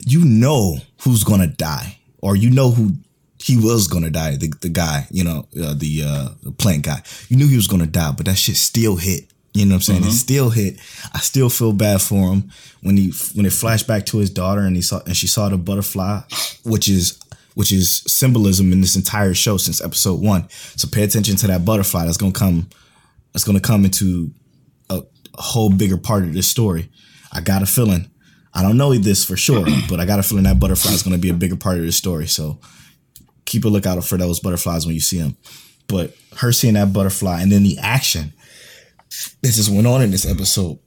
You 0.00 0.24
know 0.24 0.78
who's 1.02 1.24
gonna 1.24 1.46
die, 1.46 1.98
or 2.18 2.36
you 2.36 2.50
know 2.50 2.72
who 2.72 2.92
he 3.38 3.56
was 3.56 3.86
gonna 3.86 4.10
die. 4.10 4.36
The 4.36 4.52
the 4.60 4.68
guy, 4.68 5.06
you 5.10 5.22
know, 5.22 5.46
uh, 5.62 5.74
the 5.74 6.02
uh, 6.04 6.28
the 6.42 6.50
plant 6.50 6.84
guy. 6.84 7.02
You 7.28 7.36
knew 7.36 7.46
he 7.46 7.56
was 7.56 7.68
gonna 7.68 7.86
die, 7.86 8.12
but 8.16 8.26
that 8.26 8.36
shit 8.36 8.56
still 8.56 8.96
hit. 8.96 9.30
You 9.52 9.66
know 9.66 9.76
what 9.76 9.88
I'm 9.88 10.02
saying? 10.02 10.04
It 10.04 10.12
still 10.12 10.50
hit. 10.50 10.80
I 11.12 11.20
still 11.20 11.48
feel 11.48 11.72
bad 11.72 12.02
for 12.02 12.32
him 12.32 12.50
when 12.82 12.96
he 12.96 13.12
when 13.34 13.46
it 13.46 13.52
flashed 13.52 13.86
back 13.86 14.04
to 14.06 14.18
his 14.18 14.30
daughter 14.30 14.62
and 14.62 14.74
he 14.74 14.82
saw 14.82 15.00
and 15.06 15.16
she 15.16 15.28
saw 15.28 15.48
the 15.48 15.56
butterfly, 15.56 16.22
which 16.64 16.88
is 16.88 17.20
which 17.54 17.72
is 17.72 18.02
symbolism 18.06 18.72
in 18.72 18.80
this 18.80 18.96
entire 18.96 19.34
show 19.34 19.56
since 19.56 19.82
episode 19.82 20.20
one. 20.20 20.48
So 20.76 20.88
pay 20.88 21.02
attention 21.02 21.36
to 21.36 21.46
that 21.46 21.64
butterfly 21.64 22.04
that's 22.04 22.16
gonna 22.16 22.32
come 22.32 22.68
that's 23.32 23.44
gonna 23.44 23.60
come 23.60 23.84
into 23.84 24.30
a, 24.90 25.02
a 25.36 25.42
whole 25.42 25.70
bigger 25.70 25.96
part 25.96 26.24
of 26.24 26.34
this 26.34 26.48
story. 26.48 26.90
I 27.32 27.40
got 27.40 27.62
a 27.62 27.66
feeling. 27.66 28.10
I 28.52 28.62
don't 28.62 28.76
know 28.76 28.94
this 28.94 29.24
for 29.24 29.36
sure, 29.36 29.66
but 29.88 30.00
I 30.00 30.04
got 30.04 30.18
a 30.18 30.22
feeling 30.22 30.44
that 30.44 30.60
butterfly 30.60 30.92
is 30.92 31.02
gonna 31.02 31.18
be 31.18 31.30
a 31.30 31.34
bigger 31.34 31.56
part 31.56 31.78
of 31.78 31.84
this 31.84 31.96
story. 31.96 32.26
So 32.26 32.60
keep 33.44 33.64
a 33.64 33.68
lookout 33.68 34.02
for 34.04 34.16
those 34.18 34.40
butterflies 34.40 34.86
when 34.86 34.94
you 34.94 35.00
see 35.00 35.18
them. 35.18 35.36
But 35.86 36.14
her 36.38 36.52
seeing 36.52 36.74
that 36.74 36.92
butterfly 36.92 37.42
and 37.42 37.52
then 37.52 37.62
the 37.62 37.78
action 37.78 38.32
that 39.42 39.52
just 39.52 39.70
went 39.70 39.86
on 39.86 40.02
in 40.02 40.10
this 40.10 40.26
episode. 40.26 40.78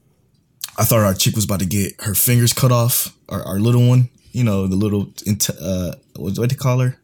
I 0.77 0.83
thought 0.83 0.99
our 0.99 1.13
chick 1.13 1.35
was 1.35 1.45
about 1.45 1.59
to 1.59 1.65
get 1.65 1.99
her 2.01 2.13
fingers 2.13 2.53
cut 2.53 2.71
off. 2.71 3.15
Our, 3.29 3.43
our 3.43 3.59
little 3.59 3.87
one, 3.87 4.09
you 4.37 4.43
know, 4.43 4.67
the 4.67 4.75
little 4.75 5.11
uh, 5.59 5.93
what 6.15 6.37
what 6.37 6.49
they 6.49 6.55
call 6.55 6.77
her? 6.77 6.95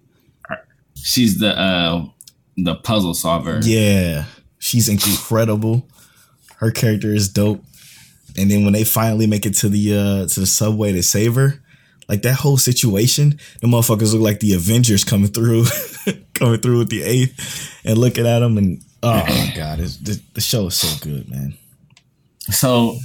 She's 0.94 1.40
the 1.40 1.58
uh 1.58 2.06
the 2.56 2.76
puzzle 2.76 3.16
solver. 3.16 3.60
Yeah, 3.64 4.26
she's 4.60 4.88
incredible. 4.88 5.88
Her 6.58 6.70
character 6.70 7.10
is 7.10 7.30
dope. 7.30 7.64
And 8.38 8.52
then 8.52 8.64
when 8.64 8.74
they 8.74 8.84
finally 8.84 9.26
make 9.26 9.48
it 9.48 9.56
to 9.56 9.70
the 9.70 9.98
uh 9.98 10.28
to 10.28 10.40
the 10.42 10.46
subway 10.46 10.92
to 10.92 11.02
save 11.02 11.34
her, 11.34 11.60
like 12.08 12.22
that 12.22 12.36
whole 12.36 12.58
situation, 12.58 13.40
the 13.62 13.68
motherfuckers 13.68 14.14
look 14.14 14.22
like 14.22 14.40
the 14.40 14.54
Avengers 14.54 15.04
coming 15.04 15.30
through, 15.30 15.66
coming 16.36 16.60
through 16.60 16.78
with 16.78 16.90
the 16.90 17.02
eighth, 17.02 17.82
and 17.84 17.98
looking 17.98 18.28
at 18.28 18.40
them, 18.40 18.60
and 18.60 18.84
oh 19.02 19.26
my 19.26 19.54
god, 19.56 19.80
it's, 19.80 19.98
the, 19.98 20.22
the 20.36 20.42
show 20.42 20.68
is 20.68 20.76
so 20.76 21.04
good, 21.04 21.28
man. 21.32 21.56
So 22.52 23.00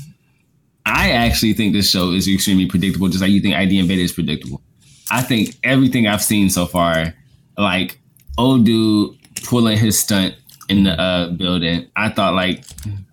I 0.86 1.10
actually 1.10 1.52
think 1.52 1.72
this 1.74 1.90
show 1.90 2.12
is 2.12 2.26
extremely 2.28 2.66
predictable, 2.66 3.08
just 3.08 3.20
like 3.20 3.30
you 3.30 3.40
think 3.40 3.54
ID 3.54 3.78
Invaded 3.78 4.02
is 4.02 4.12
predictable. 4.12 4.62
I 5.10 5.22
think 5.22 5.56
everything 5.64 6.06
I've 6.06 6.22
seen 6.22 6.50
so 6.50 6.66
far, 6.66 7.14
like 7.56 7.98
old 8.36 8.64
dude 8.64 9.16
pulling 9.44 9.76
his 9.78 9.98
stunt 9.98 10.34
in 10.68 10.84
the 10.84 10.98
uh, 11.00 11.30
building, 11.30 11.88
I 11.96 12.10
thought 12.10 12.34
like, 12.34 12.64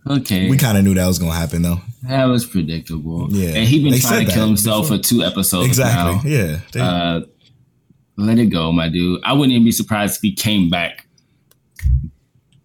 okay, 0.09 0.49
We 0.49 0.57
kind 0.57 0.77
of 0.77 0.83
knew 0.83 0.93
that 0.93 1.07
was 1.07 1.19
gonna 1.19 1.33
happen 1.33 1.61
though. 1.61 1.79
that 2.03 2.25
was 2.25 2.45
predictable. 2.45 3.27
Yeah. 3.31 3.55
and 3.55 3.67
he 3.67 3.81
been 3.83 3.91
They 3.93 3.99
trying 3.99 4.25
to 4.25 4.31
kill 4.31 4.47
himself 4.47 4.85
before. 4.85 4.97
for 4.97 5.03
two 5.03 5.23
episodes 5.23 5.67
Exactly. 5.67 6.15
now. 6.15 6.21
Yeah. 6.37 6.59
They- 6.71 6.79
Uh, 6.81 7.21
let 8.17 8.39
it 8.39 8.45
go, 8.47 8.71
my 8.71 8.87
dude. 8.87 9.21
I 9.25 9.33
wouldn't 9.33 9.51
even 9.51 9.65
be 9.65 9.71
surprised 9.73 10.15
if 10.17 10.21
he 10.21 10.33
came 10.33 10.69
back 10.69 11.05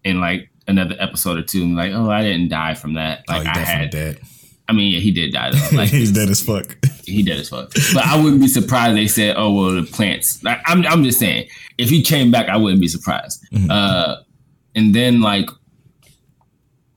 in 0.03 0.19
like 0.21 0.49
another 0.67 0.95
episode 0.99 1.37
or 1.37 1.41
two 1.43 1.63
and 1.63 1.75
like, 1.75 1.91
oh, 1.93 2.09
I 2.09 2.23
didn't 2.23 2.47
die 2.49 2.73
from 2.73 2.93
that. 2.93 3.23
oh, 3.29 3.33
Like 3.33 3.47
he's 3.47 3.67
I 3.67 3.71
had. 3.71 3.89
dead. 3.89 4.19
I 4.71 4.73
mean, 4.73 4.93
yeah, 4.93 4.99
he 5.01 5.11
did 5.11 5.33
die 5.33 5.51
though. 5.51 5.75
Like 5.77 5.89
he's 5.99 6.13
dead 6.13 6.29
as 6.29 6.41
fuck. 6.41 6.77
he 7.05 7.21
dead 7.23 7.39
as 7.39 7.49
fuck. 7.49 7.73
But 7.93 8.05
I 8.05 8.15
wouldn't 8.21 8.39
be 8.41 8.47
surprised 8.47 8.95
they 8.95 9.07
said, 9.07 9.35
"Oh 9.37 9.51
well, 9.53 9.71
the 9.73 9.83
plants." 9.83 10.41
Like, 10.43 10.61
I'm 10.65 10.85
I'm 10.87 11.03
just 11.03 11.19
saying, 11.19 11.49
if 11.77 11.89
he 11.89 12.01
came 12.01 12.31
back, 12.31 12.47
I 12.47 12.55
wouldn't 12.55 12.79
be 12.79 12.87
surprised. 12.87 13.43
Mhm. 13.51 13.69
Uh, 13.69 14.15
and 14.75 14.95
then 14.95 15.19
like, 15.19 15.49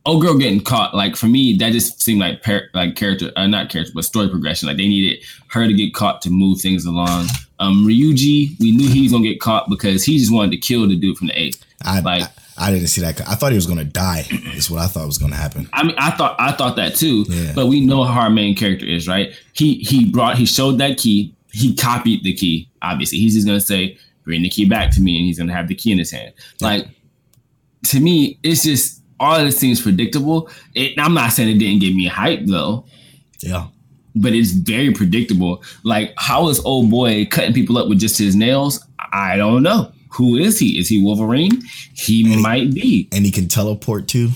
old 0.06 0.22
girl 0.22 0.38
getting 0.38 0.60
caught. 0.62 0.94
Like 0.94 1.16
for 1.16 1.26
me, 1.26 1.56
that 1.58 1.72
just 1.72 2.00
seemed 2.00 2.20
like 2.20 2.42
par- 2.42 2.68
like 2.74 2.94
character, 2.96 3.32
uh, 3.36 3.46
not 3.46 3.70
character, 3.70 3.92
but 3.94 4.04
story 4.04 4.28
progression. 4.28 4.68
Like 4.68 4.76
they 4.76 4.86
needed 4.88 5.24
her 5.48 5.66
to 5.66 5.72
get 5.74 5.94
caught 5.94 6.22
to 6.22 6.30
move 6.30 6.60
things 6.60 6.84
along. 6.86 7.26
Um, 7.58 7.84
Ryuji, 7.86 8.58
we 8.60 8.70
knew 8.76 8.88
he 8.88 9.02
was 9.02 9.12
gonna 9.12 9.24
get 9.24 9.40
caught 9.40 9.68
because 9.68 10.04
he 10.04 10.18
just 10.18 10.32
wanted 10.32 10.50
to 10.52 10.58
kill 10.58 10.86
the 10.86 10.96
dude 10.96 11.16
from 11.16 11.28
the 11.28 11.38
eighth. 11.40 11.64
I, 11.82 12.00
Like- 12.00 12.22
I 12.22 12.28
I 12.56 12.70
didn't 12.70 12.86
see 12.88 13.00
that. 13.00 13.20
I 13.28 13.34
thought 13.34 13.50
he 13.52 13.56
was 13.56 13.66
gonna 13.66 13.84
die. 13.84 14.26
Is 14.54 14.70
what 14.70 14.80
I 14.80 14.86
thought 14.86 15.06
was 15.06 15.18
gonna 15.18 15.34
happen. 15.36 15.68
I 15.72 15.82
mean, 15.82 15.96
I 15.98 16.10
thought 16.12 16.36
I 16.38 16.52
thought 16.52 16.76
that 16.76 16.94
too. 16.94 17.24
Yeah. 17.28 17.52
But 17.54 17.66
we 17.66 17.80
know 17.80 18.04
how 18.04 18.20
our 18.22 18.30
main 18.30 18.54
character 18.54 18.86
is, 18.86 19.08
right? 19.08 19.32
He 19.54 19.78
he 19.78 20.04
brought 20.10 20.38
he 20.38 20.46
showed 20.46 20.78
that 20.78 20.98
key. 20.98 21.34
He 21.52 21.74
copied 21.74 22.22
the 22.24 22.32
key. 22.32 22.68
Obviously, 22.82 23.18
he's 23.18 23.34
just 23.34 23.46
gonna 23.46 23.60
say, 23.60 23.98
"Bring 24.24 24.42
the 24.42 24.48
key 24.48 24.66
back 24.66 24.92
to 24.92 25.00
me," 25.00 25.16
and 25.18 25.26
he's 25.26 25.38
gonna 25.38 25.52
have 25.52 25.68
the 25.68 25.74
key 25.74 25.90
in 25.92 25.98
his 25.98 26.10
hand. 26.12 26.32
Like 26.60 26.86
to 27.86 28.00
me, 28.00 28.38
it's 28.42 28.62
just 28.62 29.02
all 29.20 29.36
of 29.36 29.44
this 29.44 29.58
seems 29.58 29.80
predictable. 29.80 30.48
It, 30.74 30.98
I'm 30.98 31.14
not 31.14 31.32
saying 31.32 31.48
it 31.54 31.58
didn't 31.58 31.80
give 31.80 31.94
me 31.94 32.06
hype 32.06 32.40
though, 32.46 32.84
Yeah. 33.42 33.66
but 34.16 34.32
it's 34.32 34.50
very 34.52 34.92
predictable. 34.92 35.62
Like 35.82 36.12
how 36.16 36.48
is 36.48 36.60
old 36.64 36.90
boy 36.90 37.26
cutting 37.26 37.52
people 37.52 37.78
up 37.78 37.88
with 37.88 37.98
just 37.98 38.16
his 38.18 38.34
nails? 38.36 38.84
I 39.12 39.36
don't 39.36 39.62
know. 39.62 39.92
Who 40.16 40.36
is 40.36 40.58
he? 40.58 40.78
Is 40.78 40.88
he 40.88 41.02
Wolverine? 41.02 41.62
He 41.94 42.24
he- 42.24 42.36
might 42.42 42.72
be. 42.74 43.08
And 43.12 43.24
he 43.24 43.30
can 43.30 43.48
teleport 43.48 44.08
too. 44.08 44.30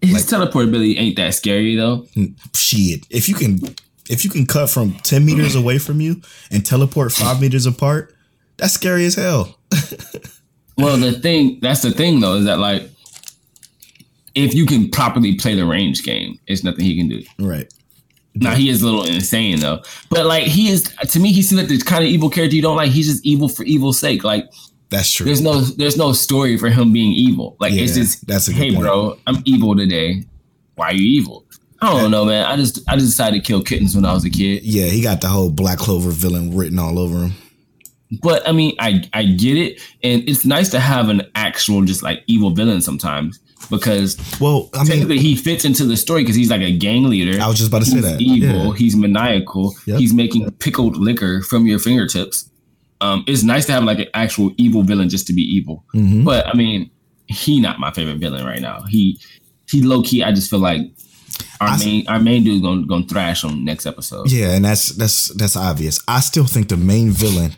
His 0.00 0.12
Like- 0.12 0.24
teleportability 0.50 0.98
ain't 0.98 1.16
that 1.16 1.34
scary 1.34 1.74
though. 1.76 2.06
Shit. 2.54 3.06
If 3.10 3.28
you 3.28 3.34
can 3.34 3.60
if 4.08 4.24
you 4.24 4.30
can 4.30 4.46
cut 4.46 4.70
from 4.70 4.94
ten 5.02 5.24
meters 5.26 5.54
away 5.54 5.78
from 5.78 6.00
you 6.00 6.22
and 6.50 6.64
teleport 6.64 7.12
five 7.12 7.40
meters 7.42 7.66
apart, 7.66 8.14
that's 8.56 8.72
scary 8.74 9.04
as 9.06 9.14
hell. 9.16 9.58
Well, 10.80 10.96
the 10.96 11.10
thing 11.10 11.58
that's 11.60 11.82
the 11.82 11.90
thing 11.90 12.20
though 12.20 12.36
is 12.36 12.44
that 12.44 12.60
like 12.60 12.88
if 14.36 14.54
you 14.54 14.64
can 14.66 14.88
properly 14.90 15.34
play 15.36 15.56
the 15.56 15.66
range 15.66 16.04
game, 16.04 16.38
it's 16.46 16.62
nothing 16.62 16.84
he 16.84 16.96
can 16.96 17.08
do. 17.08 17.22
Right. 17.40 17.72
Now 18.36 18.54
he 18.54 18.68
is 18.68 18.82
a 18.82 18.84
little 18.84 19.04
insane 19.04 19.58
though, 19.58 19.82
but 20.10 20.26
like 20.26 20.44
he 20.44 20.68
is 20.68 20.84
to 20.84 21.18
me, 21.18 21.32
he 21.32 21.42
seems 21.42 21.60
like 21.60 21.68
the 21.68 21.78
kind 21.78 22.04
of 22.04 22.10
evil 22.10 22.30
character 22.30 22.54
you 22.54 22.62
don't 22.62 22.76
like. 22.76 22.92
He's 22.92 23.08
just 23.08 23.26
evil 23.26 23.48
for 23.48 23.64
evil's 23.64 23.98
sake. 23.98 24.22
Like 24.22 24.48
That's 24.90 25.12
true. 25.12 25.26
there's 25.26 25.40
no 25.42 25.60
there's 25.60 25.96
no 25.96 26.12
story 26.12 26.56
for 26.56 26.70
him 26.70 26.92
being 26.92 27.12
evil. 27.12 27.56
Like 27.60 27.72
it's 27.74 27.96
Yeah, 27.96 28.02
just 28.02 28.26
that's 28.26 28.48
a 28.48 28.52
hey 28.52 28.70
point. 28.72 28.82
bro, 28.84 29.18
I'm 29.26 29.42
evil 29.44 29.76
today. 29.76 30.24
Why 30.76 30.86
are 30.88 30.94
you 30.94 31.20
evil? 31.20 31.44
I 31.80 31.92
don't 32.00 32.10
know, 32.10 32.24
man. 32.24 32.44
I 32.46 32.56
just 32.56 32.80
I 32.88 32.94
just 32.96 33.06
decided 33.10 33.42
to 33.42 33.46
kill 33.46 33.62
kittens 33.62 33.94
when 33.94 34.04
I 34.04 34.12
was 34.12 34.24
a 34.24 34.30
kid. 34.30 34.62
yeah, 34.64 34.86
he 34.86 35.00
got 35.02 35.20
the 35.20 35.28
whole 35.28 35.50
Black 35.50 35.78
Clover 35.78 36.10
villain 36.10 36.56
written 36.56 36.78
all 36.78 36.98
over 36.98 37.18
him. 37.26 37.32
But 38.22 38.48
I 38.48 38.52
mean, 38.52 38.74
I 38.80 39.04
I 39.12 39.24
get 39.24 39.56
it, 39.58 39.80
and 40.02 40.26
it's 40.28 40.44
nice 40.46 40.70
to 40.70 40.80
have 40.80 41.08
an 41.10 41.22
actual 41.34 41.82
just 41.84 42.02
like 42.02 42.24
evil 42.26 42.50
villain 42.50 42.80
sometimes 42.80 43.38
because 43.70 44.16
Well, 44.40 44.70
I 44.72 44.78
mean, 44.78 44.86
technically 44.86 45.18
he 45.18 45.36
fits 45.36 45.64
into 45.66 45.84
the 45.84 45.96
story 45.96 46.22
because 46.22 46.34
he's 46.36 46.48
like 46.50 46.62
a 46.62 46.74
gang 46.76 47.04
leader. 47.04 47.38
I 47.40 47.46
was 47.48 47.58
just 47.58 47.68
about 47.68 47.80
to 47.84 47.90
say 47.90 48.00
that. 48.00 48.20
evil. 48.20 48.68
Yeah. 48.68 48.74
He's 48.76 48.96
maniacal. 48.96 49.74
Yep. 49.86 49.98
He's 50.00 50.14
making 50.14 50.50
pickled 50.52 50.96
liquor 50.96 51.42
from 51.42 51.66
your 51.66 51.78
fingertips. 51.78 52.48
Um, 53.00 53.24
it's 53.26 53.42
nice 53.42 53.66
to 53.66 53.72
have 53.72 53.84
like 53.84 53.98
an 54.00 54.08
actual 54.14 54.52
evil 54.56 54.82
villain 54.82 55.08
just 55.08 55.26
to 55.28 55.32
be 55.32 55.42
evil. 55.42 55.84
Mhm. 55.94 56.24
But 56.24 56.46
I 56.46 56.54
mean, 56.54 56.90
he 57.26 57.60
not 57.60 57.78
my 57.78 57.90
favorite 57.92 58.18
villain 58.18 58.44
right 58.44 58.60
now. 58.60 58.82
He 58.88 59.20
he 59.70 59.82
low 59.82 60.02
key. 60.02 60.22
I 60.22 60.32
just 60.32 60.50
feel 60.50 60.58
like 60.60 60.80
our 61.60 61.68
I- 61.68 61.78
main 61.78 62.08
our 62.08 62.18
main 62.20 62.42
dude 62.44 62.62
gonna 62.62 62.86
gonna 62.86 63.06
thrash 63.06 63.44
on 63.44 63.64
next 63.64 63.86
episode. 63.86 64.30
Yeah, 64.30 64.50
and 64.54 64.64
that's 64.64 64.88
that's 64.90 65.28
that's 65.34 65.56
obvious. 65.56 66.00
I 66.08 66.20
still 66.20 66.46
think 66.46 66.68
the 66.68 66.76
main 66.76 67.10
villain 67.10 67.52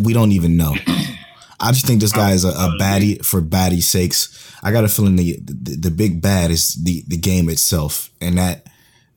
we 0.00 0.12
don't 0.12 0.32
even 0.32 0.56
know. 0.56 0.74
I 1.60 1.72
just 1.72 1.86
think 1.86 2.00
this 2.00 2.12
guy 2.12 2.32
is 2.32 2.44
a, 2.44 2.50
a 2.50 2.76
baddie 2.80 3.24
for 3.24 3.42
baddie's 3.42 3.88
sakes. 3.88 4.28
I 4.62 4.70
got 4.70 4.84
a 4.84 4.88
feeling 4.88 5.16
the, 5.16 5.38
the 5.44 5.76
the 5.76 5.90
big 5.90 6.22
bad 6.22 6.50
is 6.50 6.74
the 6.82 7.02
the 7.08 7.16
game 7.16 7.48
itself, 7.48 8.10
and 8.20 8.38
that 8.38 8.66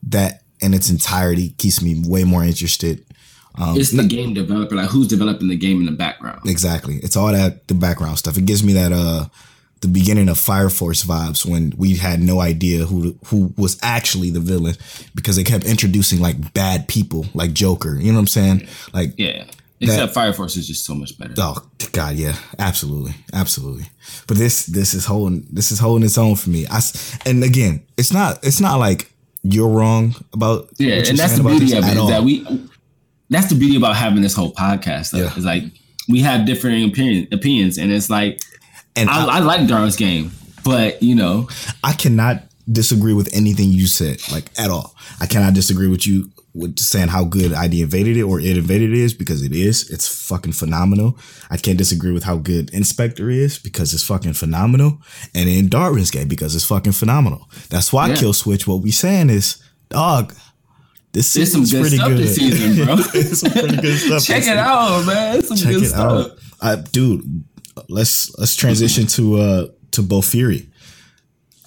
that 0.04 0.42
in 0.60 0.74
its 0.74 0.90
entirety 0.90 1.50
keeps 1.58 1.82
me 1.82 2.04
way 2.06 2.24
more 2.24 2.44
interested. 2.44 3.06
Um, 3.56 3.78
It's 3.78 3.92
the 3.92 4.04
game 4.04 4.34
developer, 4.34 4.76
like 4.76 4.90
who's 4.90 5.08
developing 5.08 5.48
the 5.50 5.58
game 5.58 5.80
in 5.80 5.86
the 5.86 5.92
background. 5.92 6.42
Exactly. 6.46 6.96
It's 7.04 7.16
all 7.18 7.32
that 7.32 7.68
the 7.68 7.74
background 7.74 8.18
stuff. 8.18 8.38
It 8.38 8.46
gives 8.46 8.64
me 8.64 8.74
that 8.74 8.92
uh 8.94 9.26
the 9.82 9.88
beginning 9.88 10.30
of 10.30 10.38
Fire 10.38 10.70
Force 10.70 11.04
vibes 11.04 11.44
when 11.46 11.74
we 11.76 11.96
had 11.96 12.20
no 12.22 12.40
idea 12.40 12.86
who 12.86 13.18
who 13.26 13.52
was 13.58 13.78
actually 13.82 14.30
the 14.30 14.40
villain 14.40 14.76
because 15.16 15.36
they 15.36 15.44
kept 15.44 15.66
introducing 15.66 16.20
like 16.22 16.54
bad 16.54 16.88
people 16.88 17.26
like 17.34 17.52
Joker. 17.54 17.96
You 18.00 18.12
know 18.12 18.20
what 18.20 18.20
I'm 18.22 18.28
saying? 18.28 18.68
Like 18.94 19.14
Yeah. 19.18 19.46
Except 19.84 20.14
Fire 20.14 20.32
Force 20.32 20.58
is 20.58 20.68
just 20.68 20.86
so 20.86 20.94
much 20.94 21.18
better. 21.18 21.34
oh 21.40 21.58
god, 21.92 22.16
yeah, 22.16 22.36
absolutely, 22.60 23.16
absolutely. 23.34 23.88
But 24.28 24.38
this 24.38 24.68
this 24.68 24.94
is 24.94 25.06
holding 25.06 25.48
this 25.52 25.72
is 25.72 25.80
holding 25.80 26.06
its 26.06 26.20
own 26.20 26.36
for 26.36 26.52
me. 26.52 26.68
I 26.68 26.78
s- 26.78 27.18
and 27.26 27.44
again, 27.44 27.82
it's 27.98 28.14
not 28.14 28.38
it's 28.44 28.62
not 28.62 28.78
like 28.78 29.12
you're 29.42 29.68
wrong 29.68 30.14
about 30.34 30.70
Yeah, 30.78 31.02
and 31.10 31.18
that's 31.18 31.36
the 31.36 31.42
beauty 31.44 31.76
of 31.76 31.84
it 31.84 31.98
is 31.98 32.08
that 32.10 32.24
we. 32.24 32.46
That's 33.32 33.48
the 33.50 33.56
beauty 33.56 33.76
about 33.78 33.96
having 33.96 34.22
this 34.22 34.36
whole 34.36 34.54
podcast. 34.54 35.12
Though, 35.12 35.20
Yeah. 35.20 35.36
is 35.36 35.46
like 35.46 35.64
we 36.08 36.20
have 36.22 36.46
different 36.46 36.92
opinion, 36.92 37.28
opinions, 37.32 37.78
and 37.80 37.92
it's 37.92 38.10
like 38.10 38.40
and 38.96 39.10
I, 39.10 39.38
I 39.38 39.40
like 39.40 39.68
Darwin's 39.68 39.96
game, 39.96 40.32
but 40.64 41.02
you 41.02 41.16
know, 41.16 41.50
I 41.84 41.94
cannot 41.94 42.44
disagree 42.72 43.14
with 43.14 43.34
anything 43.34 43.70
you 43.70 43.88
said, 43.88 44.22
like 44.32 44.52
at 44.60 44.70
all. 44.70 44.96
I 45.20 45.26
cannot 45.26 45.54
disagree 45.54 45.88
with 45.88 46.06
you 46.06 46.30
with 46.54 46.78
saying 46.80 47.08
how 47.08 47.24
good 47.24 47.54
ID 47.54 47.82
invaded 47.82 48.18
it 48.18 48.24
or 48.24 48.38
it 48.42 48.58
invaded 48.58 48.92
is 48.92 49.14
because 49.14 49.42
it 49.42 49.54
is. 49.54 49.90
It's 49.90 50.08
fucking 50.28 50.52
phenomenal. 50.52 51.18
I 51.50 51.56
can't 51.56 51.78
disagree 51.78 52.12
with 52.12 52.24
how 52.26 52.36
good 52.36 52.70
Inspector 52.74 53.30
is 53.30 53.58
because 53.58 53.94
it's 53.94 54.04
fucking 54.04 54.34
phenomenal, 54.34 55.00
and 55.34 55.48
in 55.48 55.70
Darwin's 55.70 56.12
game 56.12 56.28
because 56.28 56.54
it's 56.54 56.66
fucking 56.66 56.92
phenomenal. 56.92 57.50
That's 57.70 57.94
why 57.94 58.10
Yeah. 58.10 58.16
Kill 58.16 58.34
Switch. 58.34 58.68
What 58.68 58.82
we 58.82 58.92
saying 58.92 59.30
is, 59.30 59.56
dog. 59.90 60.34
This 61.14 61.34
there's 61.34 61.52
some 61.52 61.64
good 61.66 61.82
pretty 61.82 61.98
stuff 61.98 62.10
good. 62.10 62.18
this 62.20 62.36
season, 62.36 62.86
bro. 62.86 62.96
Some 63.02 63.52
pretty 63.52 63.78
good 63.78 63.98
stuff. 64.06 64.24
Check 64.24 64.44
it 64.44 64.58
out, 64.58 65.06
man. 65.06 65.42
Some 65.44 65.58
Check 65.58 65.74
good 65.74 65.84
it 65.84 65.88
stuff. 65.88 66.32
out, 66.32 66.38
I, 66.62 66.76
dude. 66.78 67.44
Let's 67.90 68.34
let's 68.38 68.56
transition 68.56 69.08
to 69.08 69.38
uh 69.38 69.68
to 69.92 70.02
BOFURI. 70.02 70.68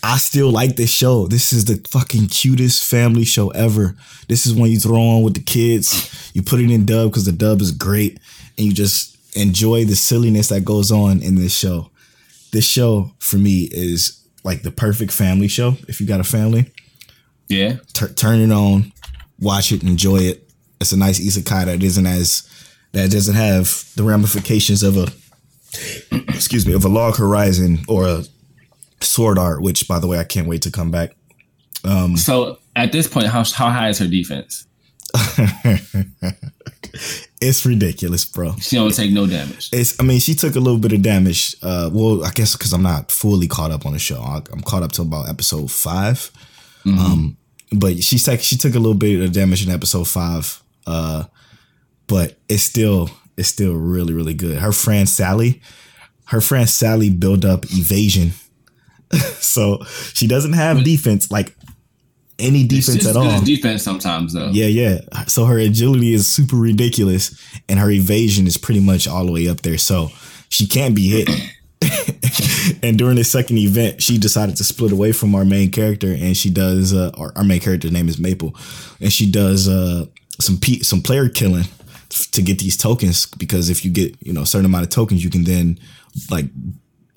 I 0.03 0.19
still 0.19 0.51
like 0.51 0.77
this 0.77 0.91
show. 0.91 1.27
This 1.27 1.53
is 1.53 1.65
the 1.65 1.77
fucking 1.89 2.29
cutest 2.29 2.85
family 2.89 3.25
show 3.25 3.49
ever. 3.51 3.97
This 4.29 4.45
is 4.47 4.55
when 4.55 4.71
you 4.71 4.79
throw 4.79 5.01
on 5.01 5.23
with 5.23 5.35
the 5.35 5.43
kids. 5.43 6.31
You 6.35 6.43
put 6.43 6.61
it 6.61 6.71
in 6.71 6.85
dub 6.87 7.11
because 7.11 7.25
the 7.25 7.33
dub 7.33 7.61
is 7.63 7.71
great, 7.73 8.19
and 8.59 8.67
you 8.67 8.73
just 8.73 9.17
enjoy 9.37 9.85
the 9.85 9.97
silliness 9.97 10.49
that 10.49 10.65
goes 10.65 10.93
on 10.93 11.23
in 11.23 11.35
this 11.37 11.57
show. 11.57 11.91
This 12.53 12.67
show 12.67 13.13
for 13.19 13.37
me 13.37 13.69
is 13.73 14.21
like 14.45 14.63
the 14.63 14.71
perfect 14.71 15.11
family 15.13 15.49
show. 15.49 15.77
If 15.89 16.01
you 16.01 16.07
got 16.07 16.21
a 16.21 16.25
family, 16.25 16.71
Yeah, 17.49 17.77
tur 17.95 18.09
turn 18.09 18.41
it 18.41 18.53
on, 18.53 18.93
watch 19.45 19.71
it, 19.73 19.83
enjoy 19.83 20.17
it. 20.19 20.51
It's 20.81 20.93
a 20.93 20.97
nice 20.97 21.21
isekai 21.21 21.67
that 21.67 21.83
isn't 21.83 22.07
as 22.07 22.43
that 22.93 23.11
doesn't 23.11 23.35
have 23.37 23.85
the 23.97 24.03
ramifications 24.03 24.83
of 24.83 24.97
a 24.97 25.07
excuse 26.29 26.67
me 26.67 26.73
of 26.75 26.85
a 26.85 26.89
log 26.89 27.17
horizon 27.17 27.79
or 27.89 28.07
a 28.07 28.25
sword 29.01 29.39
art. 29.39 29.63
Which, 29.63 29.87
by 29.89 29.99
the 29.99 30.07
way, 30.07 30.19
I 30.19 30.25
can't 30.25 30.49
wait 30.49 30.63
to 30.63 30.71
come 30.71 30.91
back. 30.91 31.11
So 32.17 32.59
at 32.77 32.93
this 32.93 33.07
point, 33.07 33.27
how 33.27 33.45
how 33.45 33.71
high 33.71 33.89
is 33.91 33.99
her 33.99 34.07
defense? 34.09 34.67
It's 37.41 37.67
ridiculous, 37.67 38.25
bro. 38.25 38.55
She 38.61 38.77
don't 38.77 38.95
take 38.95 39.11
no 39.13 39.27
damage. 39.27 39.69
It's. 39.73 39.99
I 40.01 40.05
mean, 40.05 40.21
she 40.21 40.35
took 40.35 40.55
a 40.55 40.61
little 40.61 40.79
bit 40.79 40.93
of 40.93 41.03
damage. 41.03 41.55
Uh, 41.63 41.91
well, 41.93 42.25
I 42.25 42.31
guess 42.31 42.57
because 42.57 42.73
I'm 42.73 42.83
not 42.83 43.11
fully 43.11 43.49
caught 43.49 43.71
up 43.73 43.85
on 43.85 43.93
the 43.93 43.99
show. 43.99 44.21
I- 44.21 44.43
I'm 44.53 44.61
caught 44.63 44.83
up 44.83 44.93
to 44.93 45.03
about 45.03 45.29
episode 45.29 45.71
5 45.71 46.31
Um, 46.87 47.37
but 47.73 48.03
she 48.03 48.19
took 48.19 48.41
she 48.41 48.57
took 48.57 48.75
a 48.75 48.79
little 48.79 48.95
bit 48.95 49.21
of 49.23 49.33
damage 49.33 49.67
in 49.67 49.73
episode 49.73 50.09
five. 50.09 50.63
Uh, 50.87 51.25
but 52.07 52.37
it's 52.49 52.63
still 52.63 53.11
it's 53.37 53.49
still 53.49 53.75
really 53.75 54.15
really 54.15 54.35
good. 54.35 54.59
Her 54.59 54.73
friend 54.73 55.09
Sally, 55.09 55.61
her 56.27 56.41
friend 56.41 56.69
Sally 56.69 57.11
built 57.11 57.45
up 57.45 57.65
evasion, 57.73 58.33
so 59.39 59.83
she 60.13 60.27
doesn't 60.27 60.53
have 60.53 60.85
defense 60.85 61.31
like 61.31 61.55
any 62.39 62.67
defense 62.67 63.07
at 63.07 63.17
all. 63.17 63.41
defense 63.41 63.83
sometimes 63.83 64.33
though. 64.33 64.49
Yeah, 64.49 64.67
yeah. 64.67 65.01
So 65.27 65.45
her 65.45 65.59
agility 65.59 66.15
is 66.15 66.27
super 66.27 66.57
ridiculous, 66.57 67.41
and 67.69 67.79
her 67.79 67.91
evasion 67.91 68.47
is 68.47 68.57
pretty 68.57 68.81
much 68.81 69.07
all 69.07 69.25
the 69.25 69.33
way 69.33 69.49
up 69.49 69.63
there. 69.63 69.79
So 69.79 70.11
she 70.49 70.67
can't 70.67 70.95
be 70.95 71.09
hit. 71.09 71.29
and 72.83 72.99
during 72.99 73.17
the 73.17 73.25
second 73.25 73.59
event, 73.59 74.03
she 74.03 74.19
decided 74.19 74.57
to 74.57 74.65
split 74.65 74.93
away 74.93 75.13
from 75.13 75.35
our 75.35 75.45
main 75.45 75.71
character, 75.71 76.09
and 76.09 76.37
she 76.37 76.51
does. 76.51 76.93
Uh, 76.93 77.11
our, 77.17 77.33
our 77.37 77.45
main 77.45 77.61
character's 77.61 77.93
name 77.93 78.09
is 78.09 78.19
Maple, 78.19 78.55
and 79.01 79.13
she 79.13 79.31
does 79.31 79.69
uh, 79.69 80.07
some 80.41 80.59
pe- 80.59 80.81
some 80.81 81.03
player 81.03 81.29
killing 81.29 81.65
to 82.33 82.43
get 82.43 82.59
these 82.59 82.77
tokens. 82.77 83.27
Because 83.27 83.71
if 83.71 83.85
you 83.85 83.91
get 83.91 84.17
you 84.21 84.33
know 84.33 84.43
a 84.43 84.47
certain 84.47 84.67
amount 84.67 84.85
of 84.85 84.91
tokens, 84.91 85.23
you 85.25 85.31
can 85.31 85.45
then 85.45 85.79
like 86.31 86.47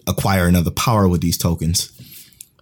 acquire 0.08 0.48
another 0.48 0.72
power 0.72 1.08
with 1.08 1.22
these 1.22 1.38
tokens. 1.38 1.92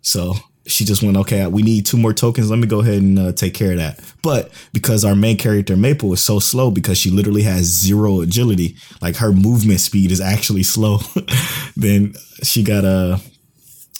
So 0.01 0.35
she 0.67 0.83
just 0.83 1.03
went, 1.03 1.17
okay, 1.17 1.45
we 1.47 1.61
need 1.61 1.85
two 1.85 1.97
more 1.97 2.13
tokens. 2.13 2.49
Let 2.49 2.59
me 2.59 2.67
go 2.67 2.79
ahead 2.81 3.01
and 3.01 3.19
uh, 3.19 3.31
take 3.33 3.53
care 3.53 3.71
of 3.71 3.77
that. 3.77 3.99
But 4.23 4.51
because 4.73 5.05
our 5.05 5.15
main 5.15 5.37
character 5.37 5.77
Maple 5.77 6.11
is 6.13 6.23
so 6.23 6.39
slow, 6.39 6.71
because 6.71 6.97
she 6.97 7.11
literally 7.11 7.43
has 7.43 7.65
zero 7.65 8.21
agility, 8.21 8.75
like 9.01 9.17
her 9.17 9.31
movement 9.31 9.79
speed 9.79 10.11
is 10.11 10.21
actually 10.21 10.63
slow, 10.63 10.99
then 11.77 12.15
she 12.41 12.63
got 12.63 12.83
a. 12.83 13.21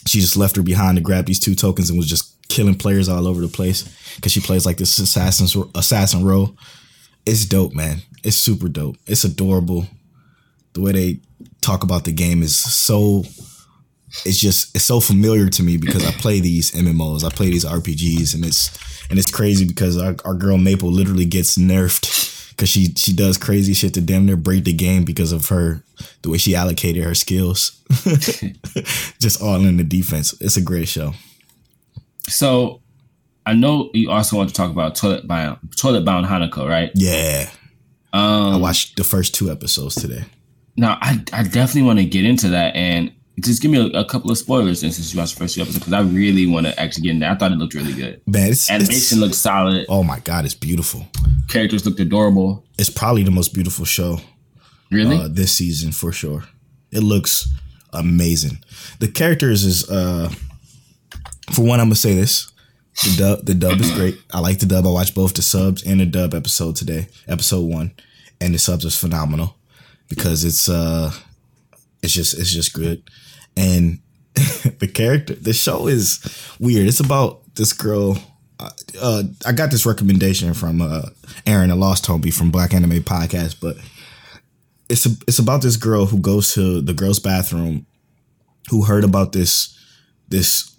she 0.06 0.20
just 0.20 0.36
left 0.36 0.56
her 0.56 0.62
behind 0.62 0.96
to 0.96 1.02
grab 1.02 1.26
these 1.26 1.40
two 1.40 1.54
tokens 1.54 1.88
and 1.88 1.98
was 1.98 2.08
just 2.08 2.36
killing 2.48 2.76
players 2.76 3.08
all 3.08 3.26
over 3.26 3.40
the 3.40 3.48
place 3.48 3.84
because 4.16 4.32
she 4.32 4.40
plays 4.40 4.66
like 4.66 4.76
this 4.76 4.98
assassin's 4.98 5.56
assassin 5.74 6.24
role. 6.24 6.56
It's 7.24 7.44
dope, 7.44 7.74
man. 7.74 8.02
It's 8.22 8.36
super 8.36 8.68
dope. 8.68 8.96
It's 9.06 9.24
adorable. 9.24 9.86
The 10.72 10.80
way 10.80 10.92
they 10.92 11.20
talk 11.60 11.82
about 11.84 12.04
the 12.04 12.12
game 12.12 12.42
is 12.42 12.56
so 12.56 13.24
it's 14.24 14.38
just 14.38 14.74
it's 14.74 14.84
so 14.84 15.00
familiar 15.00 15.48
to 15.48 15.62
me 15.62 15.76
because 15.76 16.04
I 16.04 16.10
play 16.12 16.40
these 16.40 16.70
MMOs, 16.72 17.24
I 17.24 17.30
play 17.34 17.50
these 17.50 17.64
RPGs, 17.64 18.34
and 18.34 18.44
it's 18.44 18.70
and 19.10 19.18
it's 19.18 19.30
crazy 19.30 19.64
because 19.64 19.96
our, 20.00 20.16
our 20.24 20.34
girl 20.34 20.58
Maple 20.58 20.90
literally 20.90 21.26
gets 21.26 21.56
nerfed 21.58 22.48
because 22.56 22.68
she 22.68 22.92
she 22.96 23.12
does 23.12 23.36
crazy 23.38 23.74
shit 23.74 23.94
to 23.94 24.00
damn 24.00 24.26
near 24.26 24.36
break 24.36 24.64
the 24.64 24.72
game 24.72 25.04
because 25.04 25.32
of 25.32 25.48
her 25.48 25.82
the 26.22 26.30
way 26.30 26.38
she 26.38 26.54
allocated 26.54 27.02
her 27.04 27.14
skills, 27.14 27.82
just 29.20 29.40
all 29.42 29.64
in 29.64 29.76
the 29.76 29.84
defense. 29.84 30.34
It's 30.40 30.56
a 30.56 30.62
great 30.62 30.88
show. 30.88 31.12
So 32.28 32.82
I 33.44 33.54
know 33.54 33.90
you 33.94 34.10
also 34.10 34.36
want 34.36 34.48
to 34.48 34.54
talk 34.54 34.70
about 34.70 34.94
toilet 34.96 35.26
bound 35.28 35.58
toilet 35.76 36.04
bound 36.04 36.26
Hanako, 36.26 36.68
right? 36.68 36.90
Yeah, 36.94 37.48
I 38.12 38.18
Um, 38.54 38.60
watched 38.60 38.96
the 38.96 39.04
first 39.04 39.34
two 39.34 39.50
episodes 39.50 39.94
today. 39.94 40.24
now 40.76 40.98
I 41.00 41.22
I 41.32 41.42
definitely 41.44 41.82
want 41.82 41.98
to 42.00 42.04
get 42.04 42.24
into 42.24 42.48
that 42.50 42.74
and 42.74 43.12
just 43.40 43.60
give 43.62 43.70
me 43.70 43.78
a, 43.78 44.00
a 44.00 44.04
couple 44.04 44.30
of 44.30 44.38
spoilers 44.38 44.80
then, 44.80 44.90
since 44.92 45.12
you 45.12 45.18
watched 45.20 45.34
the 45.34 45.40
first 45.40 45.54
two 45.54 45.60
episodes 45.62 45.84
because 45.84 45.92
I 45.92 46.00
really 46.02 46.46
want 46.46 46.66
to 46.66 46.78
actually 46.80 47.02
get 47.04 47.10
in 47.10 47.18
there. 47.18 47.30
I 47.30 47.34
thought 47.34 47.52
it 47.52 47.56
looked 47.58 47.74
really 47.74 47.92
good. 47.92 48.20
Man, 48.26 48.50
it's, 48.50 48.70
Animation 48.70 49.20
looked 49.20 49.34
solid. 49.34 49.84
oh 49.88 50.02
my 50.02 50.20
god, 50.20 50.44
it's 50.44 50.54
beautiful. 50.54 51.06
Characters 51.48 51.84
looked 51.84 52.00
adorable. 52.00 52.64
It's 52.78 52.90
probably 52.90 53.22
the 53.24 53.30
most 53.30 53.52
beautiful 53.54 53.84
show 53.84 54.20
Really? 54.90 55.16
uh, 55.18 55.28
this 55.28 55.52
season 55.52 55.92
for 55.92 56.12
sure. 56.12 56.44
It 56.90 57.00
looks 57.00 57.48
amazing. 57.92 58.58
The 59.00 59.08
characters 59.08 59.64
is 59.64 59.88
uh 59.90 60.30
for 61.52 61.62
one, 61.62 61.78
I'm 61.80 61.86
gonna 61.86 61.94
say 61.96 62.14
this: 62.14 62.50
the 63.04 63.14
dub, 63.18 63.46
the 63.46 63.54
dub 63.54 63.80
is 63.80 63.90
great. 63.92 64.18
I 64.32 64.40
like 64.40 64.58
the 64.58 64.66
dub. 64.66 64.86
I 64.86 64.90
watched 64.90 65.14
both 65.14 65.34
the 65.34 65.42
subs 65.42 65.84
and 65.86 66.00
the 66.00 66.06
dub 66.06 66.34
episode 66.34 66.76
today, 66.76 67.08
episode 67.28 67.64
one, 67.70 67.92
and 68.40 68.54
the 68.54 68.58
subs 68.58 68.84
was 68.84 68.98
phenomenal 68.98 69.56
because 70.08 70.44
it's 70.44 70.68
uh, 70.68 71.12
it's 72.06 72.14
just 72.14 72.38
it's 72.38 72.52
just 72.52 72.72
good, 72.72 73.02
and 73.56 73.98
the 74.34 74.88
character, 74.92 75.34
the 75.34 75.52
show 75.52 75.88
is 75.88 76.20
weird. 76.60 76.86
It's 76.86 77.00
about 77.00 77.42
this 77.56 77.72
girl. 77.72 78.16
Uh, 78.60 78.70
uh, 79.02 79.22
I 79.44 79.52
got 79.52 79.72
this 79.72 79.84
recommendation 79.84 80.54
from 80.54 80.80
uh, 80.80 81.02
Aaron, 81.46 81.70
a 81.70 81.76
lost 81.76 82.04
Toby 82.04 82.30
from 82.30 82.52
Black 82.52 82.72
Anime 82.72 83.02
Podcast, 83.02 83.56
but 83.60 83.76
it's 84.88 85.04
a, 85.04 85.10
it's 85.26 85.40
about 85.40 85.62
this 85.62 85.76
girl 85.76 86.06
who 86.06 86.20
goes 86.20 86.54
to 86.54 86.80
the 86.80 86.94
girls' 86.94 87.18
bathroom, 87.18 87.86
who 88.70 88.84
heard 88.84 89.02
about 89.02 89.32
this 89.32 89.76
this 90.28 90.76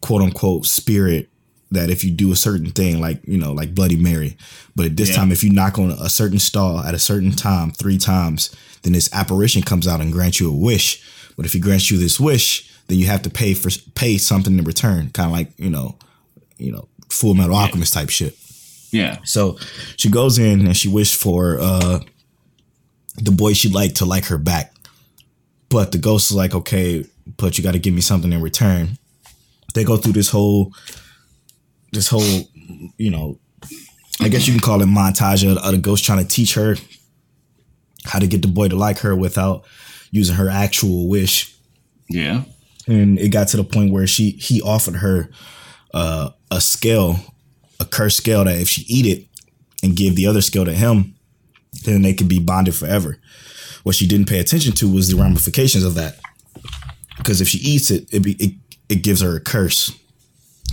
quote 0.00 0.22
unquote 0.22 0.66
spirit 0.66 1.30
that 1.72 1.90
if 1.90 2.04
you 2.04 2.10
do 2.10 2.32
a 2.32 2.36
certain 2.36 2.70
thing, 2.70 3.00
like 3.00 3.20
you 3.26 3.38
know, 3.38 3.52
like 3.52 3.74
Bloody 3.74 3.96
Mary, 3.96 4.36
but 4.76 4.86
at 4.86 4.96
this 4.96 5.08
Yeah. 5.10 5.16
time, 5.16 5.32
if 5.32 5.42
you 5.42 5.50
knock 5.50 5.78
on 5.78 5.90
a 5.90 6.08
certain 6.08 6.38
stall 6.38 6.78
at 6.80 6.94
a 6.94 6.98
certain 6.98 7.32
time 7.32 7.72
three 7.72 7.98
times, 7.98 8.50
then 8.82 8.92
this 8.92 9.08
apparition 9.12 9.62
comes 9.62 9.86
out 9.88 10.00
and 10.00 10.12
grants 10.12 10.40
you 10.40 10.48
a 10.50 10.56
wish. 10.56 11.00
But 11.36 11.46
if 11.46 11.52
he 11.52 11.58
grants 11.60 11.90
you 11.90 11.98
this 11.98 12.20
wish, 12.20 12.68
then 12.88 12.98
you 12.98 13.06
have 13.06 13.22
to 13.22 13.30
pay 13.30 13.54
for 13.54 13.70
pay 13.94 14.18
something 14.18 14.58
in 14.58 14.64
return, 14.64 15.10
kind 15.10 15.26
of 15.26 15.32
like 15.32 15.52
you 15.58 15.70
know, 15.70 15.96
you 16.58 16.72
know, 16.72 16.88
Full 17.08 17.34
Metal 17.34 17.56
Alchemist 17.56 17.92
type 17.92 18.10
shit. 18.10 18.36
Yeah. 18.90 19.18
So 19.24 19.58
she 19.96 20.10
goes 20.10 20.38
in 20.38 20.66
and 20.66 20.76
she 20.76 20.88
wished 20.88 21.14
for 21.14 21.58
uh 21.60 22.00
the 23.16 23.30
boy 23.30 23.52
she'd 23.54 23.74
like 23.74 23.94
to 23.96 24.04
like 24.04 24.26
her 24.26 24.38
back. 24.38 24.74
But 25.68 25.92
the 25.92 25.98
ghost 25.98 26.30
is 26.30 26.36
like, 26.36 26.54
okay, 26.54 27.04
but 27.38 27.56
you 27.56 27.64
got 27.64 27.72
to 27.72 27.78
give 27.78 27.94
me 27.94 28.00
something 28.02 28.32
in 28.32 28.42
return. 28.42 28.98
They 29.74 29.84
go 29.84 29.96
through 29.96 30.12
this 30.12 30.28
whole, 30.28 30.72
this 31.92 32.08
whole, 32.08 32.22
you 32.96 33.10
know, 33.10 33.38
I 34.20 34.28
guess 34.28 34.46
you 34.46 34.52
can 34.52 34.60
call 34.60 34.80
it 34.82 34.86
montage 34.86 35.48
of, 35.50 35.58
of 35.58 35.72
the 35.72 35.78
ghost 35.78 36.04
trying 36.04 36.18
to 36.24 36.28
teach 36.28 36.54
her 36.54 36.76
how 38.04 38.18
to 38.18 38.26
get 38.26 38.42
the 38.42 38.48
boy 38.48 38.68
to 38.68 38.76
like 38.76 38.98
her 39.00 39.14
without 39.14 39.64
using 40.10 40.36
her 40.36 40.48
actual 40.48 41.08
wish 41.08 41.54
Yeah. 42.08 42.42
and 42.86 43.18
it 43.18 43.28
got 43.28 43.48
to 43.48 43.56
the 43.56 43.64
point 43.64 43.92
where 43.92 44.06
she 44.06 44.30
he 44.32 44.60
offered 44.60 44.96
her 44.96 45.30
uh, 45.94 46.30
a 46.50 46.60
scale, 46.60 47.16
a 47.80 47.84
cursed 47.84 48.16
scale 48.18 48.44
that 48.44 48.60
if 48.60 48.68
she 48.68 48.82
eat 48.88 49.06
it 49.06 49.26
and 49.82 49.96
give 49.96 50.16
the 50.16 50.26
other 50.26 50.40
scale 50.40 50.64
to 50.64 50.72
him, 50.72 51.14
then 51.84 52.02
they 52.02 52.14
could 52.14 52.28
be 52.28 52.38
bonded 52.40 52.74
forever. 52.74 53.18
What 53.82 53.94
she 53.96 54.06
didn't 54.06 54.28
pay 54.28 54.38
attention 54.38 54.72
to 54.74 54.92
was 54.92 55.08
the 55.10 55.16
ramifications 55.20 55.84
of 55.84 55.94
that, 55.96 56.16
because 57.18 57.40
if 57.40 57.48
she 57.48 57.58
eats 57.58 57.90
it, 57.90 58.08
it 58.12 58.20
be, 58.22 58.32
it, 58.38 58.52
it 58.88 59.02
gives 59.02 59.20
her 59.20 59.36
a 59.36 59.40
curse. 59.40 59.92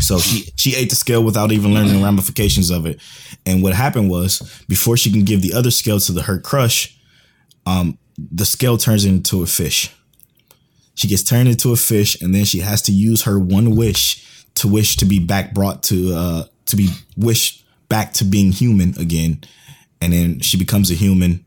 So 0.02 0.20
she 0.20 0.52
she 0.56 0.76
ate 0.76 0.90
the 0.90 0.96
scale 0.96 1.24
without 1.24 1.52
even 1.52 1.74
learning 1.74 1.94
the 1.94 2.04
ramifications 2.04 2.70
of 2.70 2.86
it. 2.86 3.00
And 3.46 3.62
what 3.62 3.74
happened 3.74 4.10
was 4.10 4.64
before 4.68 4.98
she 4.98 5.12
can 5.12 5.24
give 5.24 5.42
the 5.42 5.54
other 5.54 5.72
scale 5.72 6.00
to 6.00 6.12
the 6.12 6.24
her 6.24 6.40
crush, 6.40 6.98
um, 7.66 7.98
the 8.18 8.46
scale 8.46 8.78
turns 8.78 9.06
into 9.06 9.44
a 9.44 9.46
fish. 9.46 9.94
She 10.96 11.08
gets 11.08 11.24
turned 11.24 11.48
into 11.48 11.72
a 11.72 11.78
fish, 11.78 12.22
and 12.22 12.34
then 12.36 12.46
she 12.46 12.60
has 12.60 12.82
to 12.84 12.92
use 12.92 13.24
her 13.24 13.40
one 13.40 13.76
wish 13.76 14.26
to 14.56 14.68
wish 14.68 14.98
to 14.98 15.06
be 15.06 15.20
back 15.20 15.54
brought 15.54 15.84
to 15.84 16.14
uh 16.14 16.44
to 16.66 16.76
be 16.76 16.90
wished 17.16 17.66
back 17.88 18.14
to 18.14 18.26
being 18.26 18.52
human 18.52 18.98
again. 19.00 19.42
And 20.02 20.14
then 20.14 20.40
she 20.40 20.58
becomes 20.58 20.92
a 20.92 20.96
human, 20.96 21.46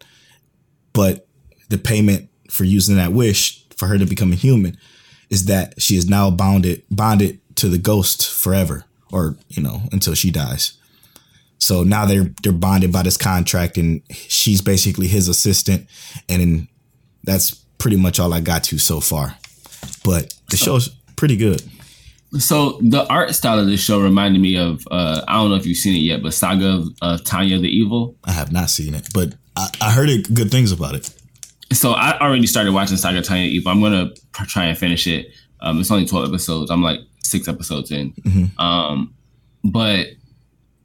but 0.93 1.27
the 1.69 1.79
payment 1.79 2.29
for 2.51 2.65
using 2.65 2.97
that 2.97 3.13
wish 3.13 3.67
for 3.77 3.87
her 3.89 3.99
to 3.99 4.05
become 4.05 4.33
a 4.33 4.37
human 4.37 4.77
is 5.31 5.47
that 5.47 5.81
she 5.81 5.97
is 5.97 6.09
now 6.09 6.31
bounded 6.31 6.83
bonded 6.91 7.41
to 7.57 7.69
the 7.69 7.79
ghost 7.79 8.33
forever, 8.33 8.85
or 9.11 9.37
you 9.49 9.63
know, 9.63 9.83
until 9.93 10.15
she 10.15 10.31
dies. 10.31 10.75
So 11.59 11.85
now 11.85 12.07
they're 12.07 12.35
they're 12.43 12.53
bonded 12.53 12.93
by 12.93 13.03
this 13.03 13.17
contract, 13.17 13.77
and 13.77 14.03
she's 14.11 14.61
basically 14.61 15.07
his 15.07 15.29
assistant, 15.29 15.87
and 16.29 16.67
that's 17.25 17.55
pretty 17.79 17.97
much 17.97 18.19
all 18.19 18.33
I 18.35 18.41
got 18.41 18.65
to 18.65 18.79
so 18.79 19.01
far. 19.01 19.37
But 20.05 20.35
the 20.51 20.57
show's 20.57 20.89
pretty 21.17 21.37
good. 21.37 21.63
So 22.39 22.79
the 22.81 23.07
art 23.09 23.35
style 23.35 23.59
of 23.59 23.67
this 23.67 23.81
show 23.81 24.01
reminded 24.01 24.41
me 24.41 24.57
of 24.57 24.87
uh, 24.91 25.23
I 25.29 25.35
don't 25.35 25.51
know 25.51 25.57
if 25.57 25.67
you've 25.67 25.77
seen 25.77 25.95
it 25.95 26.01
yet, 26.01 26.23
but 26.23 26.35
Saga 26.35 26.67
of 26.67 26.89
uh, 27.03 27.19
Tanya 27.25 27.59
the 27.59 27.69
Evil. 27.69 28.17
I 28.25 28.33
have 28.33 28.51
not 28.51 28.71
seen 28.71 28.95
it, 28.95 29.09
but 29.13 29.35
I, 29.55 29.69
I 29.81 29.91
heard 29.93 30.09
it, 30.09 30.33
good 30.35 30.51
things 30.51 30.73
about 30.73 30.95
it. 30.95 31.15
So 31.73 31.93
I 31.93 32.19
already 32.19 32.47
started 32.47 32.73
watching 32.73 32.97
Saga 32.97 33.23
Tanya 33.23 33.45
the 33.45 33.55
Evil. 33.55 33.71
I'm 33.71 33.81
gonna 33.81 34.11
try 34.47 34.65
and 34.65 34.77
finish 34.77 35.07
it. 35.07 35.29
Um, 35.61 35.79
it's 35.79 35.91
only 35.91 36.07
12 36.07 36.29
episodes. 36.29 36.71
I'm 36.71 36.83
like 36.83 37.01
six 37.23 37.49
episodes 37.49 37.91
in. 37.91 38.13
Um, 38.59 39.15
but 39.65 40.07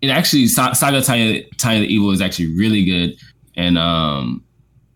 it 0.01 0.09
actually 0.09 0.47
Saga 0.47 1.01
Tanya 1.01 1.43
Tanya 1.57 1.79
the 1.81 1.87
Evil 1.87 2.11
is 2.11 2.21
actually 2.21 2.55
really 2.55 2.83
good, 2.85 3.17
and 3.55 3.77
um, 3.77 4.43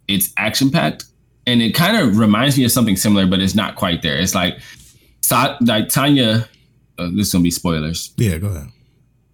it's 0.08 0.32
action 0.38 0.70
packed, 0.70 1.06
and 1.48 1.62
it 1.62 1.74
kind 1.74 1.98
of 1.98 2.18
reminds 2.18 2.58
me 2.58 2.64
of 2.66 2.72
something 2.72 2.96
similar, 2.96 3.26
but 3.26 3.40
it's 3.40 3.56
not 3.56 3.76
quite 3.76 4.02
there. 4.02 4.18
It's 4.18 4.36
like 4.36 4.60
Sa- 5.22 5.58
like 5.62 5.90
Tanya. 5.90 6.48
Uh, 6.98 7.10
this 7.16 7.28
is 7.28 7.34
gonna 7.34 7.44
be 7.44 7.52
spoilers. 7.52 8.14
Yeah, 8.18 8.38
go 8.38 8.48
ahead. 8.48 8.68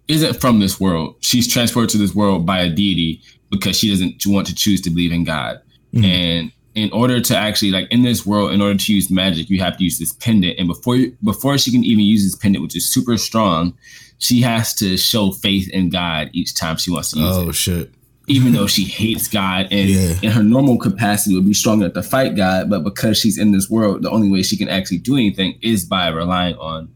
isn't 0.08 0.40
from 0.40 0.58
this 0.60 0.80
world. 0.80 1.16
She's 1.20 1.46
transported 1.52 1.90
to 1.90 1.98
this 1.98 2.14
world 2.14 2.46
by 2.46 2.60
a 2.60 2.70
deity 2.70 3.20
because 3.50 3.76
she 3.78 3.90
doesn't 3.90 4.22
want 4.26 4.46
to 4.46 4.54
choose 4.54 4.80
to 4.82 4.90
believe 4.90 5.12
in 5.12 5.24
God. 5.24 5.60
And 6.04 6.52
in 6.74 6.90
order 6.92 7.20
to 7.20 7.36
actually 7.36 7.70
like 7.70 7.88
in 7.90 8.02
this 8.02 8.24
world, 8.24 8.52
in 8.52 8.60
order 8.60 8.78
to 8.78 8.94
use 8.94 9.10
magic, 9.10 9.48
you 9.50 9.60
have 9.60 9.76
to 9.78 9.84
use 9.84 9.98
this 9.98 10.12
pendant. 10.12 10.58
And 10.58 10.68
before 10.68 10.96
you, 10.96 11.16
before 11.22 11.58
she 11.58 11.70
can 11.72 11.84
even 11.84 12.04
use 12.04 12.24
this 12.24 12.36
pendant, 12.36 12.62
which 12.62 12.76
is 12.76 12.90
super 12.92 13.16
strong, 13.16 13.76
she 14.18 14.40
has 14.42 14.74
to 14.74 14.96
show 14.96 15.32
faith 15.32 15.68
in 15.70 15.88
God 15.90 16.30
each 16.32 16.54
time 16.54 16.76
she 16.76 16.90
wants 16.90 17.10
to 17.12 17.18
use 17.18 17.36
Oh 17.36 17.42
it. 17.42 17.48
Oh 17.48 17.52
shit! 17.52 17.92
Even 18.28 18.52
though 18.52 18.66
she 18.66 18.84
hates 18.84 19.26
God 19.28 19.68
and 19.70 19.88
Yeah. 19.88 20.14
in 20.22 20.30
her 20.30 20.42
normal 20.42 20.78
capacity 20.78 21.34
would 21.34 21.46
be 21.46 21.54
strong 21.54 21.80
enough 21.80 21.94
to 21.94 22.02
fight 22.02 22.36
God, 22.36 22.68
but 22.70 22.84
because 22.84 23.18
she's 23.18 23.38
in 23.38 23.52
this 23.52 23.68
world, 23.70 24.02
the 24.02 24.10
only 24.10 24.28
way 24.30 24.42
she 24.42 24.56
can 24.56 24.68
actually 24.68 24.98
do 24.98 25.14
anything 25.14 25.58
is 25.62 25.84
by 25.84 26.08
relying 26.08 26.54
on 26.56 26.90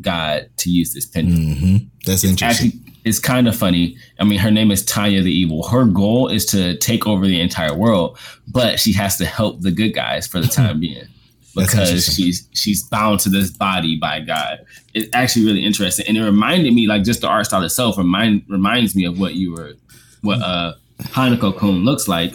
God 0.00 0.48
to 0.56 0.70
use 0.70 0.94
this 0.94 1.04
pendant 1.04 1.58
hmm 1.58 1.76
That's 2.06 2.24
interesting. 2.24 2.68
actually 2.68 2.89
it's 3.04 3.18
kind 3.18 3.48
of 3.48 3.56
funny. 3.56 3.96
I 4.18 4.24
mean, 4.24 4.38
her 4.38 4.50
name 4.50 4.70
is 4.70 4.84
Tanya 4.84 5.22
the 5.22 5.32
Evil. 5.32 5.66
Her 5.68 5.84
goal 5.84 6.28
is 6.28 6.44
to 6.46 6.76
take 6.78 7.06
over 7.06 7.26
the 7.26 7.40
entire 7.40 7.74
world, 7.74 8.18
but 8.48 8.78
she 8.80 8.92
has 8.94 9.16
to 9.18 9.24
help 9.24 9.60
the 9.62 9.70
good 9.70 9.90
guys 9.94 10.26
for 10.26 10.40
the 10.40 10.48
time 10.48 10.80
being 10.80 11.06
because 11.54 12.04
she's 12.14 12.48
she's 12.54 12.82
bound 12.84 13.20
to 13.20 13.28
this 13.28 13.50
body 13.50 13.96
by 13.98 14.20
God. 14.20 14.58
It's 14.94 15.08
actually 15.14 15.46
really 15.46 15.64
interesting, 15.64 16.06
and 16.08 16.16
it 16.16 16.24
reminded 16.24 16.72
me, 16.74 16.86
like 16.86 17.02
just 17.04 17.20
the 17.22 17.28
art 17.28 17.46
style 17.46 17.62
itself, 17.62 17.96
remind 17.98 18.42
reminds 18.48 18.94
me 18.94 19.04
of 19.04 19.18
what 19.18 19.34
you 19.34 19.52
were, 19.52 19.74
what 20.22 20.40
uh 20.42 20.74
Hanako 21.02 21.56
Kun 21.58 21.84
looks 21.84 22.06
like. 22.08 22.34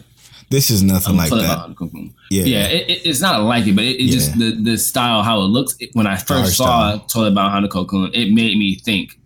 this 0.49 0.69
is 0.69 0.81
nothing 0.83 1.15
like 1.17 1.29
that. 1.29 1.39
about 1.45 1.69
Hanako 1.75 1.91
Kun. 1.91 2.13
Yeah. 2.31 2.43
Yeah, 2.43 2.67
it, 2.67 2.89
it- 2.89 3.01
it's 3.05 3.21
not 3.21 3.43
like 3.43 3.67
it, 3.67 3.75
but 3.75 3.83
it, 3.83 4.01
it 4.03 4.09
just 4.11 4.37
the 4.39 4.51
the 4.51 4.77
style 4.77 5.21
how 5.23 5.39
it 5.41 5.45
looks. 5.45 5.77
When 5.93 6.07
I 6.07 6.15
first 6.17 6.57
saw 6.57 6.97
told 7.07 7.27
about 7.27 7.51
Hanako 7.51 7.87
Kun, 7.87 8.09
it 8.13 8.31
made 8.33 8.57
me 8.57 8.75
think. 8.75 9.19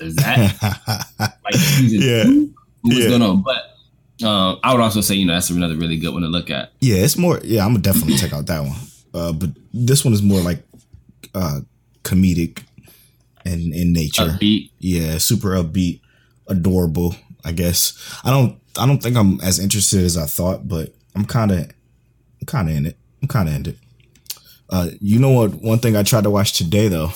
Is 0.00 0.16
that 0.16 1.36
like 1.44 1.54
season 1.54 2.00
Yeah. 2.00 2.22
two? 2.24 2.54
What's 2.82 2.98
Yeah. 2.98 3.08
going 3.08 3.22
on? 3.22 3.42
But 3.42 4.26
um, 4.26 4.58
I 4.62 4.72
would 4.72 4.80
also 4.82 5.00
say 5.00 5.14
you 5.14 5.26
know 5.26 5.34
that's 5.34 5.50
another 5.50 5.76
really 5.76 5.96
good 5.98 6.12
one 6.12 6.22
to 6.22 6.28
look 6.28 6.50
at. 6.50 6.72
yeah, 6.80 6.96
it's 6.96 7.16
more. 7.16 7.40
Yeah, 7.44 7.64
I'm 7.64 7.72
gonna 7.72 7.82
definitely 7.82 8.16
check 8.16 8.32
out 8.32 8.46
that 8.46 8.60
one. 8.62 8.76
Uh, 9.14 9.32
but 9.32 9.50
this 9.72 10.04
one 10.04 10.14
is 10.14 10.22
more 10.22 10.40
like 10.40 10.62
uh 11.34 11.60
comedic 12.04 12.62
in 13.44 13.72
in 13.72 13.92
nature. 13.92 14.22
Upbeat. 14.28 14.70
Yeah, 14.78 15.18
super 15.18 15.50
upbeat, 15.50 16.00
adorable. 16.48 17.14
I 17.44 17.52
guess 17.52 17.94
I 18.24 18.30
don't. 18.30 18.58
I 18.78 18.86
don't 18.86 19.02
think 19.02 19.16
I'm 19.16 19.40
as 19.40 19.58
interested 19.58 20.04
as 20.04 20.16
I 20.16 20.26
thought, 20.26 20.68
but 20.68 20.94
I'm 21.16 21.24
kind 21.24 21.50
of, 21.50 21.58
I'm 22.40 22.46
kind 22.46 22.70
of 22.70 22.76
in 22.76 22.86
it. 22.86 22.96
I'm 23.20 23.28
kind 23.28 23.48
of 23.48 23.54
in 23.56 23.66
it. 23.66 23.78
Uh, 24.68 24.88
you 25.00 25.18
know 25.18 25.30
what? 25.32 25.54
One 25.54 25.78
thing 25.80 25.96
I 25.96 26.02
tried 26.04 26.22
to 26.24 26.30
watch 26.30 26.52
today 26.52 26.86
though. 26.88 27.10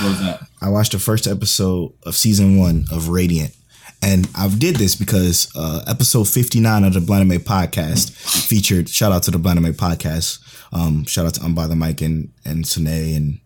That? 0.00 0.46
I 0.62 0.68
watched 0.70 0.92
the 0.92 0.98
first 0.98 1.26
episode 1.26 1.92
of 2.04 2.16
season 2.16 2.58
one 2.58 2.84
of 2.90 3.08
Radiant. 3.08 3.54
And 4.02 4.28
I 4.34 4.48
did 4.48 4.76
this 4.76 4.94
because 4.94 5.52
uh, 5.54 5.82
episode 5.86 6.26
59 6.26 6.84
of 6.84 6.94
the 6.94 7.00
Blind 7.00 7.30
Anime 7.30 7.42
podcast 7.42 8.12
featured, 8.46 8.88
shout 8.88 9.12
out 9.12 9.24
to 9.24 9.30
the 9.30 9.38
Blind 9.38 9.58
Anime 9.58 9.74
podcast. 9.74 10.38
Um, 10.72 11.04
shout 11.04 11.26
out 11.26 11.34
to 11.34 11.44
Um 11.44 11.74
Mike 11.74 12.00
and, 12.00 12.32
and 12.44 12.66
Sine 12.66 12.86
and, 12.86 13.40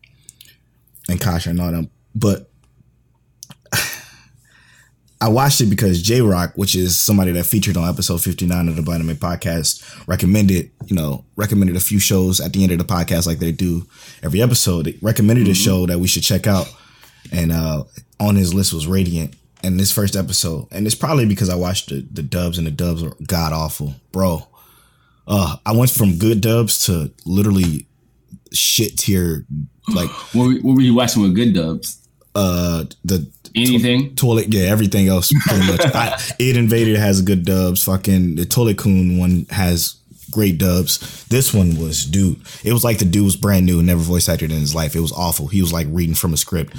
and 1.09 1.21
Kasha 1.21 1.51
and 1.51 1.61
all 1.61 1.73
them. 1.73 1.91
But 2.15 2.51
I 5.25 5.29
watched 5.29 5.63
it 5.63 5.71
because 5.71 6.03
J 6.03 6.21
Rock, 6.21 6.53
which 6.55 6.75
is 6.75 7.01
somebody 7.01 7.33
that 7.33 7.45
featured 7.47 7.79
on 7.79 7.89
episode 7.89 8.21
59 8.23 8.69
of 8.69 8.77
the 8.77 8.83
Blind 8.83 9.03
Anime 9.03 9.17
podcast, 9.17 9.83
recommended, 10.07 10.71
you 10.87 10.95
know, 10.95 11.25
recommended 11.37 11.77
a 11.77 11.81
few 11.81 11.99
shows 11.99 12.41
at 12.41 12.53
the 12.53 12.63
end 12.63 12.73
of 12.73 12.79
the 12.79 12.85
podcast 12.85 13.27
like 13.27 13.39
they 13.39 13.51
do 13.51 13.87
every 14.23 14.43
episode. 14.43 14.85
They 14.85 14.99
recommended 15.01 15.49
a 15.49 15.55
show 15.55 15.87
that 15.87 15.99
we 15.99 16.09
should 16.09 16.25
check 16.25 16.47
out. 16.47 16.67
And 17.33 17.53
uh, 17.53 17.85
on 18.21 18.37
his 18.37 18.53
list 18.53 18.75
was 18.75 18.87
Radiant. 18.87 19.35
And 19.63 19.81
this 19.81 19.91
first 19.91 20.15
episode, 20.15 20.69
and 20.71 20.85
it's 20.85 20.95
probably 20.95 21.25
because 21.25 21.49
I 21.49 21.55
watched 21.55 21.89
the, 21.89 22.07
the 22.13 22.23
dubs 22.23 22.59
and 22.59 22.67
the 22.67 22.71
dubs 22.71 23.03
are 23.03 23.15
god 23.27 23.55
awful, 23.55 23.95
bro. 24.13 24.47
Uh, 25.27 25.57
I 25.65 25.73
went 25.73 25.91
from 25.91 26.19
good 26.19 26.43
dubs 26.43 26.85
to 26.85 27.11
literally 27.25 27.87
shit 28.53 28.99
tier 28.99 29.47
like 29.95 30.11
What, 30.35 30.49
were- 30.49 30.61
what 30.61 30.75
were 30.75 30.83
you 30.83 30.95
watching 30.95 31.23
with 31.23 31.35
good 31.35 31.55
dubs? 31.55 32.01
uh 32.37 32.85
the 33.05 33.31
Anything? 33.57 34.17
toilet 34.17 34.53
yeah 34.53 34.63
everything 34.65 35.07
else 35.09 35.33
pretty 35.47 35.67
much. 35.71 35.81
I, 35.95 36.15
ID 36.41 36.59
Invaded 36.59 36.97
has 36.97 37.23
good 37.23 37.45
dubs. 37.45 37.85
Fucking 37.85 38.35
the 38.37 38.45
toilet 38.45 38.79
kun 38.79 39.17
one 39.19 39.47
has 39.51 39.97
great 40.33 40.59
dubs. 40.59 41.25
This 41.27 41.55
one 41.55 41.77
was 41.79 42.05
dude. 42.05 42.41
It 42.65 42.73
was 42.73 42.83
like 42.83 42.99
the 42.99 43.05
dude 43.05 43.25
was 43.25 43.37
brand 43.37 43.67
new 43.67 43.79
and 43.79 43.87
never 43.87 44.01
voice 44.01 44.29
acted 44.29 44.51
in 44.51 44.59
his 44.59 44.75
life. 44.75 44.97
It 44.97 45.01
was 45.01 45.13
awful. 45.13 45.47
He 45.47 45.61
was 45.61 45.73
like 45.73 45.87
reading 45.91 46.15
from 46.17 46.33
a 46.33 46.37
script. 46.37 46.75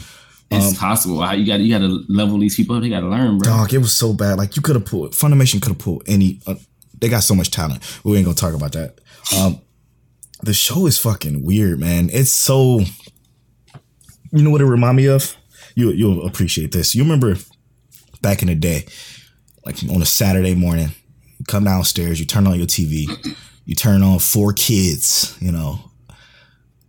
It's 0.51 0.67
Um, 0.69 0.75
possible. 0.75 1.21
How 1.21 1.31
you 1.33 1.45
got 1.45 1.59
you 1.61 1.69
got 1.73 1.79
to 1.79 2.03
level 2.09 2.37
these 2.39 2.55
people. 2.55 2.75
up. 2.75 2.81
They 2.83 2.89
got 2.89 2.99
to 2.99 3.07
learn, 3.07 3.37
bro. 3.37 3.51
dog 3.51 3.73
it 3.73 3.77
was 3.79 3.93
so 3.93 4.13
bad. 4.13 4.37
Like 4.37 4.55
you 4.57 4.61
could 4.61 4.75
have 4.75 4.85
pulled 4.85 5.13
funimation 5.13 5.61
could 5.61 5.69
have 5.69 5.79
pulled 5.79 6.03
any 6.07 6.39
uh, 6.45 6.55
they 6.99 7.09
got 7.09 7.23
so 7.23 7.35
much 7.35 7.51
talent. 7.51 7.81
We 8.03 8.17
ain't 8.17 8.25
gonna 8.25 8.35
talk 8.35 8.53
about 8.53 8.73
that. 8.73 8.99
Um 9.37 9.61
the 10.43 10.53
show 10.53 10.85
is 10.85 10.99
fucking 10.99 11.43
weird 11.43 11.79
man. 11.79 12.09
It's 12.11 12.31
so 12.33 12.81
you 14.31 14.43
know 14.43 14.49
what 14.49 14.61
it 14.61 14.65
remind 14.65 14.97
me 14.97 15.07
of 15.07 15.35
you 15.75 15.91
you'll 15.91 16.25
appreciate 16.25 16.71
this. 16.71 16.95
You 16.95 17.03
remember 17.03 17.35
back 18.21 18.41
in 18.41 18.47
the 18.47 18.55
day 18.55 18.85
like 19.65 19.77
on 19.93 20.01
a 20.01 20.05
saturday 20.05 20.55
morning 20.55 20.89
you 21.37 21.45
come 21.47 21.63
downstairs 21.63 22.19
you 22.19 22.25
turn 22.25 22.47
on 22.47 22.57
your 22.57 22.65
tv 22.65 23.35
you 23.65 23.75
turn 23.75 24.01
on 24.01 24.17
four 24.17 24.51
kids 24.53 25.37
you 25.39 25.51
know 25.51 25.79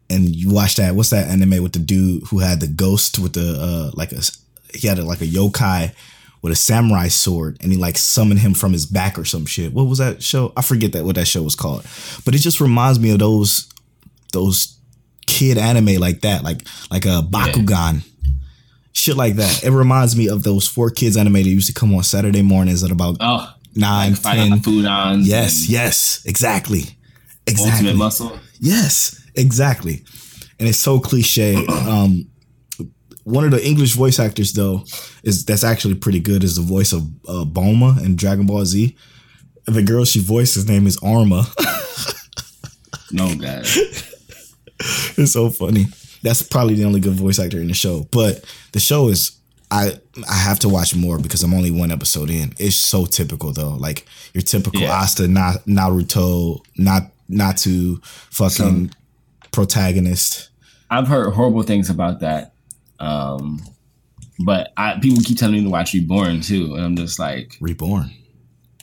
and 0.08 0.34
you 0.34 0.50
watch 0.50 0.76
that 0.76 0.94
what's 0.94 1.10
that 1.10 1.28
anime 1.28 1.62
with 1.62 1.72
the 1.72 1.78
dude 1.78 2.22
who 2.28 2.38
had 2.38 2.60
the 2.60 2.66
ghost 2.66 3.18
with 3.18 3.34
the 3.34 3.58
uh 3.60 3.90
like 3.94 4.12
a 4.12 4.20
he 4.74 4.86
had 4.86 4.98
a, 4.98 5.04
like 5.04 5.20
a 5.20 5.26
yokai 5.26 5.92
with 6.42 6.52
a 6.52 6.56
samurai 6.56 7.08
sword 7.08 7.56
and 7.60 7.72
he 7.72 7.78
like 7.78 7.98
summoned 7.98 8.40
him 8.40 8.54
from 8.54 8.72
his 8.72 8.86
back 8.86 9.18
or 9.18 9.24
some 9.24 9.46
shit. 9.46 9.72
What 9.72 9.84
was 9.84 9.98
that 9.98 10.22
show? 10.22 10.52
I 10.56 10.62
forget 10.62 10.92
that 10.92 11.04
what 11.04 11.16
that 11.16 11.26
show 11.26 11.42
was 11.42 11.56
called. 11.56 11.84
But 12.24 12.34
it 12.34 12.38
just 12.38 12.60
reminds 12.60 13.00
me 13.00 13.10
of 13.10 13.18
those 13.18 13.68
those 14.32 14.78
kid 15.26 15.58
anime 15.58 15.96
like 15.96 16.20
that 16.20 16.44
like 16.44 16.62
like 16.90 17.04
a 17.04 17.20
bakugan 17.22 18.02
shit 18.96 19.16
like 19.16 19.34
that 19.36 19.62
it 19.62 19.70
reminds 19.70 20.16
me 20.16 20.28
of 20.28 20.42
those 20.42 20.66
four 20.66 20.88
kids 20.90 21.16
animated 21.16 21.52
used 21.52 21.66
to 21.68 21.74
come 21.74 21.94
on 21.94 22.02
saturday 22.02 22.42
mornings 22.42 22.82
at 22.82 22.90
about 22.90 23.16
Oh, 23.20 23.52
nine 23.74 24.12
like 24.12 24.22
ten. 24.22 24.60
food 24.60 24.86
on. 24.86 25.20
yes 25.22 25.68
yes 25.68 26.22
exactly 26.24 26.84
exactly 27.46 27.72
Ultimate 27.88 27.96
muscle. 27.96 28.38
Yes, 28.58 29.22
exactly. 29.36 30.02
And 30.58 30.66
it's 30.68 30.78
so 30.78 30.98
cliche. 30.98 31.54
Um, 31.68 32.26
one 33.24 33.44
of 33.44 33.50
the 33.50 33.64
English 33.64 33.92
voice 33.94 34.18
actors 34.18 34.52
though 34.54 34.82
is 35.22 35.44
that's 35.44 35.62
actually 35.62 35.94
pretty 35.96 36.20
good 36.20 36.42
is 36.42 36.56
the 36.56 36.62
voice 36.62 36.92
of 36.92 37.02
uh, 37.28 37.44
Bulma 37.44 38.02
in 38.04 38.16
Dragon 38.16 38.46
Ball 38.46 38.64
Z. 38.64 38.96
The 39.66 39.82
girl 39.82 40.04
she 40.06 40.20
voices 40.20 40.54
his 40.54 40.68
name 40.68 40.86
is 40.86 40.96
Arma. 41.02 41.44
No 43.12 43.28
god. 43.36 43.62
it's 45.18 45.32
so 45.32 45.50
funny. 45.50 45.86
That's 46.26 46.42
probably 46.42 46.74
the 46.74 46.84
only 46.84 46.98
good 46.98 47.14
voice 47.14 47.38
actor 47.38 47.60
in 47.60 47.68
the 47.68 47.74
show. 47.74 48.08
But 48.10 48.44
the 48.72 48.80
show 48.80 49.08
is 49.08 49.38
I 49.70 49.92
I 50.28 50.34
have 50.34 50.58
to 50.60 50.68
watch 50.68 50.94
more 50.94 51.18
because 51.20 51.44
I'm 51.44 51.54
only 51.54 51.70
one 51.70 51.92
episode 51.92 52.30
in. 52.30 52.52
It's 52.58 52.74
so 52.74 53.06
typical 53.06 53.52
though. 53.52 53.74
Like 53.74 54.06
your 54.34 54.42
typical 54.42 54.80
Yeah. 54.80 54.92
Asta 54.92 55.28
Na, 55.28 55.54
Naruto, 55.68 56.60
not 56.76 57.12
not 57.28 57.56
to 57.58 58.00
fucking 58.30 58.90
protagonist. 59.52 60.50
I've 60.90 61.08
heard 61.08 61.32
horrible 61.32 61.62
things 61.62 61.90
about 61.90 62.20
that. 62.20 62.54
Um, 62.98 63.62
but 64.44 64.72
I, 64.76 64.98
people 65.00 65.22
keep 65.22 65.38
telling 65.38 65.54
me 65.54 65.62
to 65.62 65.70
watch 65.70 65.94
Reborn 65.94 66.40
too, 66.40 66.74
and 66.74 66.84
I'm 66.84 66.96
just 66.96 67.18
like, 67.18 67.56
Reborn. 67.60 68.10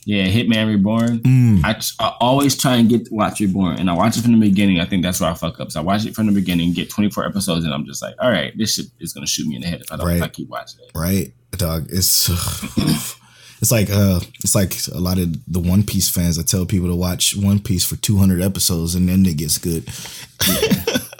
Yeah, 0.06 0.28
Hitman 0.28 0.68
Reborn. 0.68 1.20
Mm. 1.20 1.64
I, 1.64 1.80
I 2.04 2.16
always 2.20 2.58
try 2.58 2.76
and 2.76 2.90
get 2.90 3.06
to 3.06 3.14
watch 3.14 3.40
Reborn, 3.40 3.80
and 3.80 3.90
I 3.90 3.94
watch 3.94 4.18
it 4.18 4.22
from 4.22 4.34
the 4.34 4.50
beginning. 4.50 4.80
I 4.80 4.86
think 4.86 5.04
that's 5.04 5.20
where 5.22 5.30
I 5.30 5.34
fuck 5.34 5.60
up. 5.60 5.72
So 5.72 5.80
I 5.80 5.84
watch 5.84 6.06
it 6.06 6.16
from 6.16 6.28
the 6.28 6.34
beginning, 6.34 6.74
get 6.74 6.90
24 6.90 7.26
episodes, 7.26 7.66
and 7.66 7.74
I'm 7.74 7.86
just 7.86 8.02
like, 8.02 8.16
all 8.20 8.30
right, 8.32 8.56
this 8.58 8.76
shit 8.76 8.88
is 9.00 9.14
gonna 9.14 9.28
shoot 9.28 9.48
me 9.48 9.56
in 9.56 9.62
the 9.62 9.68
head 9.68 9.82
if 9.82 9.92
I 9.92 9.98
don't 9.98 10.10
if 10.12 10.22
I 10.22 10.28
keep 10.28 10.50
watching 10.50 10.82
it. 10.82 10.92
right 10.96 11.32
dog 11.58 11.86
it's 11.90 12.30
it's 13.62 13.72
like 13.72 13.88
uh 13.92 14.20
it's 14.44 14.56
like 14.56 14.74
a 14.92 15.00
lot 15.00 15.20
of 15.20 15.32
the 15.52 15.60
one 15.60 15.84
piece 15.84 16.10
fans 16.10 16.40
I 16.40 16.42
tell 16.42 16.66
people 16.66 16.88
to 16.90 16.96
watch 16.96 17.36
one 17.38 17.60
piece 17.60 17.86
for 17.86 17.96
200 17.96 18.42
episodes 18.42 18.96
and 18.96 19.08
then 19.08 19.24
it 19.28 19.38
gets 19.38 19.60
good 19.60 19.88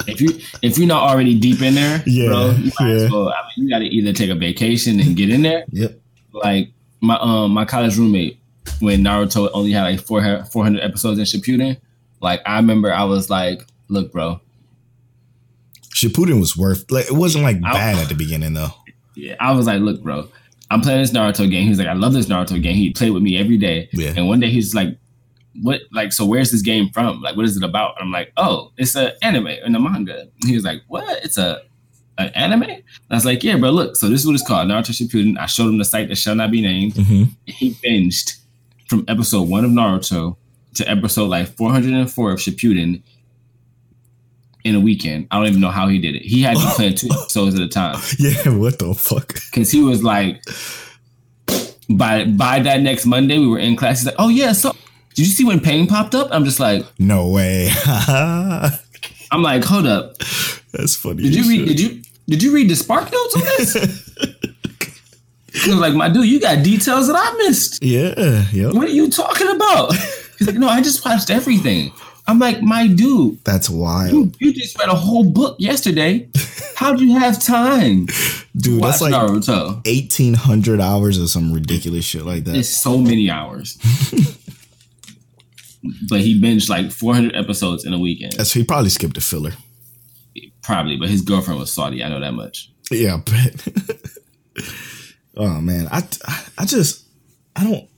If 0.08 0.20
you 0.20 0.40
if 0.62 0.78
you're 0.78 0.88
not 0.88 1.04
already 1.04 1.40
deep 1.40 1.62
in 1.62 1.76
there, 1.76 2.04
Yeah, 2.08 2.28
bro, 2.30 2.52
you 2.52 2.72
might 2.80 2.90
yeah. 2.90 3.04
as 3.06 3.12
well. 3.12 3.30
I 3.30 3.42
mean, 3.56 3.68
you 3.68 3.70
got 3.70 3.80
to 3.80 3.86
either 3.86 4.12
take 4.12 4.32
a 4.32 4.36
vacation 4.36 5.00
and 5.00 5.16
get 5.16 5.30
in 5.30 5.44
there, 5.44 5.64
yep 5.72 6.00
like 6.34 6.70
my 7.02 7.18
um 7.20 7.52
my 7.52 7.66
college 7.66 7.98
roommate 7.98 8.40
when 8.80 9.04
Naruto 9.04 9.50
only 9.54 9.72
had 9.72 9.84
like 9.84 10.00
400, 10.02 10.46
400 10.46 10.82
episodes 10.82 11.20
in 11.20 11.26
Shippuden. 11.26 11.80
Like 12.22 12.42
I 12.46 12.58
remember 12.58 12.94
I 12.94 13.04
was 13.04 13.30
like, 13.30 13.68
look, 13.90 14.12
bro, 14.12 14.40
Shippuden 15.94 16.40
was 16.40 16.56
worth 16.58 16.90
like 16.92 17.06
it 17.06 17.14
wasn't 17.14 17.44
like 17.44 17.58
I- 17.58 17.74
bad 17.74 17.98
at 17.98 18.10
the 18.10 18.16
beginning 18.16 18.54
though 18.54 18.74
yeah, 19.16 19.36
I 19.40 19.52
was 19.52 19.68
like, 19.68 19.82
look, 19.82 20.02
bro, 20.02 20.28
I'm 20.72 20.82
playing 20.82 21.02
this 21.02 21.12
Naruto 21.12 21.50
game. 21.50 21.68
He's 21.68 21.80
like, 21.80 21.88
I 21.88 21.94
love 21.94 22.14
this 22.14 22.28
Naruto 22.28 22.62
game. 22.62 22.76
He 22.76 22.92
played 22.92 23.12
with 23.12 23.24
me 23.24 23.38
every 23.38 23.58
day. 23.58 23.90
Yeah. 23.94 24.14
And 24.16 24.28
one 24.28 24.40
day 24.40 24.50
he's 24.50 24.74
like, 24.74 24.98
what 25.62 25.82
like 25.92 26.12
so 26.12 26.26
where's 26.26 26.50
this 26.52 26.64
game 26.64 26.90
from? 26.90 27.22
Like 27.22 27.36
what 27.36 27.46
is 27.46 27.56
it 27.56 27.64
about? 27.64 27.96
I'm 28.00 28.12
like, 28.12 28.32
oh, 28.38 28.72
it's 28.78 28.96
an 28.96 29.12
anime 29.22 29.48
and 29.48 29.76
a 29.76 29.80
manga. 29.80 30.22
And 30.22 30.50
he 30.50 30.56
was 30.56 30.64
like, 30.64 30.82
what? 30.88 31.24
It's 31.24 31.38
a 31.38 31.62
an 32.18 32.30
anime? 32.30 32.64
And 32.64 32.84
I 33.12 33.16
was 33.16 33.26
like, 33.26 33.44
yeah, 33.44 33.58
bro, 33.58 33.70
look. 33.70 33.96
So 33.96 34.10
this 34.10 34.22
is 34.22 34.28
what 34.28 34.34
it's 34.34 34.48
called, 34.48 34.68
Naruto 34.68 34.92
Shippuden. 34.92 35.38
I 35.38 35.46
showed 35.46 35.70
him 35.70 35.78
the 35.78 35.86
site 35.86 36.10
that 36.10 36.18
shall 36.18 36.36
not 36.36 36.52
be 36.52 36.62
named. 36.62 36.94
mm-hmm. 36.94 37.24
he 37.46 37.74
binged 37.76 38.40
from 38.88 39.06
episode 39.08 39.50
one 39.50 39.66
of 39.66 39.72
Naruto 39.72 40.36
to 40.76 40.90
episode 40.90 41.28
like 41.28 41.48
404 41.48 42.32
of 42.32 42.40
Shippuden 42.40 43.02
in 44.64 44.76
a 44.76 44.80
weekend. 44.80 45.28
I 45.30 45.38
don't 45.38 45.48
even 45.48 45.62
know 45.62 45.70
how 45.70 45.88
he 45.88 46.00
did 46.00 46.16
it. 46.16 46.22
He 46.22 46.42
had 46.42 46.58
to 46.58 46.66
play 46.76 46.94
two 46.94 47.08
episodes 47.12 47.56
at 47.56 47.62
a 47.62 47.68
time 47.68 48.00
yeah 48.18 48.50
what 48.50 48.80
the 48.80 48.94
fuck 48.94 49.34
because 49.34 49.72
he 49.72 49.82
was 49.82 50.04
like, 50.04 50.42
by 51.90 52.26
by 52.26 52.60
that 52.60 52.82
next 52.82 53.06
Monday, 53.06 53.38
we 53.38 53.48
were 53.48 53.60
in 53.60 53.76
class. 53.76 54.00
He's 54.00 54.06
like, 54.08 54.16
oh 54.20 54.30
yeah, 54.30 54.54
so 54.54 54.72
did 55.16 55.28
you 55.28 55.34
see 55.34 55.44
when 55.44 55.60
Pain 55.60 55.88
popped 55.88 56.16
up? 56.16 56.30
I'm 56.32 56.46
just 56.46 56.60
like, 56.60 56.86
no 56.98 57.30
way 57.30 57.70
I'm 57.86 59.42
like, 59.42 59.64
hold 59.64 59.86
up. 59.86 60.18
that's 60.72 60.96
funny 60.96 61.24
Did 61.24 61.36
you 61.36 61.48
read? 61.48 61.68
Did 61.68 61.80
you 61.80 62.02
did 62.28 62.42
you 62.42 62.54
read 62.54 62.70
the 62.70 62.76
Spark 62.76 63.12
Notes 63.12 63.36
on 63.36 63.42
this? 63.42 64.10
he 65.54 65.70
was 65.70 65.80
like, 65.80 65.94
my 65.94 66.10
dude, 66.10 66.28
you 66.28 66.40
got 66.40 66.64
details 66.64 67.08
that 67.08 67.16
I 67.16 67.34
missed. 67.48 67.84
yeah 67.84 68.46
yep 68.52 68.74
What 68.74 68.88
are 68.88 68.92
you 68.92 69.10
talking 69.10 69.48
about? 69.50 69.94
He's 70.38 70.48
like, 70.48 70.58
no, 70.58 70.68
I 70.68 70.82
just 70.82 71.06
watched 71.06 71.30
everything. 71.30 71.92
I'm 72.26 72.40
like, 72.40 72.62
my 72.62 72.88
dude, 72.88 73.44
that's 73.44 73.70
wild 73.70 74.12
you, 74.12 74.32
you 74.40 74.54
just 74.54 74.80
read 74.80 74.90
a 74.90 74.96
whole 74.96 75.30
book 75.30 75.58
yesterday. 75.60 76.30
How'd 76.76 77.00
you 77.00 77.18
have 77.20 77.42
time 77.42 78.08
dude 78.56 78.82
that's 78.82 79.02
like 79.02 79.14
Naruto? 79.14 79.76
1800 79.86 80.82
hours 80.82 81.20
or 81.20 81.28
some 81.28 81.54
ridiculous 81.54 82.06
shit 82.06 82.26
like 82.26 82.46
that 82.46 82.56
It's 82.56 82.70
so 82.70 82.98
many 82.98 83.30
hours. 83.30 83.78
but 86.10 86.22
he 86.22 86.42
binged 86.42 86.70
like 86.70 86.92
400 86.92 87.36
episodes 87.36 87.86
in 87.86 87.94
a 87.94 88.00
weekend, 88.00 88.34
that's 88.34 88.54
he 88.54 88.64
probably 88.64 88.90
skipped 88.90 89.18
a 89.18 89.22
filler 89.22 89.52
probably. 90.64 90.98
But 90.98 91.10
his 91.10 91.22
girlfriend 91.22 91.60
was 91.60 91.72
Saudi. 91.72 92.04
I 92.04 92.10
know 92.10 92.20
that 92.20 92.34
much. 92.34 92.72
Yeah, 92.90 93.16
I 93.16 93.18
bet. 93.18 93.68
Oh 95.38 95.62
man, 95.62 95.88
I 95.92 96.04
I 96.58 96.66
just 96.66 97.06
I 97.56 97.64
don't 97.64 97.90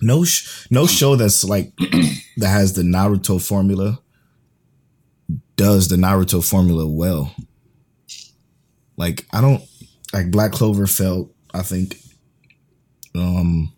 no 0.00 0.24
sh- 0.24 0.66
no 0.70 0.86
show 0.86 1.16
that's 1.16 1.44
like 1.44 1.72
that 2.36 2.48
has 2.48 2.74
the 2.74 2.82
Naruto 2.82 3.44
formula 3.44 4.00
does 5.56 5.88
the 5.88 5.96
Naruto 5.96 6.46
formula 6.46 6.86
well. 6.86 7.34
Like 8.96 9.26
I 9.32 9.40
don't 9.40 9.62
like 10.12 10.30
Black 10.30 10.52
Clover 10.52 10.86
felt 10.86 11.32
I 11.54 11.62
think 11.62 11.96
um 13.14 13.72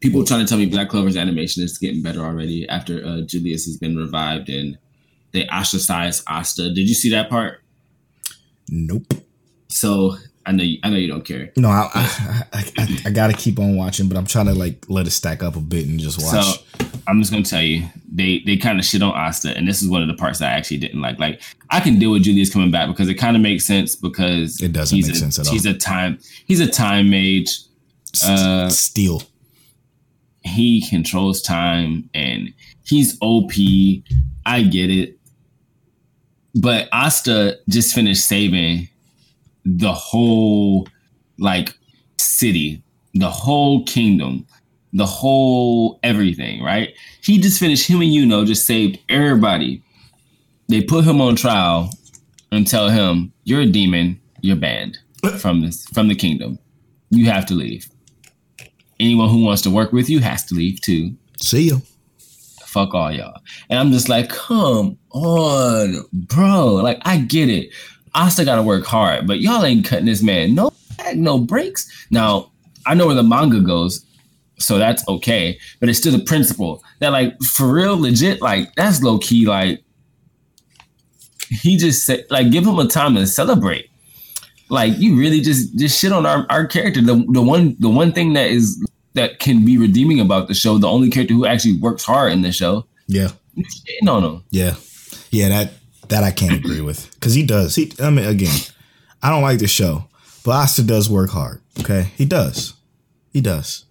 People 0.00 0.24
trying 0.24 0.40
to 0.40 0.46
tell 0.48 0.58
me 0.58 0.66
Black 0.66 0.88
Clover's 0.88 1.16
animation 1.16 1.64
is 1.64 1.76
getting 1.76 2.02
better 2.02 2.20
already 2.20 2.68
after 2.68 3.04
uh, 3.04 3.20
Julius 3.22 3.64
has 3.64 3.76
been 3.78 3.96
revived 3.96 4.48
and 4.48 4.78
they 5.32 5.44
ostracized 5.48 6.22
Asta. 6.28 6.72
Did 6.72 6.88
you 6.88 6.94
see 6.94 7.10
that 7.10 7.28
part? 7.28 7.60
nope. 8.70 9.12
So 9.68 10.16
I 10.48 10.52
know 10.52 10.64
you, 10.64 10.78
I 10.82 10.88
know 10.88 10.96
you 10.96 11.08
don't 11.08 11.26
care. 11.26 11.52
No, 11.58 11.68
I 11.68 11.90
I, 11.94 12.42
I, 12.54 12.64
I, 12.78 12.98
I 13.06 13.10
gotta 13.10 13.34
keep 13.34 13.58
on 13.58 13.76
watching, 13.76 14.08
but 14.08 14.16
I'm 14.16 14.24
trying 14.24 14.46
to 14.46 14.54
like 14.54 14.86
let 14.88 15.06
it 15.06 15.10
stack 15.10 15.42
up 15.42 15.56
a 15.56 15.60
bit 15.60 15.86
and 15.86 16.00
just 16.00 16.22
watch. 16.22 16.42
So 16.42 16.62
I'm 17.06 17.20
just 17.20 17.30
gonna 17.30 17.44
tell 17.44 17.60
you, 17.60 17.86
they 18.10 18.38
they 18.46 18.56
kind 18.56 18.78
of 18.78 18.84
shit 18.86 19.02
on 19.02 19.12
Asta, 19.12 19.54
and 19.54 19.68
this 19.68 19.82
is 19.82 19.90
one 19.90 20.00
of 20.00 20.08
the 20.08 20.14
parts 20.14 20.38
that 20.38 20.50
I 20.50 20.56
actually 20.56 20.78
didn't 20.78 21.02
like. 21.02 21.18
Like 21.18 21.42
I 21.68 21.80
can 21.80 21.98
deal 21.98 22.12
with 22.12 22.22
Julius 22.22 22.50
coming 22.50 22.70
back 22.70 22.88
because 22.88 23.08
it 23.10 23.16
kind 23.16 23.36
of 23.36 23.42
makes 23.42 23.66
sense 23.66 23.94
because 23.94 24.62
It 24.62 24.72
doesn't 24.72 24.96
he's 24.96 25.08
make 25.08 25.16
a, 25.16 25.18
sense 25.18 25.38
at 25.38 25.46
all. 25.46 25.52
He's 25.52 25.66
a 25.66 25.74
time 25.74 26.18
he's 26.46 26.60
a 26.60 26.66
time 26.66 27.10
mage. 27.10 27.58
Uh, 28.24 28.70
Steel. 28.70 29.22
he 30.40 30.80
controls 30.88 31.42
time 31.42 32.08
and 32.14 32.54
he's 32.84 33.18
OP. 33.20 33.52
I 34.46 34.62
get 34.62 34.88
it. 34.90 35.18
But 36.54 36.88
Asta 36.90 37.58
just 37.68 37.94
finished 37.94 38.26
saving 38.26 38.88
the 39.76 39.92
whole 39.92 40.88
like 41.38 41.74
city, 42.18 42.82
the 43.14 43.30
whole 43.30 43.84
kingdom, 43.84 44.46
the 44.92 45.06
whole 45.06 46.00
everything, 46.02 46.62
right? 46.62 46.94
He 47.22 47.38
just 47.38 47.60
finished 47.60 47.86
him 47.86 48.00
and 48.00 48.12
you 48.12 48.24
know 48.24 48.44
just 48.44 48.66
saved 48.66 48.98
everybody. 49.08 49.82
they 50.68 50.82
put 50.82 51.04
him 51.04 51.20
on 51.20 51.34
trial 51.36 51.90
and 52.52 52.66
tell 52.66 52.88
him 52.88 53.32
you're 53.44 53.62
a 53.62 53.66
demon, 53.66 54.20
you're 54.40 54.56
banned 54.56 54.98
from 55.38 55.60
this 55.62 55.84
from 55.86 56.08
the 56.08 56.14
kingdom. 56.14 56.58
You 57.10 57.26
have 57.26 57.46
to 57.46 57.54
leave. 57.54 57.88
Anyone 59.00 59.28
who 59.28 59.44
wants 59.44 59.62
to 59.62 59.70
work 59.70 59.92
with 59.92 60.08
you 60.10 60.20
has 60.20 60.44
to 60.46 60.54
leave 60.54 60.80
too. 60.80 61.14
See 61.40 61.68
ya. 61.70 61.76
Fuck 62.64 62.94
all 62.94 63.10
y'all. 63.12 63.40
And 63.70 63.78
I'm 63.78 63.92
just 63.92 64.08
like, 64.08 64.28
come 64.28 64.98
on, 65.10 66.04
bro. 66.12 66.74
Like 66.74 66.98
I 67.02 67.18
get 67.18 67.48
it. 67.48 67.70
I 68.18 68.28
still 68.30 68.44
gotta 68.44 68.62
work 68.62 68.84
hard, 68.84 69.26
but 69.26 69.40
y'all 69.40 69.64
ain't 69.64 69.84
cutting 69.86 70.06
this 70.06 70.22
man 70.22 70.54
no 70.54 70.72
no 71.14 71.38
breaks. 71.38 71.88
Now 72.10 72.50
I 72.86 72.94
know 72.94 73.06
where 73.06 73.14
the 73.14 73.22
manga 73.22 73.60
goes, 73.60 74.04
so 74.58 74.78
that's 74.78 75.06
okay. 75.08 75.58
But 75.80 75.88
it's 75.88 75.98
still 75.98 76.12
the 76.12 76.24
principle 76.24 76.82
that 77.00 77.10
like 77.12 77.40
for 77.42 77.72
real, 77.72 77.98
legit, 77.98 78.40
like 78.42 78.74
that's 78.74 79.02
low 79.02 79.18
key. 79.18 79.46
Like 79.46 79.82
he 81.48 81.76
just 81.76 82.04
said, 82.04 82.26
like 82.30 82.50
give 82.50 82.66
him 82.66 82.78
a 82.78 82.86
time 82.86 83.14
to 83.14 83.26
celebrate. 83.26 83.90
Like 84.70 84.98
you 84.98 85.16
really 85.16 85.40
just 85.40 85.78
just 85.78 85.98
shit 85.98 86.12
on 86.12 86.26
our, 86.26 86.44
our 86.50 86.66
character. 86.66 87.00
The 87.00 87.24
the 87.32 87.40
one 87.42 87.76
the 87.78 87.88
one 87.88 88.12
thing 88.12 88.34
that 88.34 88.50
is 88.50 88.78
that 89.14 89.38
can 89.38 89.64
be 89.64 89.78
redeeming 89.78 90.20
about 90.20 90.48
the 90.48 90.54
show, 90.54 90.76
the 90.78 90.88
only 90.88 91.08
character 91.10 91.34
who 91.34 91.46
actually 91.46 91.76
works 91.78 92.04
hard 92.04 92.32
in 92.32 92.42
the 92.42 92.52
show, 92.52 92.86
Yeah. 93.06 93.30
shitting 93.56 94.08
on 94.08 94.22
him. 94.24 94.44
Yeah. 94.50 94.74
Yeah, 95.30 95.48
that 95.48 95.72
that 96.08 96.24
I 96.24 96.30
can't 96.30 96.54
agree 96.54 96.80
with. 96.80 97.18
Cause 97.20 97.34
he 97.34 97.42
does. 97.42 97.74
He 97.74 97.92
I 98.00 98.10
mean 98.10 98.26
again, 98.26 98.56
I 99.22 99.30
don't 99.30 99.42
like 99.42 99.58
the 99.58 99.66
show, 99.66 100.04
but 100.44 100.52
Asta 100.52 100.82
does 100.82 101.08
work 101.10 101.30
hard. 101.30 101.60
Okay? 101.80 102.10
He 102.16 102.24
does. 102.24 102.74
He 103.32 103.40
does. 103.40 103.84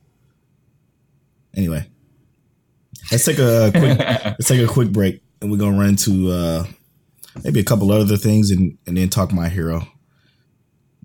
Anyway. 1.55 1.87
Let's 3.11 3.25
take 3.25 3.39
a 3.39 3.71
quick 3.71 3.99
let's 3.99 4.47
take 4.47 4.61
a 4.61 4.71
quick 4.71 4.91
break 4.91 5.21
and 5.41 5.51
we're 5.51 5.57
gonna 5.57 5.77
run 5.77 5.95
to 5.97 6.31
uh 6.31 6.65
maybe 7.43 7.59
a 7.59 7.63
couple 7.63 7.91
other 7.91 8.17
things 8.17 8.51
and, 8.51 8.77
and 8.87 8.97
then 8.97 9.09
talk 9.09 9.31
my 9.31 9.49
hero. 9.49 9.87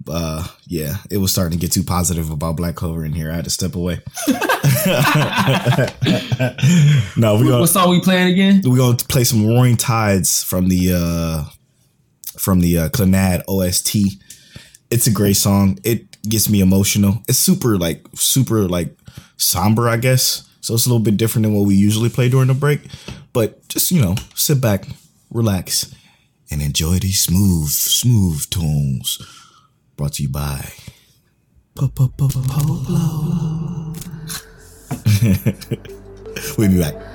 Uh 0.08 0.46
yeah, 0.66 0.96
it 1.10 1.18
was 1.18 1.32
starting 1.32 1.58
to 1.58 1.60
get 1.60 1.72
too 1.72 1.82
positive 1.82 2.30
about 2.30 2.56
Black 2.56 2.74
Clover 2.74 3.04
in 3.04 3.12
here. 3.12 3.30
I 3.30 3.34
had 3.36 3.44
to 3.44 3.50
step 3.50 3.74
away. 3.74 4.00
no, 7.16 7.36
we're 7.36 7.44
gonna 7.44 7.60
What 7.60 7.68
song 7.68 7.90
we 7.90 8.00
playing 8.00 8.32
again? 8.32 8.62
we're 8.64 8.76
gonna 8.76 8.96
play 8.96 9.24
some 9.24 9.46
roaring 9.46 9.76
tides 9.76 10.42
from 10.42 10.68
the 10.68 10.92
uh 10.94 11.44
from 12.38 12.60
the 12.60 12.78
uh 12.78 12.88
Clannad 12.88 13.42
ost 13.48 13.96
it's 14.90 15.06
a 15.06 15.10
great 15.10 15.36
song 15.36 15.78
it 15.84 16.20
gets 16.22 16.48
me 16.48 16.60
emotional 16.60 17.22
it's 17.28 17.38
super 17.38 17.78
like 17.78 18.06
super 18.14 18.68
like 18.68 18.94
somber 19.36 19.88
i 19.88 19.96
guess 19.96 20.48
so 20.60 20.74
it's 20.74 20.86
a 20.86 20.88
little 20.88 21.02
bit 21.02 21.16
different 21.16 21.44
than 21.44 21.54
what 21.54 21.66
we 21.66 21.74
usually 21.74 22.08
play 22.08 22.28
during 22.28 22.48
the 22.48 22.54
break 22.54 22.80
but 23.32 23.66
just 23.68 23.90
you 23.90 24.00
know 24.00 24.14
sit 24.34 24.60
back 24.60 24.86
relax 25.30 25.92
and 26.50 26.60
enjoy 26.62 26.98
these 26.98 27.20
smooth 27.22 27.68
smooth 27.68 28.48
tones 28.50 29.18
brought 29.96 30.14
to 30.14 30.22
you 30.22 30.28
by 30.28 30.72
Polo. 32.48 33.94
we'll 36.58 36.70
be 36.70 36.78
back 36.78 37.11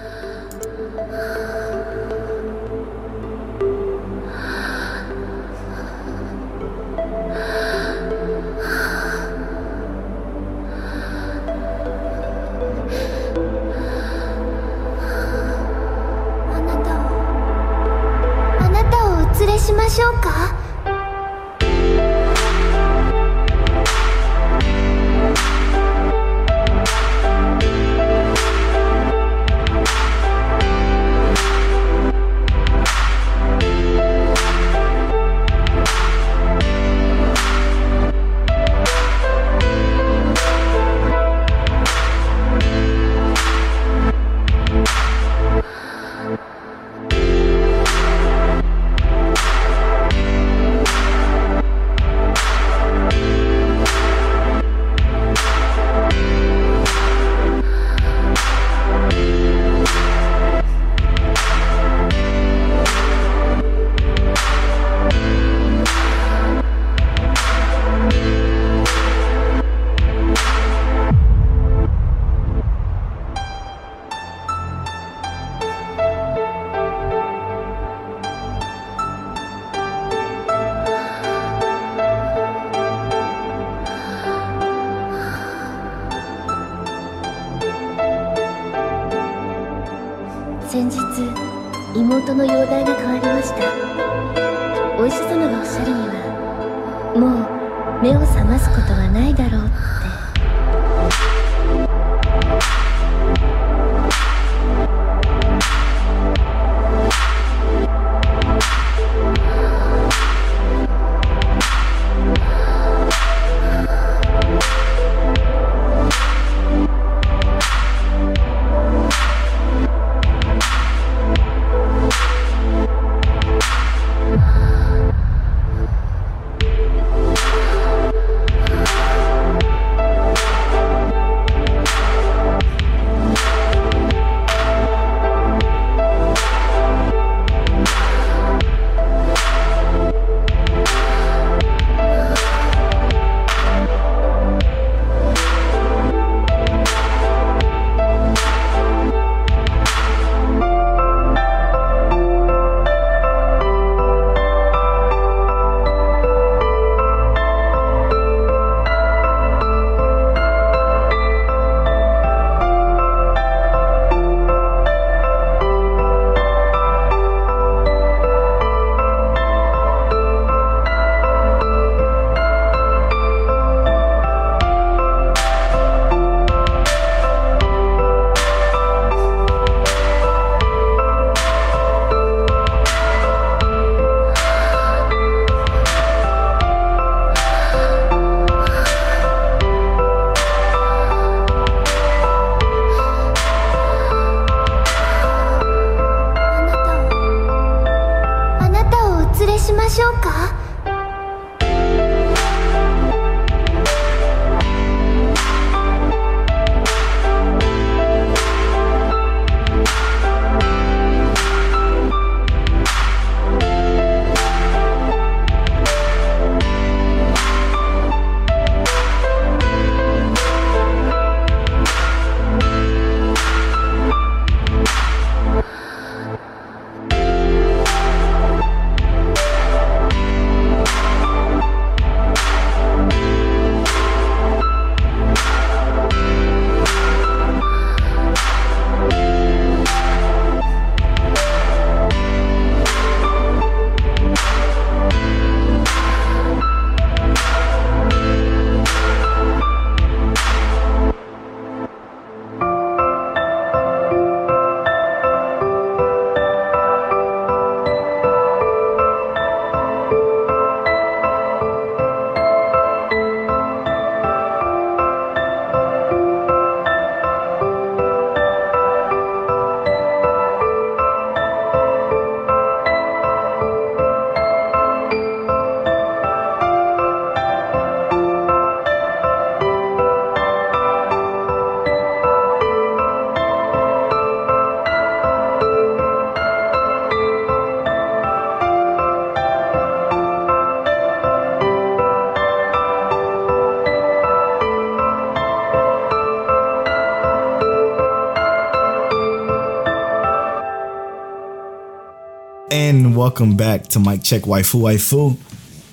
welcome 303.40 303.56
back 303.56 303.84
to 303.84 304.00
Mic 304.00 304.24
Check 304.24 304.42
Waifu 304.44 304.82
Waifu. 304.82 305.38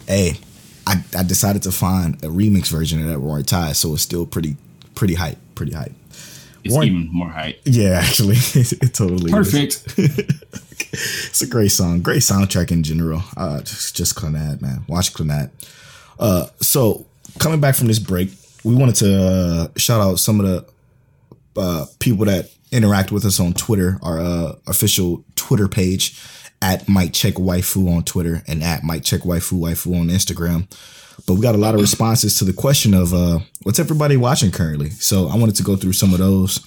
Hey, 0.09 0.39
I, 0.87 1.05
I 1.15 1.23
decided 1.25 1.63
to 1.65 1.73
find 1.73 2.15
a 2.25 2.29
remix 2.29 2.71
version 2.71 3.03
of 3.03 3.09
that 3.09 3.19
Roy 3.19 3.43
Tie, 3.43 3.73
so 3.73 3.93
it's 3.93 4.01
still 4.01 4.25
pretty 4.25 4.57
pretty 4.95 5.13
hype, 5.13 5.37
pretty 5.55 5.73
hype. 5.73 5.93
It's 6.63 6.73
Warren- 6.73 6.89
even 6.89 7.09
more 7.13 7.29
hype. 7.29 7.61
Yeah, 7.67 7.99
actually, 8.03 8.37
it, 8.39 8.95
totally 8.95 9.27
is. 9.27 9.31
Perfect. 9.31 9.95
It's 10.97 11.43
a 11.43 11.47
great 11.47 11.73
song, 11.73 12.01
great 12.03 12.23
soundtrack 12.23 12.71
in 12.71 12.83
general. 12.83 13.23
Uh, 13.37 13.61
just 13.61 13.95
just 13.95 14.15
Clannad, 14.15 14.63
man. 14.63 14.85
Watch 14.89 15.13
Clannad. 15.13 15.51
Uh, 16.19 16.47
so 16.61 17.05
coming 17.41 17.61
back 17.61 17.75
from 17.75 17.89
this 17.89 17.99
break, 17.99 18.31
we 18.63 18.75
wanted 18.75 18.95
to 18.97 19.23
uh, 19.23 19.69
shout 19.77 20.01
out 20.01 20.19
some 20.19 20.41
of 20.41 20.47
the 20.47 21.61
uh, 21.61 21.87
people 21.99 22.25
that 22.27 22.49
interact 22.71 23.13
with 23.13 23.27
us 23.27 23.39
on 23.39 23.53
Twitter, 23.53 23.99
our 24.03 24.19
uh, 24.19 24.55
official 24.67 25.25
Twitter 25.35 25.69
page 25.69 26.17
at 26.65 26.89
Mic 26.89 27.13
Check 27.13 27.35
Waifu 27.35 27.95
on 27.95 28.05
Twitter 28.05 28.43
and 28.49 28.65
at 28.65 28.83
Mic 28.83 29.05
Check 29.05 29.21
Waifu 29.21 29.61
Waifu 29.61 30.01
on 30.01 30.09
Instagram. 30.09 30.67
But 31.27 31.35
we 31.35 31.43
got 31.43 31.55
a 31.55 31.59
lot 31.59 31.75
of 31.75 31.81
responses 31.81 32.39
to 32.39 32.45
the 32.47 32.55
question 32.55 32.95
of 32.95 33.13
uh, 33.13 33.41
what's 33.65 33.79
everybody 33.79 34.17
watching 34.17 34.51
currently. 34.51 34.89
So 34.91 35.29
I 35.29 35.37
wanted 35.37 35.57
to 35.57 35.63
go 35.63 35.77
through 35.77 35.93
some 35.93 36.15
of 36.15 36.21
those. 36.21 36.67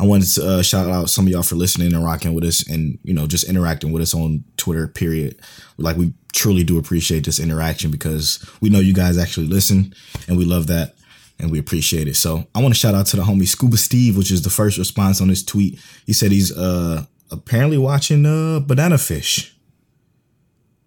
I 0.00 0.06
wanted 0.06 0.32
to 0.34 0.48
uh, 0.48 0.62
shout 0.62 0.88
out 0.88 1.10
some 1.10 1.26
of 1.26 1.32
y'all 1.32 1.42
for 1.42 1.54
listening 1.54 1.92
and 1.92 2.02
rocking 2.02 2.32
with 2.32 2.44
us 2.44 2.66
and, 2.66 2.98
you 3.02 3.12
know, 3.12 3.26
just 3.26 3.44
interacting 3.44 3.92
with 3.92 4.02
us 4.02 4.14
on 4.14 4.42
Twitter, 4.56 4.88
period. 4.88 5.38
Like, 5.76 5.96
we 5.96 6.14
truly 6.32 6.64
do 6.64 6.78
appreciate 6.78 7.26
this 7.26 7.38
interaction 7.38 7.90
because 7.90 8.44
we 8.62 8.70
know 8.70 8.80
you 8.80 8.94
guys 8.94 9.18
actually 9.18 9.48
listen 9.48 9.94
and 10.28 10.38
we 10.38 10.46
love 10.46 10.66
that 10.68 10.94
and 11.38 11.50
we 11.50 11.58
appreciate 11.58 12.08
it. 12.08 12.16
So, 12.16 12.46
I 12.54 12.62
want 12.62 12.74
to 12.74 12.80
shout 12.80 12.94
out 12.94 13.06
to 13.06 13.16
the 13.16 13.22
homie 13.22 13.46
Scuba 13.46 13.76
Steve, 13.76 14.16
which 14.16 14.30
is 14.30 14.42
the 14.42 14.50
first 14.50 14.78
response 14.78 15.20
on 15.20 15.28
this 15.28 15.44
tweet. 15.44 15.78
He 16.06 16.12
said 16.12 16.32
he's 16.32 16.56
uh, 16.56 17.04
apparently 17.30 17.78
watching 17.78 18.24
uh, 18.26 18.60
Banana 18.60 18.98
Fish, 18.98 19.56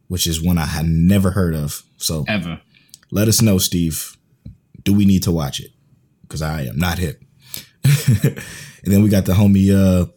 which 0.08 0.28
is 0.28 0.42
one 0.42 0.58
I 0.58 0.66
had 0.66 0.86
never 0.86 1.32
heard 1.32 1.56
of. 1.56 1.84
So, 1.98 2.26
Ever. 2.28 2.60
let 3.12 3.28
us 3.28 3.42
know, 3.42 3.58
Steve. 3.58 4.18
Do 4.84 4.94
we 4.94 5.06
need 5.06 5.24
to 5.24 5.32
watch 5.32 5.60
it? 5.60 5.72
Because 6.24 6.42
I 6.42 6.64
am 6.64 6.78
not 6.78 6.98
hip. 6.98 7.22
and 8.24 8.36
then 8.84 9.04
we 9.04 9.10
got 9.10 9.26
the 9.26 9.34
homie. 9.34 9.72
Uh, 9.72 10.08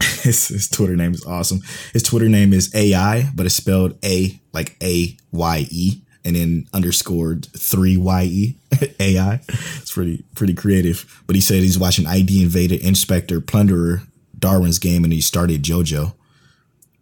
his, 0.22 0.48
his 0.48 0.68
Twitter 0.68 0.96
name 0.96 1.12
is 1.12 1.24
awesome. 1.24 1.60
His 1.92 2.02
Twitter 2.02 2.28
name 2.28 2.52
is 2.52 2.74
AI, 2.74 3.28
but 3.34 3.46
it's 3.46 3.54
spelled 3.54 3.98
A 4.04 4.40
like 4.52 4.76
A 4.82 5.16
Y 5.32 5.66
E, 5.70 6.02
and 6.24 6.36
then 6.36 6.66
underscored 6.72 7.46
three 7.56 7.96
Y 7.96 8.22
E 8.24 8.58
AI. 9.00 9.40
It's 9.48 9.92
pretty 9.92 10.24
pretty 10.34 10.54
creative. 10.54 11.22
But 11.26 11.36
he 11.36 11.42
said 11.42 11.56
he's 11.62 11.78
watching 11.78 12.06
ID 12.06 12.42
Invaded, 12.42 12.80
Inspector, 12.80 13.38
Plunderer, 13.42 14.02
Darwin's 14.40 14.78
Game, 14.78 15.04
and 15.04 15.12
he 15.12 15.20
started 15.20 15.62
JoJo. 15.62 16.14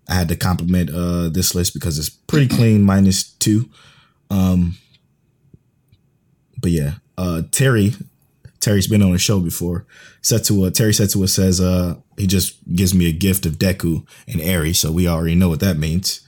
I 0.09 0.15
had 0.15 0.29
to 0.29 0.37
compliment 0.37 0.91
uh, 0.91 1.29
this 1.29 1.55
list 1.55 1.75
because 1.75 1.99
it's 1.99 2.09
pretty 2.09 2.49
clean, 2.49 2.83
minus 2.83 3.25
two. 3.25 3.69
but 6.61 6.71
yeah, 6.71 6.95
uh, 7.17 7.43
Terry, 7.51 7.95
Terry's 8.61 8.87
been 8.87 9.03
on 9.03 9.13
the 9.13 9.19
show 9.19 9.41
before. 9.41 9.87
Said 10.23 10.45
to 10.45 10.65
uh, 10.65 10.71
Terry 10.71 10.93
said 10.95 11.11
to 11.11 11.25
us 11.25 11.35
says 11.35 11.61
uh, 11.61 11.97
he 12.17 12.27
just 12.27 12.57
gives 12.75 12.95
me 12.95 13.09
a 13.09 13.13
gift 13.13 13.47
of 13.47 13.55
Deku 13.59 14.07
and 14.27 14.41
Eri, 14.41 14.73
so 14.73 14.93
we 14.93 15.09
already 15.09 15.35
know 15.35 15.49
what 15.49 15.61
that 15.61 15.79
means. 15.79 16.21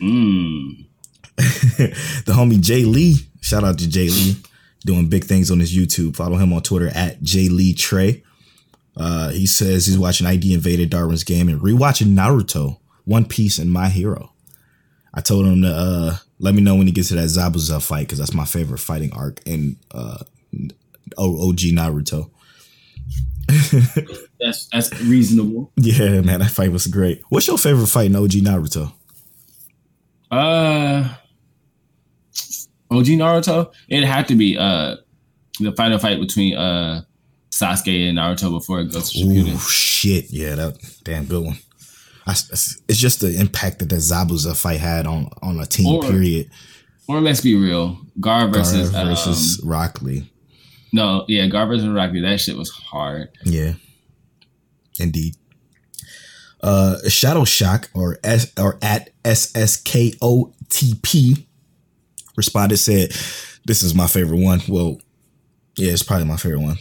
Mm. 0.00 0.86
the 1.36 2.32
homie 2.32 2.60
Jay 2.60 2.84
Lee, 2.84 3.16
shout 3.40 3.64
out 3.64 3.78
to 3.78 3.88
Jay 3.88 4.08
Lee, 4.08 4.36
doing 4.84 5.08
big 5.08 5.24
things 5.24 5.50
on 5.50 5.60
his 5.60 5.76
YouTube. 5.76 6.16
Follow 6.16 6.36
him 6.36 6.52
on 6.52 6.62
Twitter 6.62 6.88
at 6.88 7.22
Jay 7.22 7.48
Lee 7.48 7.74
Trey. 7.74 8.22
Uh, 8.96 9.30
he 9.30 9.46
says 9.46 9.86
he's 9.86 9.98
watching 9.98 10.26
ID 10.26 10.54
Invaded 10.54 10.90
Darwin's 10.90 11.24
Game 11.24 11.48
and 11.48 11.60
rewatching 11.60 12.14
Naruto, 12.14 12.78
One 13.04 13.26
Piece, 13.26 13.58
and 13.58 13.70
My 13.70 13.88
Hero. 13.88 14.32
I 15.12 15.20
told 15.20 15.46
him 15.46 15.62
to 15.62 15.68
uh, 15.68 16.16
let 16.38 16.54
me 16.54 16.62
know 16.62 16.74
when 16.76 16.86
he 16.86 16.92
gets 16.92 17.08
to 17.08 17.14
that 17.14 17.24
Zabuza 17.26 17.82
fight 17.82 18.06
because 18.06 18.18
that's 18.18 18.34
my 18.34 18.44
favorite 18.44 18.78
fighting 18.80 19.12
arc 19.12 19.40
in 19.46 19.76
uh, 19.92 20.18
OG 21.18 21.60
Naruto. 21.72 22.30
That's 24.40 24.66
that's 24.72 25.00
reasonable. 25.02 25.70
Yeah, 25.76 26.20
man, 26.20 26.40
that 26.40 26.50
fight 26.50 26.72
was 26.72 26.88
great. 26.88 27.22
What's 27.28 27.46
your 27.46 27.56
favorite 27.56 27.86
fight 27.86 28.06
in 28.06 28.16
OG 28.16 28.32
Naruto? 28.42 28.92
Uh, 30.30 31.08
OG 32.90 33.06
Naruto. 33.06 33.72
It 33.88 34.04
had 34.04 34.26
to 34.28 34.34
be 34.34 34.58
uh 34.58 34.96
the 35.60 35.72
final 35.76 35.98
fight 35.98 36.20
between 36.20 36.56
uh 36.56 37.02
Sasuke 37.60 38.08
and 38.08 38.18
Naruto 38.18 38.50
before 38.50 38.80
it 38.80 38.92
goes 38.92 39.10
to 39.12 39.24
Ooh, 39.24 39.58
shit. 39.58 40.30
Yeah, 40.30 40.56
that 40.56 40.78
damn 41.04 41.24
good 41.24 41.44
one. 41.44 41.56
I, 42.26 42.32
it's 42.32 42.82
just 42.88 43.20
the 43.20 43.38
impact 43.38 43.78
that 43.78 43.88
the 43.88 43.96
Zabuza 43.96 44.60
fight 44.60 44.80
had 44.80 45.06
on 45.06 45.28
on 45.42 45.58
a 45.60 45.66
team. 45.66 45.86
Or- 45.86 46.02
period. 46.02 46.50
Or 47.08 47.20
let's 47.20 47.40
be 47.40 47.54
real, 47.54 48.00
Gar 48.18 48.48
versus, 48.48 48.90
Gaara 48.90 49.04
versus 49.06 49.26
versus 49.26 49.60
Rock 49.64 50.02
Lee. 50.02 50.28
no, 50.92 51.24
yeah, 51.28 51.46
Gar 51.46 51.68
versus 51.68 51.86
Rock 51.86 52.10
Lee. 52.10 52.20
That 52.20 52.40
shit 52.40 52.56
was 52.56 52.68
hard. 52.70 53.28
Yeah, 53.44 53.74
indeed. 54.98 55.36
Uh, 56.60 56.96
Shadow 57.08 57.44
Shock 57.44 57.90
or 57.94 58.18
S 58.24 58.52
or 58.58 58.76
at 58.82 59.10
SSKOTP 59.22 60.56
responded 62.36 62.78
said, 62.78 63.10
"This 63.66 63.84
is 63.84 63.94
my 63.94 64.08
favorite 64.08 64.40
one." 64.40 64.60
Well, 64.66 65.00
yeah, 65.76 65.92
it's 65.92 66.02
probably 66.02 66.26
my 66.26 66.36
favorite 66.36 66.62
one. 66.62 66.78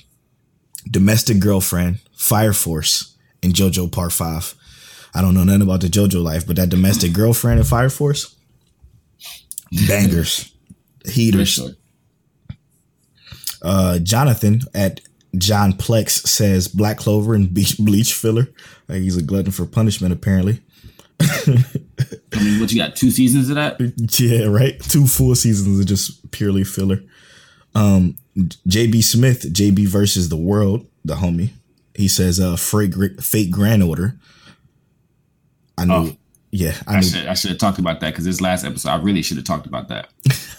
Domestic 0.90 1.40
Girlfriend, 1.40 2.00
Fire 2.16 2.54
Force, 2.54 3.16
and 3.44 3.54
JoJo 3.54 3.92
Part 3.92 4.14
Five. 4.14 4.56
I 5.14 5.22
don't 5.22 5.34
know 5.34 5.44
nothing 5.44 5.62
about 5.62 5.82
the 5.82 5.88
JoJo 5.88 6.24
life, 6.24 6.46
but 6.46 6.56
that 6.58 6.70
Domestic 6.70 7.14
Girlfriend 7.14 7.60
and 7.60 7.68
Fire 7.68 7.90
Force, 7.90 8.36
bangers, 9.88 10.54
heaters. 11.06 11.60
Uh, 13.62 13.98
Jonathan 14.00 14.62
at 14.74 15.02
John 15.38 15.74
Plex 15.74 16.28
says 16.28 16.68
Black 16.68 16.98
Clover 16.98 17.34
and 17.34 17.54
Bleach, 17.54 17.78
bleach 17.78 18.14
filler. 18.14 18.48
Like 18.88 19.02
he's 19.02 19.18
a 19.18 19.22
glutton 19.24 19.52
for 19.52 19.66
punishment, 19.66 20.14
apparently. 20.14 20.62
I 21.20 22.44
mean, 22.44 22.60
what 22.60 22.72
you 22.72 22.78
got? 22.78 22.96
Two 22.96 23.12
seasons 23.12 23.50
of 23.50 23.56
that? 23.56 23.80
Yeah, 24.20 24.46
right. 24.46 24.80
Two 24.80 25.08
full 25.08 25.34
seasons 25.36 25.80
of 25.80 25.86
just 25.86 26.32
purely 26.32 26.64
filler. 26.64 27.02
Um, 27.74 28.18
JB 28.38 29.04
Smith, 29.04 29.52
JB 29.54 29.88
versus 29.88 30.30
the 30.30 30.36
world, 30.38 30.86
the 31.06 31.16
homie. 31.16 31.52
He 31.96 32.08
says, 32.10 32.40
uh, 32.40 32.56
fake, 32.58 32.94
fate 33.22 33.50
grand 33.52 33.82
order. 33.84 34.18
I 35.78 35.86
knew, 35.86 35.94
Oh. 35.94 36.16
yeah, 36.52 36.76
I 36.88 36.96
I 36.96 37.00
knew, 37.00 37.06
should 37.08 37.26
I 37.28 37.34
should 37.34 37.50
have 37.52 37.60
talked 37.60 37.80
about 37.80 38.00
that 38.02 38.12
because 38.12 38.26
this 38.26 38.42
last 38.42 38.66
episode 38.66 38.90
I 38.90 38.96
really 38.98 39.22
should 39.22 39.38
have 39.38 39.46
talked 39.46 39.66
about 39.68 39.88
that. 39.90 40.10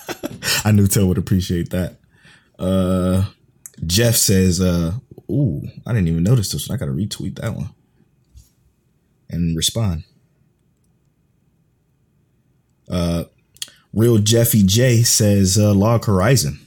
I 0.65 0.73
knew 0.73 0.87
Tel 0.87 1.07
would 1.07 1.19
appreciate 1.19 1.71
that. 1.71 1.97
Uh, 2.59 3.25
Jeff 3.87 4.15
says, 4.17 4.61
uh, 4.61 4.93
ooh, 5.31 5.63
I 5.87 5.93
didn't 5.93 6.09
even 6.09 6.23
notice 6.23 6.51
this 6.53 6.69
one. 6.69 6.77
I 6.77 6.79
gotta 6.79 6.93
retweet 6.93 7.37
that 7.41 7.55
one 7.55 7.71
and 9.29 9.55
respond. 9.57 10.05
Uh, 12.89 13.25
real 13.93 14.19
Jeffy 14.19 14.63
J 14.63 15.03
says, 15.03 15.59
uh, 15.59 15.75
Log 15.75 16.05
Horizon. 16.07 16.61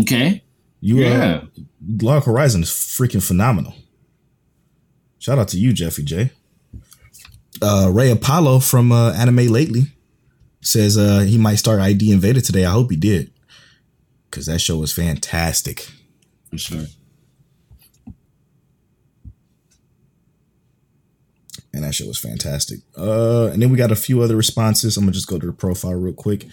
Okay. 0.00 0.42
You, 0.80 0.98
Yeah. 1.00 1.42
uh, 1.44 1.46
Log 2.02 2.24
Horizon 2.24 2.62
is 2.62 2.68
freaking 2.70 3.22
phenomenal. 3.22 3.74
Shout 5.18 5.38
out 5.38 5.48
to 5.48 5.58
you, 5.58 5.72
Jeffy 5.72 6.02
J. 6.02 6.30
Uh, 7.62 7.90
Ray 7.92 8.10
Apollo 8.10 8.60
from 8.60 8.92
uh, 8.92 9.12
Anime 9.12 9.46
Lately 9.46 9.84
says 10.60 10.98
uh, 10.98 11.20
he 11.20 11.38
might 11.38 11.54
start 11.56 11.80
ID 11.80 12.10
Invaded 12.12 12.44
today. 12.44 12.64
I 12.64 12.70
hope 12.72 12.90
he 12.90 12.96
did, 12.96 13.30
because 14.30 14.46
that 14.46 14.60
show 14.60 14.76
was 14.76 14.92
fantastic. 14.92 15.88
For 16.50 16.58
sure. 16.58 16.84
And 21.72 21.82
that 21.84 21.94
show 21.94 22.06
was 22.06 22.18
fantastic. 22.18 22.80
Uh, 22.96 23.46
and 23.52 23.60
then 23.60 23.70
we 23.70 23.76
got 23.76 23.90
a 23.90 23.96
few 23.96 24.22
other 24.22 24.36
responses. 24.36 24.96
I'm 24.96 25.04
gonna 25.04 25.12
just 25.12 25.26
go 25.28 25.38
to 25.38 25.46
the 25.46 25.52
profile 25.52 25.94
real 25.94 26.12
quick. 26.14 26.46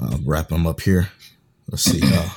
Uh, 0.00 0.18
wrap 0.24 0.48
them 0.48 0.66
up 0.66 0.80
here. 0.80 1.10
Let's 1.68 1.84
see. 1.84 2.00
Uh, 2.02 2.28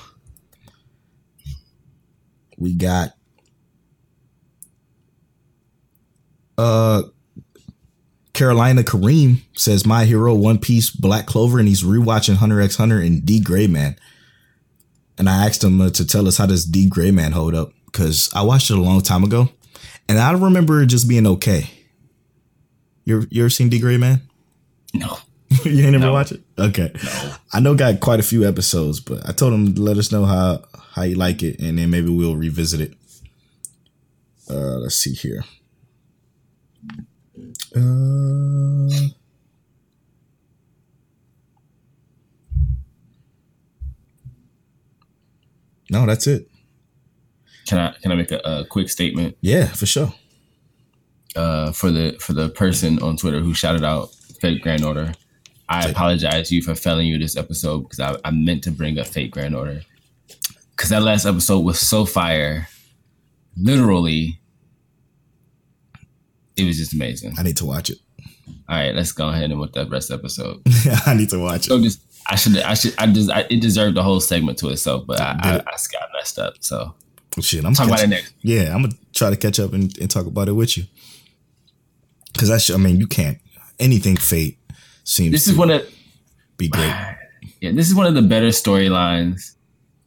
we 2.58 2.74
got 2.74 3.12
uh 6.58 7.04
Carolina 8.34 8.84
Kareem 8.84 9.42
says 9.56 9.86
my 9.86 10.06
hero 10.06 10.34
One 10.36 10.58
Piece 10.60 10.90
Black 10.90 11.26
Clover 11.26 11.58
and 11.60 11.68
he's 11.68 11.84
rewatching 11.84 12.36
Hunter 12.36 12.60
x 12.60 12.76
Hunter 12.76 13.00
and 13.00 13.26
D 13.26 13.40
Gray 13.40 13.68
Man. 13.68 13.96
And 15.18 15.30
I 15.30 15.46
asked 15.48 15.64
him 15.64 15.80
uh, 15.80 15.90
to 15.92 16.06
tell 16.06 16.28
us 16.28 16.38
how 16.38 16.46
does 16.46 16.66
D 16.66 16.90
Gray 16.90 17.12
Man 17.12 17.32
hold 17.32 17.56
up 17.56 17.72
because 17.86 18.30
I 18.36 18.42
watched 18.42 18.70
it 18.70 18.78
a 18.78 18.82
long 18.82 19.00
time 19.02 19.24
ago, 19.24 19.48
and 20.10 20.20
I 20.20 20.34
remember 20.34 20.82
it 20.82 20.88
just 20.88 21.08
being 21.08 21.26
okay. 21.26 21.70
You 23.06 23.26
you 23.30 23.44
ever 23.44 23.50
seen 23.50 23.70
D 23.70 23.80
Gray 23.80 23.96
Man? 23.98 24.22
No. 24.94 25.18
you 25.64 25.86
ain't 25.86 25.96
ever 25.96 26.00
No. 26.08 26.12
watch 26.14 26.34
it? 26.34 26.42
Okay. 26.58 26.92
No. 27.02 27.32
I 27.54 27.62
know 27.62 27.74
got 27.76 28.02
quite 28.02 28.20
a 28.20 28.24
few 28.24 28.46
episodes, 28.46 29.00
but 29.00 29.28
I 29.28 29.32
told 29.32 29.54
him 29.54 29.74
to 29.76 29.82
let 29.82 29.98
us 29.98 30.12
know 30.12 30.26
how 30.26 30.62
how 30.96 31.04
you 31.04 31.16
like 31.16 31.44
it, 31.44 31.60
and 31.60 31.78
then 31.78 31.90
maybe 31.90 32.10
we'll 32.10 32.38
revisit 32.38 32.80
it. 32.80 32.94
Uh, 34.50 34.78
let's 34.80 34.96
see 34.98 35.14
here. 35.14 35.44
Uh, 37.76 39.10
no, 45.90 46.06
that's 46.06 46.28
it. 46.28 46.50
Can 47.68 47.80
I 47.80 47.94
can 48.02 48.12
I 48.12 48.16
make 48.16 48.32
a, 48.32 48.40
a 48.44 48.66
quick 48.66 48.90
statement 48.90 49.38
Yeah, 49.42 49.66
for 49.68 49.86
sure. 49.86 50.14
uh, 51.36 51.72
for 51.72 51.92
the 51.92 52.16
for 52.20 52.34
the 52.34 52.50
person 52.50 53.02
on 53.02 53.18
Twitter 53.18 53.40
who 53.40 53.54
shouted 53.54 53.84
out 53.84 54.14
Fate 54.40 54.62
Grand 54.62 54.84
Order? 54.86 55.14
I 55.68 55.90
apologize 55.90 56.50
to 56.50 56.56
you 56.56 56.62
for 56.62 56.76
failing 56.76 57.08
you 57.08 57.18
this 57.18 57.36
episode 57.36 57.82
because 57.90 58.00
I, 58.00 58.16
I 58.24 58.30
meant 58.32 58.64
to 58.66 58.72
bring 58.72 59.00
up 59.00 59.08
Fate 59.08 59.32
Grand 59.32 59.56
Order 59.56 59.82
because 60.76 60.90
that 60.90 61.02
last 61.02 61.26
episode 61.26 61.60
was 61.60 61.80
so 61.80 62.06
fire. 62.06 62.68
Literally, 63.58 64.40
it 66.58 66.66
was 66.66 66.78
just 66.78 66.94
amazing. 66.94 67.36
I 67.38 67.44
need 67.44 67.58
to 67.58 67.66
watch 67.66 67.90
it. 67.90 67.98
All 68.68 68.76
right, 68.76 68.94
let's 68.94 69.12
go 69.12 69.30
ahead 69.30 69.52
and 69.52 69.60
with 69.60 69.74
the 69.74 69.86
rest 69.88 70.12
episode. 70.12 70.62
I 71.06 71.14
need 71.14 71.30
to 71.30 71.40
watch 71.40 71.66
So 71.66 71.78
it. 71.78 71.84
just 71.84 72.02
I 72.28 72.36
should 72.36 72.58
I 72.58 72.74
should 72.74 72.94
I 72.98 73.08
just 73.08 73.30
I, 73.30 73.42
it 73.50 73.62
deserved 73.62 73.98
a 73.98 74.04
whole 74.04 74.20
segment 74.20 74.58
to 74.60 74.70
itself, 74.70 75.06
but 75.08 75.20
I 75.22 75.36
I? 75.40 75.56
I 75.58 75.62
got 75.62 76.10
messed 76.14 76.40
up. 76.40 76.56
So 76.60 76.94
Shit, 77.42 77.66
I'm 77.66 77.74
talking 77.74 77.92
about 77.92 78.04
it 78.04 78.08
next. 78.08 78.34
Yeah, 78.42 78.74
I'm 78.74 78.82
gonna 78.82 78.94
try 79.14 79.30
to 79.30 79.36
catch 79.36 79.60
up 79.60 79.74
and, 79.74 79.96
and 79.98 80.10
talk 80.10 80.26
about 80.26 80.48
it 80.48 80.54
with 80.54 80.78
you. 80.78 80.86
Cause 82.38 82.50
that's, 82.50 82.70
I 82.70 82.78
mean, 82.78 82.98
you 82.98 83.08
can't 83.08 83.40
anything 83.80 84.16
fate 84.18 84.58
seems 85.04 85.32
This 85.32 85.46
to 85.46 85.52
is 85.52 85.58
one 85.58 85.70
of 85.70 85.90
be 86.58 86.68
great. 86.68 86.88
yeah, 87.62 87.72
this 87.72 87.88
is 87.88 87.96
one 87.96 88.06
of 88.08 88.14
the 88.14 88.22
better 88.22 88.48
storylines. 88.50 89.56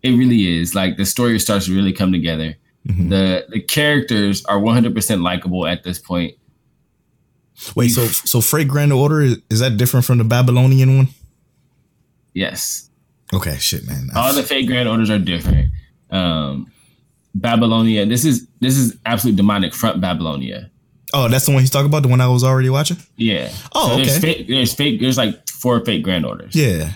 It 0.02 0.10
really 0.10 0.60
is. 0.60 0.74
Like 0.74 0.96
the 0.96 1.04
story 1.04 1.38
starts 1.38 1.66
to 1.66 1.74
really 1.74 1.92
come 1.92 2.12
together. 2.12 2.56
Mhm. 2.86 3.10
The 3.10 3.46
the 3.50 3.60
characters 3.60 4.44
are 4.46 4.58
100% 4.58 5.22
likable 5.22 5.66
at 5.66 5.82
this 5.84 5.98
point. 5.98 6.34
Wait, 7.74 7.88
so 7.88 8.06
so 8.06 8.40
Fate 8.40 8.68
Grand 8.68 8.92
Order 8.92 9.20
is, 9.22 9.38
is 9.50 9.58
that 9.60 9.76
different 9.76 10.06
from 10.06 10.18
the 10.18 10.24
Babylonian 10.24 10.96
one? 10.96 11.08
Yes. 12.34 12.88
Okay, 13.34 13.56
shit, 13.58 13.86
man. 13.86 14.08
All 14.14 14.32
the 14.32 14.42
fake 14.42 14.66
grand 14.68 14.88
orders 14.88 15.10
are 15.10 15.18
different. 15.18 15.70
Um 16.10 16.70
Babylonia, 17.34 18.06
this 18.06 18.24
is 18.24 18.46
this 18.60 18.76
is 18.78 18.96
absolute 19.04 19.36
demonic 19.36 19.74
front 19.74 20.00
Babylonia. 20.00 20.70
oh, 21.14 21.28
that's 21.28 21.46
the 21.46 21.52
one 21.52 21.60
he's 21.60 21.70
talking 21.70 21.86
about. 21.86 22.02
The 22.02 22.08
one 22.08 22.20
I 22.20 22.28
was 22.28 22.44
already 22.44 22.70
watching. 22.70 22.96
Yeah. 23.16 23.50
Oh, 23.74 23.96
There's 23.96 24.16
okay. 24.18 24.34
fake, 24.34 24.48
there's 24.48 24.74
fake 24.74 25.00
there's 25.00 25.18
like 25.18 25.46
four 25.48 25.84
fake 25.84 26.02
grand 26.04 26.24
orders. 26.24 26.54
Yeah, 26.54 26.92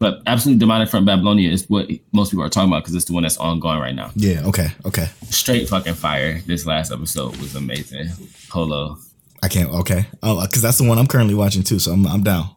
But 0.00 0.22
absolute 0.26 0.58
demonic 0.58 0.88
front 0.88 1.04
Babylonia 1.06 1.50
is 1.50 1.68
what 1.68 1.88
most 2.12 2.30
people 2.30 2.42
are 2.44 2.48
talking 2.48 2.70
about 2.72 2.82
because 2.82 2.94
it's 2.94 3.04
the 3.04 3.12
one 3.12 3.22
that's 3.22 3.36
ongoing 3.36 3.78
right 3.78 3.94
now. 3.94 4.10
yeah. 4.16 4.42
Okay, 4.46 4.68
okay. 4.86 5.08
Straight 5.28 5.68
fucking 5.68 5.94
fire. 5.94 6.40
This 6.46 6.64
last 6.66 6.90
episode 6.90 7.36
was 7.36 7.54
amazing. 7.54 8.08
Polo. 8.48 8.96
I 9.42 9.48
can't. 9.48 9.70
Okay, 9.70 10.06
oh, 10.22 10.40
because 10.46 10.62
that's 10.62 10.78
the 10.78 10.88
one 10.88 10.98
I'm 10.98 11.06
currently 11.06 11.34
watching 11.34 11.62
too. 11.62 11.78
So 11.78 11.92
I'm 11.92 12.06
I'm 12.06 12.22
down. 12.22 12.48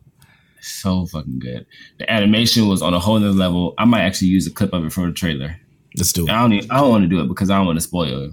So 0.62 1.06
fucking 1.08 1.40
good. 1.40 1.66
The 2.00 2.10
animation 2.10 2.70
was 2.70 2.82
on 2.82 2.94
a 2.94 3.00
whole 3.00 3.20
nother 3.20 3.34
level. 3.34 3.74
I 3.78 3.84
might 3.84 4.02
actually 4.04 4.30
use 4.30 4.48
a 4.48 4.52
clip 4.52 4.72
of 4.72 4.86
it 4.86 4.94
from 4.94 5.08
the 5.08 5.12
trailer. 5.14 5.58
Let's 5.98 6.14
do 6.14 6.22
I 6.30 6.32
it. 6.32 6.40
don't. 6.40 6.54
Even, 6.54 6.72
I 6.72 6.78
don't 6.78 6.90
want 6.90 7.04
to 7.04 7.10
do 7.10 7.20
it 7.20 7.28
because 7.28 7.50
I 7.50 7.58
don't 7.58 7.66
want 7.66 7.76
to 7.78 7.82
spoil 7.82 8.24
it. 8.24 8.32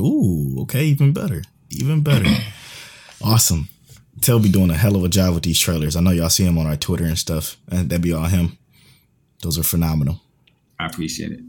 Ooh, 0.00 0.62
okay, 0.62 0.84
even 0.86 1.12
better, 1.12 1.42
even 1.70 2.02
better. 2.02 2.26
awesome. 3.22 3.68
Tell 4.22 4.40
be 4.40 4.48
doing 4.48 4.70
a 4.70 4.74
hell 4.74 4.96
of 4.96 5.04
a 5.04 5.08
job 5.08 5.34
with 5.34 5.42
these 5.42 5.58
trailers. 5.58 5.94
I 5.94 6.00
know 6.00 6.10
y'all 6.10 6.30
see 6.30 6.44
him 6.44 6.58
on 6.58 6.66
our 6.66 6.76
Twitter 6.76 7.04
and 7.04 7.18
stuff, 7.18 7.56
and 7.70 7.90
that'd 7.90 8.02
be 8.02 8.12
all 8.12 8.24
him. 8.24 8.56
Those 9.42 9.58
are 9.58 9.62
phenomenal. 9.62 10.20
I 10.78 10.86
appreciate 10.86 11.32
it. 11.32 11.40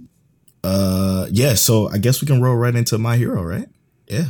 Uh, 0.63 1.27
yeah. 1.31 1.53
So 1.53 1.89
I 1.89 1.97
guess 1.97 2.21
we 2.21 2.27
can 2.27 2.41
roll 2.41 2.55
right 2.55 2.75
into 2.75 2.97
my 2.97 3.15
hero, 3.15 3.41
right? 3.41 3.67
Yeah, 4.07 4.25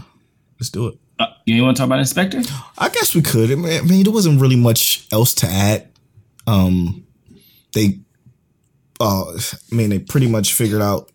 let's 0.60 0.70
do 0.70 0.88
it. 0.88 1.00
Uh, 1.20 1.28
you 1.46 1.64
want 1.64 1.78
to 1.78 1.82
talk 1.82 1.88
about 1.88 2.00
Inspector? 2.00 2.42
I 2.78 2.90
guess 2.90 3.16
we 3.16 3.22
could. 3.22 3.52
I 3.52 3.56
mean, 3.56 4.04
there 4.04 4.14
wasn't 4.14 4.40
really 4.40 4.56
much 4.56 5.08
else 5.12 5.34
to 5.36 5.48
add. 5.48 5.90
Um, 6.46 7.08
they, 7.74 8.00
uh, 9.00 9.32
I 9.32 9.76
mean, 9.76 9.90
they 9.90 10.00
pretty 10.00 10.28
much 10.28 10.54
figured 10.54 10.82
out 10.82 11.12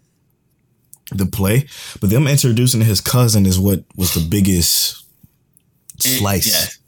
the 1.10 1.26
play, 1.26 1.66
but 2.00 2.10
them 2.10 2.26
introducing 2.26 2.80
his 2.80 3.00
cousin 3.00 3.46
is 3.46 3.60
what 3.60 3.84
was 3.96 4.14
the 4.14 4.26
biggest 4.28 5.04
slice. 5.98 6.46
Yes. 6.46 6.78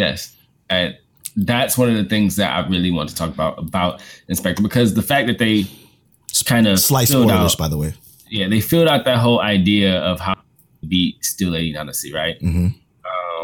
Yes. 0.00 0.34
And 0.68 0.96
that's 1.36 1.76
one 1.78 1.88
of 1.88 1.96
the 1.96 2.04
things 2.04 2.36
that 2.36 2.50
I 2.56 2.66
really 2.68 2.90
want 2.90 3.08
to 3.10 3.14
talk 3.14 3.30
about 3.30 3.58
about 3.58 4.02
Inspector 4.28 4.62
because 4.62 4.94
the 4.94 5.02
fact 5.02 5.26
that 5.28 5.38
they 5.38 5.64
kind 6.44 6.66
of 6.66 6.78
Slice 6.80 7.08
spoilers, 7.10 7.30
out, 7.52 7.58
by 7.58 7.68
the 7.68 7.76
way. 7.76 7.94
yeah, 8.28 8.48
they 8.48 8.60
filled 8.60 8.88
out 8.88 9.04
that 9.04 9.18
whole 9.18 9.40
idea 9.40 9.98
of 10.00 10.20
how 10.20 10.34
to 10.34 10.86
beat 10.88 11.24
Steel 11.24 11.50
Lady 11.50 11.72
Nanase, 11.74 12.12
right? 12.14 12.36
hmm 12.40 12.68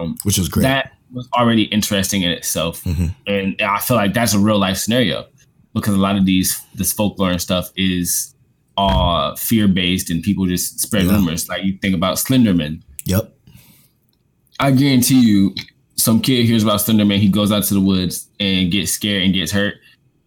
Um, 0.01 0.17
Which 0.25 0.39
was 0.39 0.49
great. 0.49 0.63
that 0.63 0.93
was 1.13 1.29
already 1.35 1.65
interesting 1.65 2.23
in 2.23 2.31
itself, 2.31 2.83
Mhm. 2.85 3.15
and 3.27 3.57
I 3.63 3.79
feel 3.81 3.97
like 3.97 4.13
that's 4.15 4.35
a 4.35 4.39
real 4.39 4.59
life 4.59 4.77
scenario 4.79 5.27
because 5.75 5.95
a 5.95 5.99
lot 5.99 6.17
of 6.17 6.25
these 6.27 6.61
this 6.75 6.93
folklore 6.93 7.31
and 7.31 7.41
stuff 7.41 7.71
is 7.77 8.35
all 8.77 9.35
fear 9.37 9.67
based 9.69 10.11
and 10.11 10.23
people 10.23 10.45
just 10.47 10.81
spread 10.81 11.05
Yeah. 11.07 11.13
rumors. 11.17 11.49
Like 11.49 11.65
you 11.65 11.79
think 11.81 11.95
about 11.95 12.17
Slenderman, 12.19 12.83
yep. 13.05 13.33
I 14.61 14.71
guarantee 14.71 15.21
you, 15.21 15.55
some 15.97 16.21
kid 16.21 16.45
hears 16.47 16.63
about 16.63 16.81
Slenderman, 16.81 17.19
he 17.19 17.29
goes 17.29 17.51
out 17.53 17.65
to 17.65 17.75
the 17.75 17.81
woods 17.81 18.29
and 18.39 18.71
gets 18.71 18.93
scared 18.93 19.23
and 19.23 19.33
gets 19.35 19.51
hurt. 19.53 19.75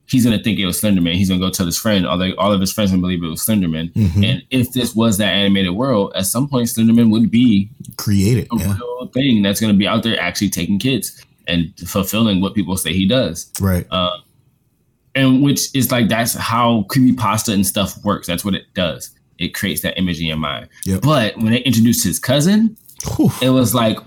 He's 0.08 0.24
gonna 0.26 0.42
think 0.42 0.58
it 0.58 0.66
was 0.66 0.82
Slenderman. 0.82 1.14
He's 1.14 1.30
gonna 1.30 1.40
go 1.40 1.52
tell 1.52 1.68
his 1.68 1.78
friend. 1.78 2.08
All, 2.08 2.18
they, 2.18 2.34
all 2.36 2.52
of 2.52 2.60
his 2.60 2.74
friends 2.74 2.90
gonna 2.90 3.02
believe 3.02 3.24
it 3.24 3.28
was 3.28 3.46
Slenderman. 3.46 3.94
Mhm. 3.94 4.26
And 4.26 4.44
if 4.50 4.72
this 4.74 4.96
was 4.96 5.18
that 5.20 5.32
animated 5.32 5.74
world, 5.74 6.12
at 6.16 6.26
some 6.26 6.48
point 6.48 6.68
Slenderman 6.68 7.12
would 7.12 7.30
be 7.30 7.70
Created. 7.98 8.48
a 8.52 8.58
Yeah. 8.58 8.74
real 8.76 9.12
thing 9.14 9.44
that's 9.44 9.60
gonna 9.62 9.76
be 9.76 9.88
out 9.88 10.02
there 10.02 10.20
actually 10.20 10.50
taking 10.50 10.80
kids 10.80 11.24
and 11.48 11.72
fulfilling 11.86 12.42
what 12.42 12.56
people 12.56 12.76
say 12.76 12.92
he 12.94 13.08
does. 13.08 13.52
Right. 13.62 13.86
Uh, 13.92 14.18
and 15.16 15.42
which 15.44 15.74
is 15.76 15.92
like 15.92 16.08
that's 16.10 16.34
how 16.34 16.84
creepy 16.90 17.14
pasta 17.14 17.52
and 17.54 17.66
stuff 17.66 18.04
works. 18.04 18.26
That's 18.28 18.44
what 18.46 18.56
it 18.56 18.66
does. 18.74 19.12
It 19.38 19.54
creates 19.54 19.82
that 19.82 19.98
image 19.98 20.20
in 20.20 20.26
your 20.26 20.38
mind. 20.38 20.70
Yep. 20.86 21.02
But 21.02 21.38
when 21.38 21.52
they 21.52 21.60
introduced 21.60 22.04
his 22.04 22.20
cousin, 22.20 22.76
it 23.42 23.50
was 23.52 23.74
like 23.76 23.98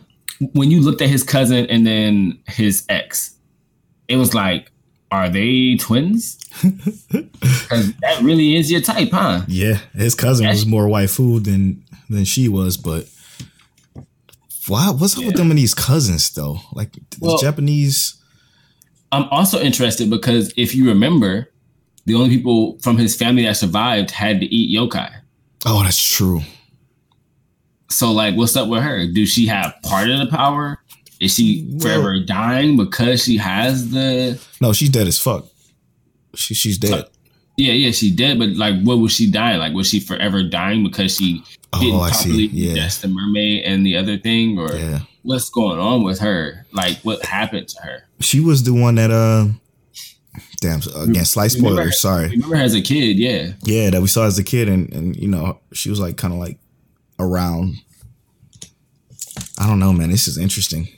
when 0.53 0.71
you 0.71 0.81
looked 0.81 1.01
at 1.03 1.09
his 1.09 1.23
cousin 1.23 1.67
and 1.67 1.87
then 1.87 2.39
his 2.47 2.85
ex, 2.89 3.35
it 4.09 4.17
was 4.17 4.35
like, 4.35 4.71
are 5.11 5.29
they 5.29 5.77
twins? 5.77 6.39
Because 6.63 7.93
that 8.01 8.21
really 8.23 8.57
is 8.57 8.71
your 8.71 8.81
type, 8.83 9.11
huh? 9.13 9.43
Yeah, 9.49 9.79
his 9.95 10.15
cousin 10.15 10.47
was 10.49 10.67
more 10.67 10.89
white 10.89 11.11
food 11.11 11.45
than 11.45 11.85
than 12.11 12.25
she 12.25 12.49
was, 12.49 12.77
but 12.77 13.09
why? 14.69 14.91
What's 14.91 15.17
up 15.19 15.25
with 15.25 15.37
them 15.37 15.51
and 15.51 15.59
these 15.59 15.75
cousins 15.75 16.31
though? 16.31 16.59
Like 16.73 16.93
the 16.93 17.01
Well- 17.21 17.39
Japanese. 17.39 18.17
I'm 19.11 19.25
also 19.31 19.61
interested 19.61 20.09
because 20.09 20.53
if 20.57 20.75
you 20.75 20.89
remember, 20.89 21.51
the 22.07 22.15
only 22.15 22.31
people 22.31 22.79
from 22.83 22.97
his 22.97 23.15
family 23.15 23.45
that 23.45 23.57
survived 23.59 24.11
had 24.11 24.41
to 24.41 24.47
eat 24.47 24.75
yokai. 24.75 25.11
Oh, 25.67 25.83
that's 25.83 26.03
true. 26.03 26.41
So, 27.93 28.11
like, 28.13 28.35
what's 28.37 28.57
up 28.57 28.69
with 28.69 28.83
her? 28.83 29.07
Do 29.07 29.27
she 29.27 29.47
have 29.47 29.75
part 29.83 30.09
of 30.09 30.19
the 30.19 30.27
power? 30.27 30.79
Is 31.21 31.35
she 31.35 31.79
forever 31.81 32.19
dying 32.19 32.77
because 32.77 33.23
she 33.25 33.37
has 33.37 33.91
the? 33.91 34.41
No, 34.61 34.73
she's 34.73 34.89
dead 34.91 35.07
as 35.07 35.19
fuck. 35.19 35.47
She 36.35 36.55
she's 36.55 36.79
dead. 36.79 37.05
Yeah, 37.57 37.75
yeah, 37.75 37.91
she 37.93 38.11
dead. 38.11 38.39
But 38.39 38.51
like, 38.57 38.81
what 38.83 38.97
was 38.99 39.13
she 39.13 39.31
dying? 39.31 39.59
Like, 39.59 39.73
was 39.75 39.89
she 39.89 40.01
forever 40.01 40.43
dying 40.43 40.83
because 40.83 41.15
she 41.17 41.45
didn't 41.79 41.95
Oh, 41.95 42.01
I 42.01 42.11
see. 42.11 42.29
properly 42.29 42.47
Yeah. 42.47 42.89
the 43.01 43.09
mermaid 43.09 43.65
and 43.65 43.87
the 43.87 43.97
other 43.97 44.17
thing, 44.19 44.59
or 44.59 44.75
Yeah, 44.75 45.01
what's 45.23 45.49
going 45.51 45.79
on 45.79 46.03
with 46.03 46.19
her? 46.21 46.67
Like, 46.73 46.99
what 47.03 47.25
happened 47.25 47.69
to 47.69 47.83
her? 47.83 48.03
she 48.21 48.41
was 48.41 48.63
the 48.65 48.73
one 48.73 48.95
that 48.97 49.11
uh, 49.11 49.47
damn 50.61 50.81
again 50.97 51.25
slight 51.25 51.51
spoilers. 51.51 52.01
Sorry. 52.01 52.29
Remember 52.31 52.57
as 52.57 52.75
a 52.75 52.81
kid? 52.81 53.19
Yeah, 53.19 53.53
Yeah, 53.65 53.91
that 53.91 54.01
we 54.01 54.09
saw 54.09 54.25
as 54.25 54.39
a 54.39 54.45
kid, 54.45 54.69
and 54.69 54.93
and 54.93 55.15
you 55.17 55.29
know 55.29 55.61
she 55.73 55.91
was 55.91 56.01
like 56.01 56.17
kind 56.17 56.33
of 56.33 56.41
like 56.41 56.59
around. 57.23 57.77
I 59.59 59.67
don't 59.67 59.79
know, 59.79 59.93
man. 59.93 60.11
This 60.11 60.29
is 60.29 60.39
interesting. 60.39 60.89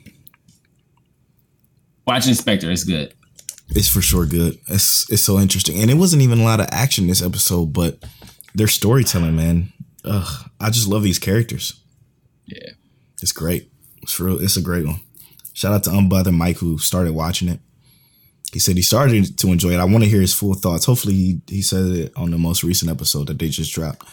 watch 2.06 2.26
Inspector. 2.26 2.70
It's 2.70 2.84
good. 2.84 3.14
It's 3.70 3.88
for 3.88 4.02
sure 4.02 4.26
good. 4.26 4.58
It's 4.68 5.10
it's 5.10 5.22
so 5.22 5.38
interesting, 5.38 5.80
and 5.80 5.90
it 5.90 5.94
wasn't 5.94 6.22
even 6.22 6.40
a 6.40 6.44
lot 6.44 6.60
of 6.60 6.68
action 6.70 7.06
this 7.06 7.22
episode, 7.22 7.72
but 7.72 7.98
their 8.54 8.68
storytelling, 8.68 9.36
man. 9.36 9.72
Ugh, 10.04 10.50
I 10.60 10.70
just 10.70 10.86
love 10.86 11.02
these 11.02 11.18
characters. 11.18 11.80
Yeah. 12.46 12.70
It's 13.22 13.32
great. 13.32 13.70
It's 14.02 14.20
real. 14.20 14.40
It's 14.40 14.56
a 14.56 14.62
great 14.62 14.86
one. 14.86 15.00
Shout 15.54 15.72
out 15.72 15.84
to 15.84 15.90
Unbother 15.90 16.32
Mike 16.32 16.58
who 16.58 16.78
started 16.78 17.14
watching 17.14 17.48
it. 17.48 17.60
He 18.52 18.58
said 18.58 18.76
he 18.76 18.82
started 18.82 19.38
to 19.38 19.48
enjoy 19.48 19.70
it. 19.70 19.80
I 19.80 19.84
want 19.84 20.04
to 20.04 20.10
hear 20.10 20.20
his 20.20 20.34
full 20.34 20.54
thoughts. 20.54 20.84
Hopefully, 20.84 21.14
he 21.14 21.40
he 21.48 21.62
said 21.62 21.86
it 21.86 22.12
on 22.16 22.30
the 22.30 22.38
most 22.38 22.62
recent 22.62 22.90
episode 22.90 23.28
that 23.28 23.38
they 23.38 23.48
just 23.48 23.74
dropped. 23.74 24.06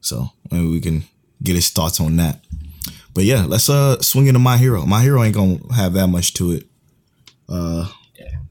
So 0.00 0.30
maybe 0.50 0.68
we 0.68 0.80
can 0.80 1.04
get 1.42 1.54
his 1.54 1.70
thoughts 1.70 2.00
on 2.00 2.16
that. 2.16 2.40
But 3.14 3.24
yeah, 3.24 3.44
let's 3.46 3.68
uh 3.68 4.00
swing 4.02 4.26
into 4.26 4.40
my 4.40 4.56
hero. 4.56 4.84
My 4.86 5.02
hero 5.02 5.22
ain't 5.22 5.34
gonna 5.34 5.58
have 5.74 5.92
that 5.94 6.08
much 6.08 6.34
to 6.34 6.52
it. 6.52 6.64
Uh, 7.48 7.88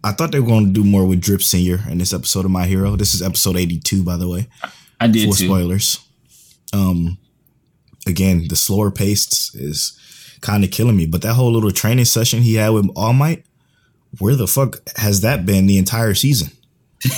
I 0.03 0.11
thought 0.11 0.31
they 0.31 0.39
were 0.39 0.47
gonna 0.47 0.71
do 0.71 0.83
more 0.83 1.05
with 1.05 1.21
Drip 1.21 1.41
Senior 1.41 1.79
in 1.89 1.97
this 1.97 2.13
episode 2.13 2.45
of 2.45 2.51
My 2.51 2.65
Hero. 2.65 2.95
This 2.95 3.13
is 3.13 3.21
episode 3.21 3.57
eighty 3.57 3.79
two, 3.79 4.03
by 4.03 4.17
the 4.17 4.27
way 4.27 4.47
I 4.99 5.07
did 5.07 5.25
too. 5.25 5.45
spoilers. 5.45 5.99
Um, 6.73 7.17
again, 8.07 8.47
the 8.49 8.55
slower 8.55 8.91
paced 8.91 9.55
is 9.55 9.97
kind 10.41 10.63
of 10.63 10.71
killing 10.71 10.97
me. 10.97 11.05
But 11.05 11.21
that 11.23 11.33
whole 11.33 11.51
little 11.51 11.71
training 11.71 12.05
session 12.05 12.41
he 12.41 12.55
had 12.55 12.69
with 12.69 12.89
All 12.95 13.13
Might, 13.13 13.45
where 14.19 14.35
the 14.35 14.47
fuck 14.47 14.77
has 14.97 15.21
that 15.21 15.45
been 15.45 15.67
the 15.67 15.77
entire 15.77 16.13
season? 16.13 16.51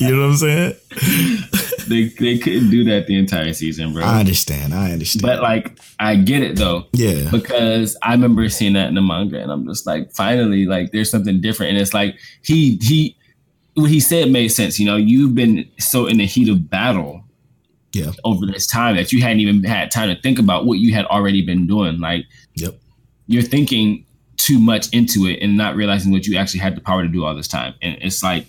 you 0.00 0.16
know 0.16 0.28
what 0.28 0.30
I'm 0.30 0.36
saying? 0.36 0.74
They 1.88 2.04
they 2.04 2.38
couldn't 2.38 2.70
do 2.70 2.84
that 2.84 3.08
the 3.08 3.18
entire 3.18 3.52
season, 3.52 3.92
bro. 3.92 4.04
I 4.04 4.20
understand. 4.20 4.72
I 4.72 4.92
understand. 4.92 5.22
but 5.22 5.42
like 5.42 5.78
I 5.98 6.14
get 6.14 6.42
it 6.42 6.56
though. 6.56 6.86
yeah, 6.92 7.28
because 7.32 7.96
I 8.02 8.12
remember 8.12 8.48
seeing 8.48 8.74
that 8.74 8.88
in 8.88 8.94
the 8.94 9.02
manga, 9.02 9.40
and 9.40 9.50
I'm 9.50 9.66
just 9.66 9.86
like, 9.86 10.12
finally, 10.12 10.66
like 10.66 10.92
there's 10.92 11.10
something 11.10 11.40
different, 11.40 11.70
and 11.70 11.80
it's 11.80 11.92
like 11.92 12.16
he 12.42 12.78
he 12.80 13.16
what 13.74 13.90
he 13.90 13.98
said 13.98 14.30
made 14.30 14.48
sense. 14.48 14.78
You 14.78 14.86
know, 14.86 14.96
you've 14.96 15.34
been 15.34 15.68
so 15.78 16.06
in 16.06 16.18
the 16.18 16.26
heat 16.26 16.48
of 16.48 16.70
battle 16.70 17.24
yeah, 17.92 18.12
over 18.24 18.46
this 18.46 18.68
time 18.68 18.94
that 18.94 19.10
you 19.10 19.20
hadn't 19.20 19.40
even 19.40 19.64
had 19.64 19.90
time 19.90 20.14
to 20.14 20.22
think 20.22 20.38
about 20.38 20.66
what 20.66 20.78
you 20.78 20.94
had 20.94 21.06
already 21.06 21.44
been 21.44 21.66
doing. 21.66 21.98
Like 21.98 22.24
yep, 22.54 22.74
you're 23.26 23.42
thinking 23.42 24.06
too 24.36 24.58
much 24.58 24.88
into 24.92 25.26
it 25.26 25.38
and 25.42 25.56
not 25.56 25.76
realizing 25.76 26.10
what 26.12 26.26
you 26.26 26.36
actually 26.36 26.60
had 26.60 26.74
the 26.76 26.80
power 26.80 27.02
to 27.02 27.08
do 27.08 27.24
all 27.24 27.34
this 27.34 27.48
time. 27.48 27.74
And 27.82 27.96
it's 28.00 28.22
like 28.22 28.46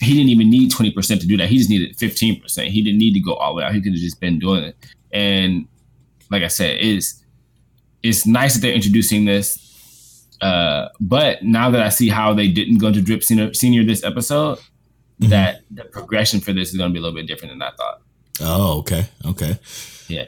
he 0.00 0.14
didn't 0.14 0.30
even 0.30 0.48
need 0.50 0.70
20% 0.70 1.20
to 1.20 1.26
do 1.26 1.36
that. 1.38 1.48
He 1.48 1.58
just 1.58 1.70
needed 1.70 1.96
15%. 1.96 2.66
He 2.68 2.82
didn't 2.82 2.98
need 2.98 3.14
to 3.14 3.20
go 3.20 3.34
all 3.34 3.54
the 3.54 3.58
way 3.58 3.64
out. 3.64 3.74
He 3.74 3.80
could 3.80 3.92
have 3.92 4.00
just 4.00 4.20
been 4.20 4.38
doing 4.38 4.64
it. 4.64 4.76
And 5.12 5.66
like 6.30 6.42
I 6.42 6.48
said, 6.48 6.78
it's 6.80 7.22
it's 8.02 8.26
nice 8.26 8.54
that 8.54 8.60
they're 8.60 8.72
introducing 8.74 9.24
this. 9.24 10.26
Uh, 10.40 10.88
but 11.00 11.42
now 11.42 11.68
that 11.70 11.82
I 11.82 11.88
see 11.88 12.08
how 12.08 12.32
they 12.32 12.46
didn't 12.48 12.78
go 12.78 12.92
to 12.92 13.02
Drip 13.02 13.24
Senior, 13.24 13.52
senior 13.54 13.84
this 13.84 14.04
episode, 14.04 14.58
Mhm. 15.20 15.30
that 15.30 15.62
the 15.72 15.82
progression 15.84 16.38
for 16.38 16.52
this 16.52 16.70
is 16.70 16.76
going 16.76 16.90
to 16.90 16.92
be 16.92 17.00
a 17.00 17.02
little 17.02 17.16
bit 17.16 17.26
different 17.26 17.52
than 17.54 17.60
I 17.62 17.70
thought. 17.72 18.02
Oh, 18.40 18.78
okay, 18.78 19.06
okay. 19.26 19.58
Yeah. 20.06 20.26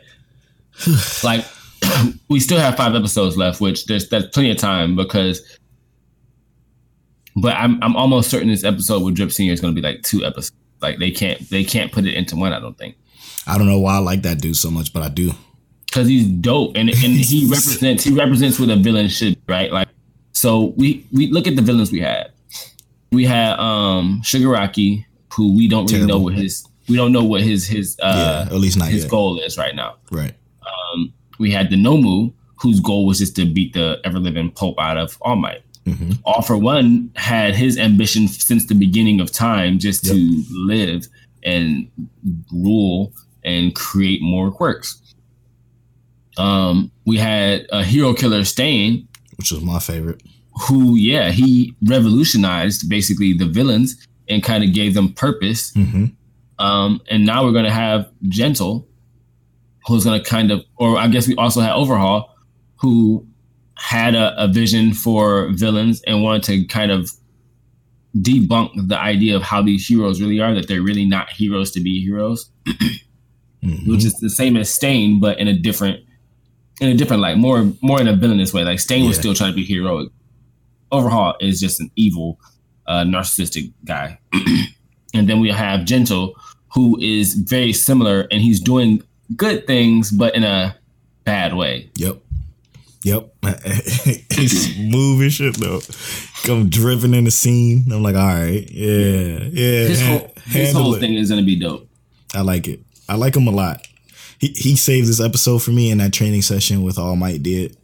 like 1.22 1.44
we 2.28 2.40
still 2.40 2.58
have 2.58 2.76
five 2.76 2.96
episodes 2.96 3.36
left, 3.36 3.60
which 3.60 3.86
there's 3.86 4.08
that's 4.08 4.26
plenty 4.28 4.50
of 4.50 4.56
time 4.56 4.96
because 4.96 5.42
but 7.36 7.56
I'm 7.56 7.82
I'm 7.82 7.96
almost 7.96 8.30
certain 8.30 8.48
this 8.48 8.64
episode 8.64 9.02
with 9.02 9.14
Drip 9.14 9.32
Senior 9.32 9.52
is 9.52 9.60
gonna 9.60 9.74
be 9.74 9.80
like 9.80 10.02
two 10.02 10.24
episodes. 10.24 10.52
Like 10.80 10.98
they 10.98 11.10
can't 11.10 11.48
they 11.50 11.64
can't 11.64 11.92
put 11.92 12.06
it 12.06 12.14
into 12.14 12.36
one, 12.36 12.52
I 12.52 12.60
don't 12.60 12.76
think. 12.76 12.96
I 13.46 13.58
don't 13.58 13.66
know 13.66 13.78
why 13.78 13.96
I 13.96 13.98
like 13.98 14.22
that 14.22 14.40
dude 14.40 14.56
so 14.56 14.70
much, 14.70 14.92
but 14.92 15.02
I 15.02 15.08
do. 15.08 15.32
Because 15.86 16.06
he's 16.06 16.26
dope 16.26 16.76
and, 16.76 16.88
and 16.88 16.98
he 16.98 17.46
represents 17.50 18.04
he 18.04 18.12
represents 18.12 18.58
what 18.58 18.70
a 18.70 18.76
villain 18.76 19.08
should, 19.08 19.36
right? 19.48 19.72
Like 19.72 19.88
so 20.32 20.72
we 20.76 21.06
we 21.12 21.26
look 21.30 21.46
at 21.46 21.56
the 21.56 21.62
villains 21.62 21.92
we 21.92 22.00
had. 22.00 22.32
We 23.12 23.24
had 23.24 23.58
um 23.58 24.20
Shigaraki, 24.24 25.04
who 25.34 25.56
we 25.56 25.68
don't 25.68 25.90
really 25.90 26.06
know 26.06 26.18
what 26.18 26.34
his 26.34 26.66
we 26.88 26.96
don't 26.96 27.12
know 27.12 27.24
what 27.24 27.42
his 27.42 27.66
his 27.66 27.98
uh 28.02 28.46
yeah, 28.48 28.54
at 28.54 28.60
least 28.60 28.78
not 28.78 28.88
his 28.88 29.02
yet. 29.02 29.10
goal 29.10 29.38
is 29.40 29.58
right 29.58 29.74
now. 29.74 29.96
Right. 30.10 30.34
Um, 30.62 31.12
we 31.38 31.50
had 31.50 31.70
the 31.70 31.76
Nomu, 31.76 32.32
whose 32.56 32.80
goal 32.80 33.06
was 33.06 33.18
just 33.18 33.36
to 33.36 33.44
beat 33.44 33.72
the 33.72 34.00
ever 34.04 34.18
living 34.18 34.50
Pope 34.50 34.78
out 34.78 34.96
of 34.96 35.16
All 35.22 35.36
Might. 35.36 35.62
Hmm 35.92 36.12
All 36.24 36.42
for 36.42 36.56
One 36.56 37.10
had 37.16 37.54
his 37.54 37.78
ambition 37.78 38.28
since 38.28 38.66
the 38.66 38.74
beginning 38.74 39.20
of 39.20 39.30
time 39.32 39.78
just 39.78 40.04
to 40.06 40.44
live 40.50 41.06
and 41.42 41.90
rule 42.52 43.12
and 43.44 43.74
create 43.74 44.20
more 44.22 44.50
quirks. 44.50 45.00
Um, 46.36 46.90
we 47.06 47.16
had 47.18 47.66
a 47.70 47.82
hero 47.84 48.14
killer 48.14 48.44
Stain, 48.44 49.08
Which 49.36 49.50
was 49.50 49.62
my 49.62 49.78
favorite. 49.78 50.22
who, 50.68 50.94
yeah, 50.96 51.30
he 51.30 51.74
revolutionized 51.82 52.88
basically 52.88 53.32
the 53.32 53.46
villains 53.46 54.06
and 54.28 54.42
kind 54.42 54.62
of 54.64 54.72
gave 54.72 54.94
them 54.94 55.12
purpose. 55.12 55.72
hmm 55.74 56.06
Um, 56.58 57.00
and 57.10 57.24
now 57.26 57.44
we're 57.44 57.52
going 57.52 57.64
to 57.64 57.70
have 57.72 58.08
Gentle, 58.28 58.86
who's 59.86 60.04
going 60.04 60.22
to 60.22 60.28
kind 60.28 60.50
of, 60.50 60.62
or 60.76 60.98
I 60.98 61.08
guess 61.08 61.26
we 61.26 61.34
also 61.36 61.60
had 61.60 61.72
Overhaul, 61.72 62.34
who 62.76 63.26
had 63.80 64.14
a, 64.14 64.34
a 64.42 64.46
vision 64.46 64.92
for 64.92 65.48
villains 65.52 66.02
and 66.02 66.22
wanted 66.22 66.42
to 66.42 66.64
kind 66.66 66.92
of 66.92 67.10
debunk 68.18 68.70
the 68.88 68.98
idea 68.98 69.34
of 69.34 69.42
how 69.42 69.62
these 69.62 69.86
heroes 69.86 70.20
really 70.20 70.38
are, 70.38 70.54
that 70.54 70.68
they're 70.68 70.82
really 70.82 71.06
not 71.06 71.30
heroes 71.30 71.70
to 71.70 71.80
be 71.80 72.02
heroes, 72.02 72.50
hmm 73.62 73.90
which 73.90 74.04
is 74.04 74.14
the 74.20 74.30
same 74.30 74.56
as 74.56 74.72
Stain, 74.72 75.18
but 75.18 75.38
in 75.38 75.48
a 75.48 75.54
different, 75.54 76.04
in 76.80 76.88
a 76.88 76.94
different 76.94 77.22
light, 77.22 77.38
more, 77.38 77.72
more 77.82 78.00
in 78.00 78.08
a 78.08 78.14
villainous 78.14 78.52
way. 78.52 78.64
Like 78.64 78.80
Stain 78.80 79.06
was 79.06 79.16
still 79.16 79.34
trying 79.34 79.52
to 79.52 79.56
be 79.56 79.64
heroic. 79.64 80.10
Overhaul 80.92 81.36
is 81.40 81.60
just 81.60 81.80
an 81.80 81.90
evil, 81.96 82.38
uh, 82.86 83.04
narcissistic 83.04 83.72
guy. 83.84 84.18
and 85.14 85.28
then 85.28 85.40
we 85.40 85.50
have 85.50 85.84
Gentle, 85.84 86.34
who 86.74 86.98
is 87.00 87.34
very 87.34 87.72
similar, 87.72 88.26
and 88.30 88.42
he's 88.42 88.60
doing 88.60 89.02
good 89.36 89.66
things, 89.66 90.10
but 90.10 90.34
in 90.34 90.44
a 90.44 90.76
bad 91.24 91.54
way. 91.54 91.90
Yep. 91.96 92.20
Yep. 93.04 93.32
He's 94.32 94.76
moving 94.78 95.30
shit 95.30 95.56
though. 95.56 95.80
Come 96.44 96.68
driven 96.68 97.14
in 97.14 97.24
the 97.24 97.30
scene. 97.30 97.84
I'm 97.92 98.02
like, 98.02 98.14
all 98.16 98.26
right, 98.26 98.68
yeah, 98.70 99.38
yeah. 99.50 99.86
His 99.88 100.02
whole, 100.06 100.32
his 100.46 100.72
whole 100.72 100.94
thing 100.94 101.14
is 101.14 101.30
going 101.30 101.40
to 101.40 101.46
be 101.46 101.56
dope. 101.58 101.88
I 102.34 102.42
like 102.42 102.68
it. 102.68 102.80
I 103.08 103.14
like 103.16 103.34
him 103.36 103.46
a 103.46 103.50
lot. 103.52 103.86
He 104.38 104.48
he 104.48 104.76
saved 104.76 105.08
this 105.08 105.20
episode 105.20 105.58
for 105.62 105.70
me 105.70 105.90
in 105.90 105.98
that 105.98 106.12
training 106.12 106.42
session 106.42 106.82
with 106.82 106.98
All 106.98 107.16
Might 107.16 107.42
did. 107.42 107.76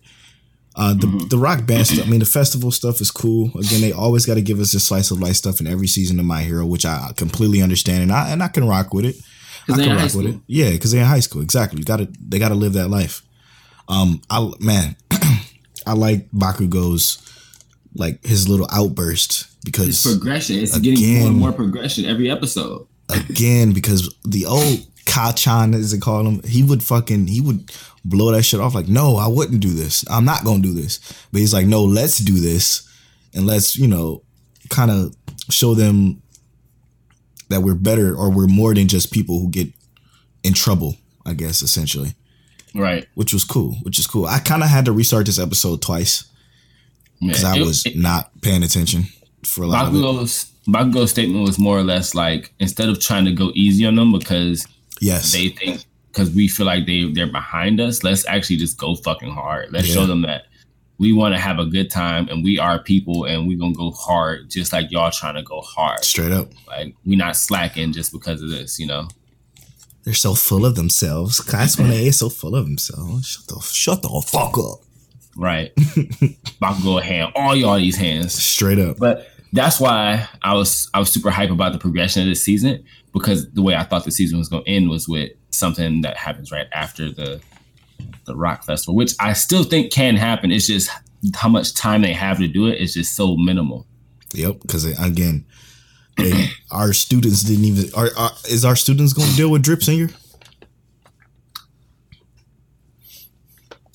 Uh, 0.79 0.93
the 0.93 1.07
Mm-hmm. 1.07 1.29
the 1.29 1.39
rock 1.39 1.67
band 1.67 1.87
stuff. 1.87 2.07
I 2.07 2.11
mean, 2.11 2.21
the 2.21 2.27
festival 2.27 2.71
stuff 2.71 3.01
is 3.01 3.11
cool. 3.11 3.51
Again, 3.59 3.81
they 3.81 3.93
always 3.93 4.27
got 4.27 4.35
to 4.35 4.43
give 4.43 4.61
us 4.61 4.73
this 4.73 4.87
slice 4.87 5.11
of 5.11 5.21
life 5.21 5.37
stuff 5.37 5.61
in 5.61 5.67
every 5.67 5.87
season 5.87 6.21
of 6.21 6.27
My 6.27 6.43
Hero, 6.43 6.67
which 6.67 6.85
I 6.85 7.13
completely 7.17 7.63
understand, 7.63 8.03
and 8.03 8.13
I 8.13 8.29
and 8.31 8.43
I 8.43 8.49
can 8.49 8.69
rock 8.69 8.93
with 8.93 9.07
it. 9.07 9.17
I 9.71 9.77
can 9.77 9.97
rock 9.97 10.13
with 10.15 10.27
it. 10.27 10.37
Yeah, 10.47 10.71
because 10.73 10.93
they're 10.93 11.01
in 11.01 11.07
high 11.09 11.21
school. 11.21 11.41
Exactly. 11.41 11.79
You 11.79 11.85
got 11.87 11.97
to 12.01 12.09
they 12.21 12.39
got 12.39 12.51
to 12.51 12.55
live 12.55 12.75
that 12.75 12.89
life. 12.89 13.23
Um, 13.89 14.21
I 14.29 14.51
man, 14.61 14.97
I 15.87 15.93
like 15.93 16.31
Bakugo's 16.31 17.23
like 17.95 18.25
his 18.25 18.49
little 18.49 18.69
outburst 18.73 19.43
It's 19.43 19.65
because 19.65 20.03
progression. 20.03 20.59
It's 20.59 20.79
getting 20.79 21.19
more 21.19 21.29
and 21.29 21.37
more 21.37 21.53
progression 21.53 22.05
every 22.05 22.31
episode. 22.31 22.87
again 23.09 23.73
because 23.73 24.15
the 24.25 24.47
old 24.47 24.81
Kacchan 25.07 25.75
as 25.75 25.93
they 25.93 25.99
call 25.99 26.27
him, 26.27 26.43
he 26.43 26.63
would 26.63 26.83
fucking 26.83 27.29
he 27.29 27.41
would 27.41 27.71
blow 28.05 28.33
that 28.33 28.43
shit 28.43 28.61
off 28.61 28.75
like, 28.75 28.89
no, 28.89 29.17
I 29.17 29.29
wouldn't 29.29 29.61
do 29.61 29.71
this. 29.71 30.05
I'm 30.11 30.25
not 30.25 30.45
gonna 30.45 30.63
do 30.63 30.75
this. 30.75 30.99
But 31.33 31.41
he's 31.41 31.55
like, 31.55 31.67
no, 31.67 31.85
let's 31.85 32.19
do 32.19 32.35
this, 32.35 32.89
and 33.35 33.47
let's 33.47 33.77
you 33.77 33.87
know, 33.87 34.23
kind 34.69 34.91
of 34.91 35.15
show 35.49 35.75
them 35.75 36.23
that 37.49 37.63
we're 37.63 37.75
better 37.75 38.15
or 38.15 38.31
we're 38.31 38.49
more 38.49 38.75
than 38.75 38.89
just 38.89 39.13
people 39.13 39.39
who 39.41 39.49
get 39.51 39.69
in 40.43 40.53
trouble. 40.53 40.97
I 41.25 41.33
guess 41.35 41.63
essentially, 41.63 42.15
Right. 42.79 43.07
which 43.15 43.33
was 43.33 43.45
cool. 43.45 43.75
Which 43.83 43.99
is 43.99 44.07
cool. 44.07 44.27
I 44.27 44.39
kind 44.39 44.63
of 44.63 44.69
had 44.69 44.85
to 44.87 44.93
restart 44.93 45.27
this 45.27 45.39
episode 45.39 45.83
twice 45.83 46.25
because 47.21 47.43
Yeah. 47.43 47.55
I 47.55 47.59
was 47.61 47.85
it- 47.87 47.97
not 47.97 48.31
paying 48.43 48.63
attention 48.63 49.07
for 49.45 49.65
a 49.65 49.67
lot 49.67 49.87
of 49.87 49.95
it. 49.95 49.99
Bakugo's, 49.99 50.47
Bakugo's 50.69 51.11
statement 51.11 51.43
was 51.47 51.59
more 51.59 51.79
or 51.79 51.85
less 51.85 52.15
like 52.15 52.53
instead 52.59 52.89
of 52.89 53.01
trying 53.01 53.25
to 53.25 53.33
go 53.33 53.53
easy 53.55 53.87
on 53.87 53.95
them 53.97 54.13
because 54.13 54.67
Yes, 55.01 55.33
they 55.33 55.51
think 55.51 55.85
because 56.11 56.31
we 56.31 56.49
feel 56.49 56.67
like 56.67 56.87
they 56.87 57.05
they're 57.13 57.27
behind 57.31 57.81
us. 57.81 58.03
Let's 58.03 58.27
actually 58.27 58.57
just 58.57 58.79
go 58.79 58.95
fucking 58.97 59.31
hard. 59.33 59.73
Let's 59.73 59.89
Yeah. 59.89 59.95
show 59.95 60.07
them 60.07 60.23
that 60.23 60.47
we 60.99 61.13
want 61.13 61.35
to 61.35 61.39
have 61.41 61.59
a 61.59 61.67
good 61.67 61.91
time 61.91 62.27
and 62.31 62.43
we 62.43 62.59
are 62.59 62.79
people 62.79 63.25
and 63.27 63.47
we're 63.47 63.59
gonna 63.59 63.75
go 63.75 63.91
hard 63.91 64.49
just 64.51 64.73
like 64.73 64.91
y'all 64.91 65.11
trying 65.11 65.35
to 65.35 65.43
go 65.43 65.61
hard. 65.61 66.03
straight 66.03 66.33
up. 66.33 66.51
Like 66.67 66.95
we're 67.05 67.19
not 67.19 67.37
slacking 67.37 67.93
just 67.93 68.13
because 68.13 68.41
of 68.43 68.49
this, 68.51 68.79
you 68.79 68.87
know. 68.87 69.07
They're 70.07 70.15
so 70.15 70.37
full 70.37 70.65
of 70.65 70.77
themselves. 70.77 71.43
When 71.77 71.91
they 71.91 72.09
are 72.09 72.13
so 72.13 72.29
full 72.29 72.55
of 72.55 72.65
themselves. 72.65 73.27
Shut 73.27 73.49
the 73.49 73.61
shut 73.61 74.03
the 74.03 74.25
fuck 74.25 74.57
up. 74.57 74.79
Right. 75.37 75.75
Bakugo 76.63 77.03
hand 77.03 77.33
all 77.35 77.57
y'all 77.57 77.77
these 77.77 77.97
hands. 77.97 78.33
Straight 78.33 78.79
up. 78.79 78.99
But 78.99 79.27
that's 79.53 79.81
why 79.81 80.29
I 80.43 80.55
was 80.55 80.89
I 80.95 81.01
was 81.01 81.11
super 81.11 81.31
hype 81.31 81.51
about 81.51 81.73
the 81.73 81.81
progression 81.81 82.23
of 82.23 82.29
this 82.29 82.41
season 82.41 82.85
because 83.13 83.51
the 83.51 83.63
way 83.63 83.75
I 83.75 83.83
thought 83.83 84.05
the 84.05 84.13
season 84.13 84.39
was 84.39 84.49
going 84.49 84.63
to 84.63 84.71
end 84.71 84.89
was 84.89 85.09
with 85.09 85.33
something 85.51 86.03
that 86.03 86.17
happens 86.17 86.53
right 86.53 86.69
after 86.73 87.11
the 87.11 87.41
the 88.27 88.37
rock 88.37 88.63
festival, 88.65 88.95
which 88.95 89.13
I 89.19 89.33
still 89.33 89.65
think 89.65 89.91
can 89.91 90.15
happen. 90.15 90.53
It's 90.53 90.69
just 90.69 90.89
how 91.35 91.49
much 91.49 91.75
time 91.75 92.03
they 92.03 92.13
have 92.13 92.39
to 92.39 92.47
do 92.47 92.69
it 92.69 92.81
is 92.81 92.95
just 92.95 93.17
so 93.17 93.37
minimal. 93.37 93.89
Yep. 94.35 94.61
Because 94.63 94.85
again, 95.01 95.47
they, 96.17 96.49
our 96.71 96.93
students 96.93 97.43
didn't 97.43 97.65
even. 97.65 97.95
Are, 97.95 98.09
are 98.17 98.31
is 98.49 98.65
our 98.65 98.77
students 98.77 99.13
going 99.13 99.29
to 99.29 99.37
deal 99.37 99.51
with 99.51 99.63
drip 99.63 99.83
singer? 99.83 100.09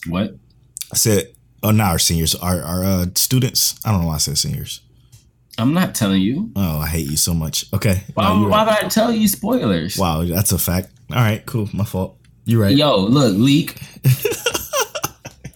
What? 0.07 0.35
I 0.91 0.97
said, 0.97 1.33
oh, 1.63 1.71
not 1.71 1.91
our 1.91 1.99
seniors. 1.99 2.35
Our 2.35 2.61
our 2.61 2.83
uh, 2.83 3.05
students. 3.15 3.79
I 3.85 3.91
don't 3.91 4.01
know 4.01 4.07
why 4.07 4.15
I 4.15 4.19
said 4.19 4.37
seniors. 4.37 4.81
I'm 5.57 5.73
not 5.73 5.93
telling 5.95 6.21
you. 6.21 6.51
Oh, 6.55 6.79
I 6.79 6.87
hate 6.87 7.09
you 7.09 7.17
so 7.17 7.33
much. 7.33 7.71
Okay. 7.73 8.03
Why, 8.13 8.23
No, 8.33 8.47
why 8.47 8.65
right. 8.65 8.77
would 8.81 8.85
I 8.85 8.89
tell 8.89 9.11
you 9.11 9.27
spoilers? 9.27 9.97
Wow, 9.97 10.23
that's 10.23 10.51
a 10.51 10.57
fact. 10.57 10.89
All 11.11 11.17
right, 11.17 11.45
cool. 11.45 11.69
My 11.73 11.83
fault. 11.83 12.17
You're 12.45 12.61
right. 12.61 12.75
Yo, 12.75 12.97
look, 12.97 13.35
leak. 13.37 13.79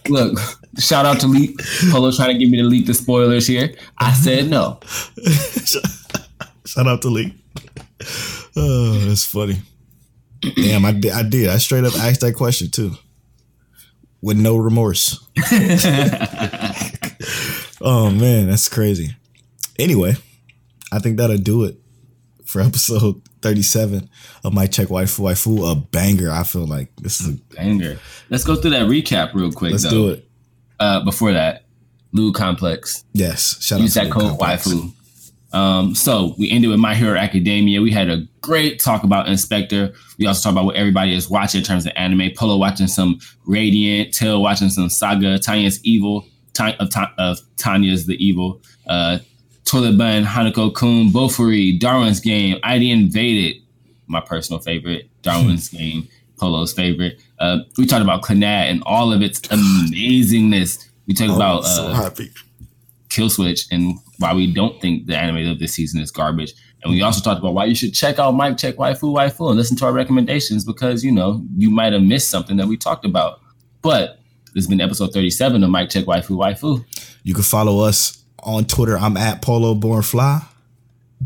look, 0.08 0.38
shout 0.78 1.06
out 1.06 1.18
to 1.20 1.26
leak. 1.26 1.58
Polo 1.90 2.12
trying 2.12 2.34
to 2.34 2.38
give 2.38 2.50
me 2.50 2.58
to 2.58 2.64
leak 2.64 2.86
the 2.86 2.94
spoilers 2.94 3.46
here. 3.46 3.74
I 3.98 4.12
said 4.12 4.48
no. 4.48 4.78
Shout 6.66 6.86
out 6.86 7.02
to 7.02 7.08
Lee. 7.08 7.34
Oh, 8.56 8.98
that's 9.06 9.24
funny. 9.24 9.56
Damn, 10.56 10.84
I 10.84 10.92
did. 10.92 11.12
I 11.12 11.22
did. 11.22 11.48
I 11.48 11.58
straight 11.58 11.84
up 11.84 11.94
asked 11.94 12.20
that 12.20 12.34
question 12.34 12.70
too. 12.70 12.92
with 14.20 14.36
no 14.38 14.56
remorse. 14.56 15.18
oh 17.80 18.10
man, 18.10 18.48
that's 18.48 18.68
crazy. 18.68 19.14
Anyway, 19.78 20.14
I 20.92 20.98
think 20.98 21.16
that'll 21.18 21.36
do 21.38 21.64
it 21.64 21.76
for 22.44 22.60
episode 22.60 23.22
37 23.42 24.08
of 24.44 24.54
Mic 24.54 24.72
Check 24.72 24.88
Waifu 24.88 25.20
Waifu. 25.20 25.70
A 25.70 25.74
banger. 25.76 26.30
I 26.30 26.42
feel 26.44 26.66
like 26.66 26.94
this 26.96 27.20
is 27.20 27.28
a 27.34 27.54
Banger. 27.54 27.98
Let's 28.30 28.44
go 28.44 28.56
through 28.56 28.70
that 28.72 28.86
recap 28.88 29.34
real 29.34 29.52
quick. 29.52 29.72
let's 29.72 29.84
though. 29.84 29.90
do 29.90 30.08
it. 30.10 30.28
Uh, 30.78 31.02
before 31.04 31.32
that, 31.32 31.64
Lou 32.12 32.32
Complex. 32.32 33.04
Yes. 33.12 33.62
Shout 33.62 33.80
Use 33.80 33.96
out 33.96 34.04
that 34.04 34.12
code 34.12 34.22
Complex. 34.38 34.68
waifu. 34.68 34.92
Um, 35.56 35.94
so 35.94 36.34
we 36.38 36.50
ended 36.50 36.70
with 36.70 36.78
My 36.78 36.94
Hero 36.94 37.16
Academia. 37.18 37.80
We 37.80 37.90
had 37.90 38.10
a 38.10 38.26
great 38.42 38.78
talk 38.78 39.04
about 39.04 39.26
Inspector. 39.28 39.92
We 40.18 40.26
also 40.26 40.42
talked 40.42 40.52
about 40.52 40.64
what 40.66 40.76
everybody 40.76 41.14
is 41.14 41.30
watching 41.30 41.60
in 41.60 41.64
terms 41.64 41.86
of 41.86 41.92
anime. 41.96 42.30
Polo 42.36 42.56
watching 42.58 42.86
some 42.88 43.18
Radiant, 43.46 44.12
Tail 44.12 44.42
watching 44.42 44.68
some 44.68 44.88
Saga, 44.90 45.38
Tanya's 45.38 45.82
Evil, 45.82 46.26
of, 46.58 46.90
of 47.18 47.38
Tanya's 47.56 48.06
The 48.06 48.22
Evil, 48.24 48.60
uh, 48.86 49.18
Toilet-Bound, 49.64 50.26
Hanako 50.26 50.74
Kun, 50.74 51.10
Bofuri, 51.10 51.78
Darwin's 51.78 52.20
Game, 52.20 52.58
ID 52.62 52.90
Invaded, 52.90 53.62
my 54.08 54.20
personal 54.20 54.60
favorite, 54.60 55.08
Darwin's 55.22 55.68
Game, 55.76 56.06
Polo's 56.38 56.72
favorite. 56.74 57.20
Uh, 57.38 57.60
we 57.78 57.86
talked 57.86 58.02
about 58.02 58.22
Clannad 58.22 58.70
and 58.70 58.82
all 58.84 59.10
of 59.12 59.22
its 59.22 59.40
amazingness. 59.40 60.86
We 61.06 61.14
talked 61.14 61.30
Oh, 61.30 61.36
about 61.36 61.64
so 61.64 61.86
uh, 61.86 61.94
happy. 61.94 62.30
Kill 63.08 63.30
Switch 63.30 63.66
and 63.70 63.98
why 64.18 64.34
we 64.34 64.52
don't 64.52 64.80
think 64.80 65.06
the 65.06 65.16
anime 65.16 65.48
of 65.50 65.58
this 65.58 65.72
season 65.74 66.00
is 66.00 66.10
garbage. 66.10 66.54
And 66.82 66.92
we 66.92 67.02
also 67.02 67.20
talked 67.20 67.40
about 67.40 67.54
why 67.54 67.64
you 67.64 67.74
should 67.74 67.94
check 67.94 68.18
out 68.18 68.32
Mic 68.32 68.58
Check 68.58 68.76
Waifu 68.76 69.12
Waifu 69.14 69.48
and 69.48 69.56
listen 69.56 69.76
to 69.78 69.86
our 69.86 69.92
recommendations 69.92 70.64
because, 70.64 71.04
you 71.04 71.12
know, 71.12 71.44
you 71.56 71.70
might 71.70 71.92
have 71.92 72.02
missed 72.02 72.30
something 72.30 72.56
that 72.58 72.66
we 72.66 72.76
talked 72.76 73.04
about. 73.04 73.40
But 73.82 74.20
this 74.54 74.64
has 74.64 74.66
been 74.66 74.80
episode 74.80 75.12
37 75.12 75.64
of 75.64 75.70
Mic 75.70 75.90
Check 75.90 76.04
Waifu 76.04 76.36
Waifu. 76.36 76.84
You 77.22 77.34
can 77.34 77.42
follow 77.42 77.80
us 77.80 78.22
on 78.42 78.64
Twitter. 78.64 78.96
I'm 78.96 79.16
at 79.16 79.42
Polo 79.42 79.74
Born 79.74 80.02
Fly. 80.02 80.42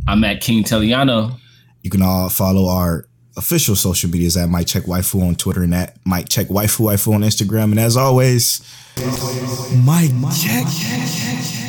I'm 0.09 0.25
at 0.25 0.41
King 0.41 0.65
Teliano. 0.65 1.39
You 1.83 1.91
can 1.91 2.03
all 2.03 2.29
follow 2.29 2.69
our 2.69 3.07
official 3.37 3.77
social 3.77 4.11
medias 4.11 4.37
at 4.37 4.49
Mic 4.49 4.67
Check 4.67 4.85
Waifu 4.85 5.27
on 5.27 5.35
Twitter 5.35 5.63
and 5.63 5.75
at 5.75 5.97
Mic 6.07 6.29
Check 6.29 6.49
Waifu 6.49 6.87
Waifu 6.87 7.15
on 7.15 7.23
Instagram. 7.23 7.65
And 7.65 7.81
as 7.81 7.97
always, 7.97 8.61
Mic 8.97 10.11
Check. 10.41 11.60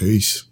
Peace. 0.00 0.44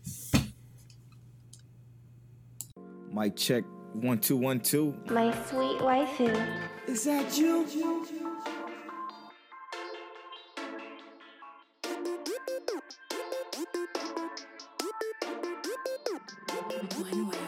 Mic 3.11 3.35
check 3.35 3.65
one 3.95 4.19
two 4.19 4.37
one 4.37 4.61
two. 4.61 4.95
My 5.09 5.33
sweet 5.47 5.79
waifu. 5.79 6.29
Is 6.87 7.05
that 7.05 7.39
you? 7.39 7.65
One, 16.99 17.27
whatever. 17.27 17.48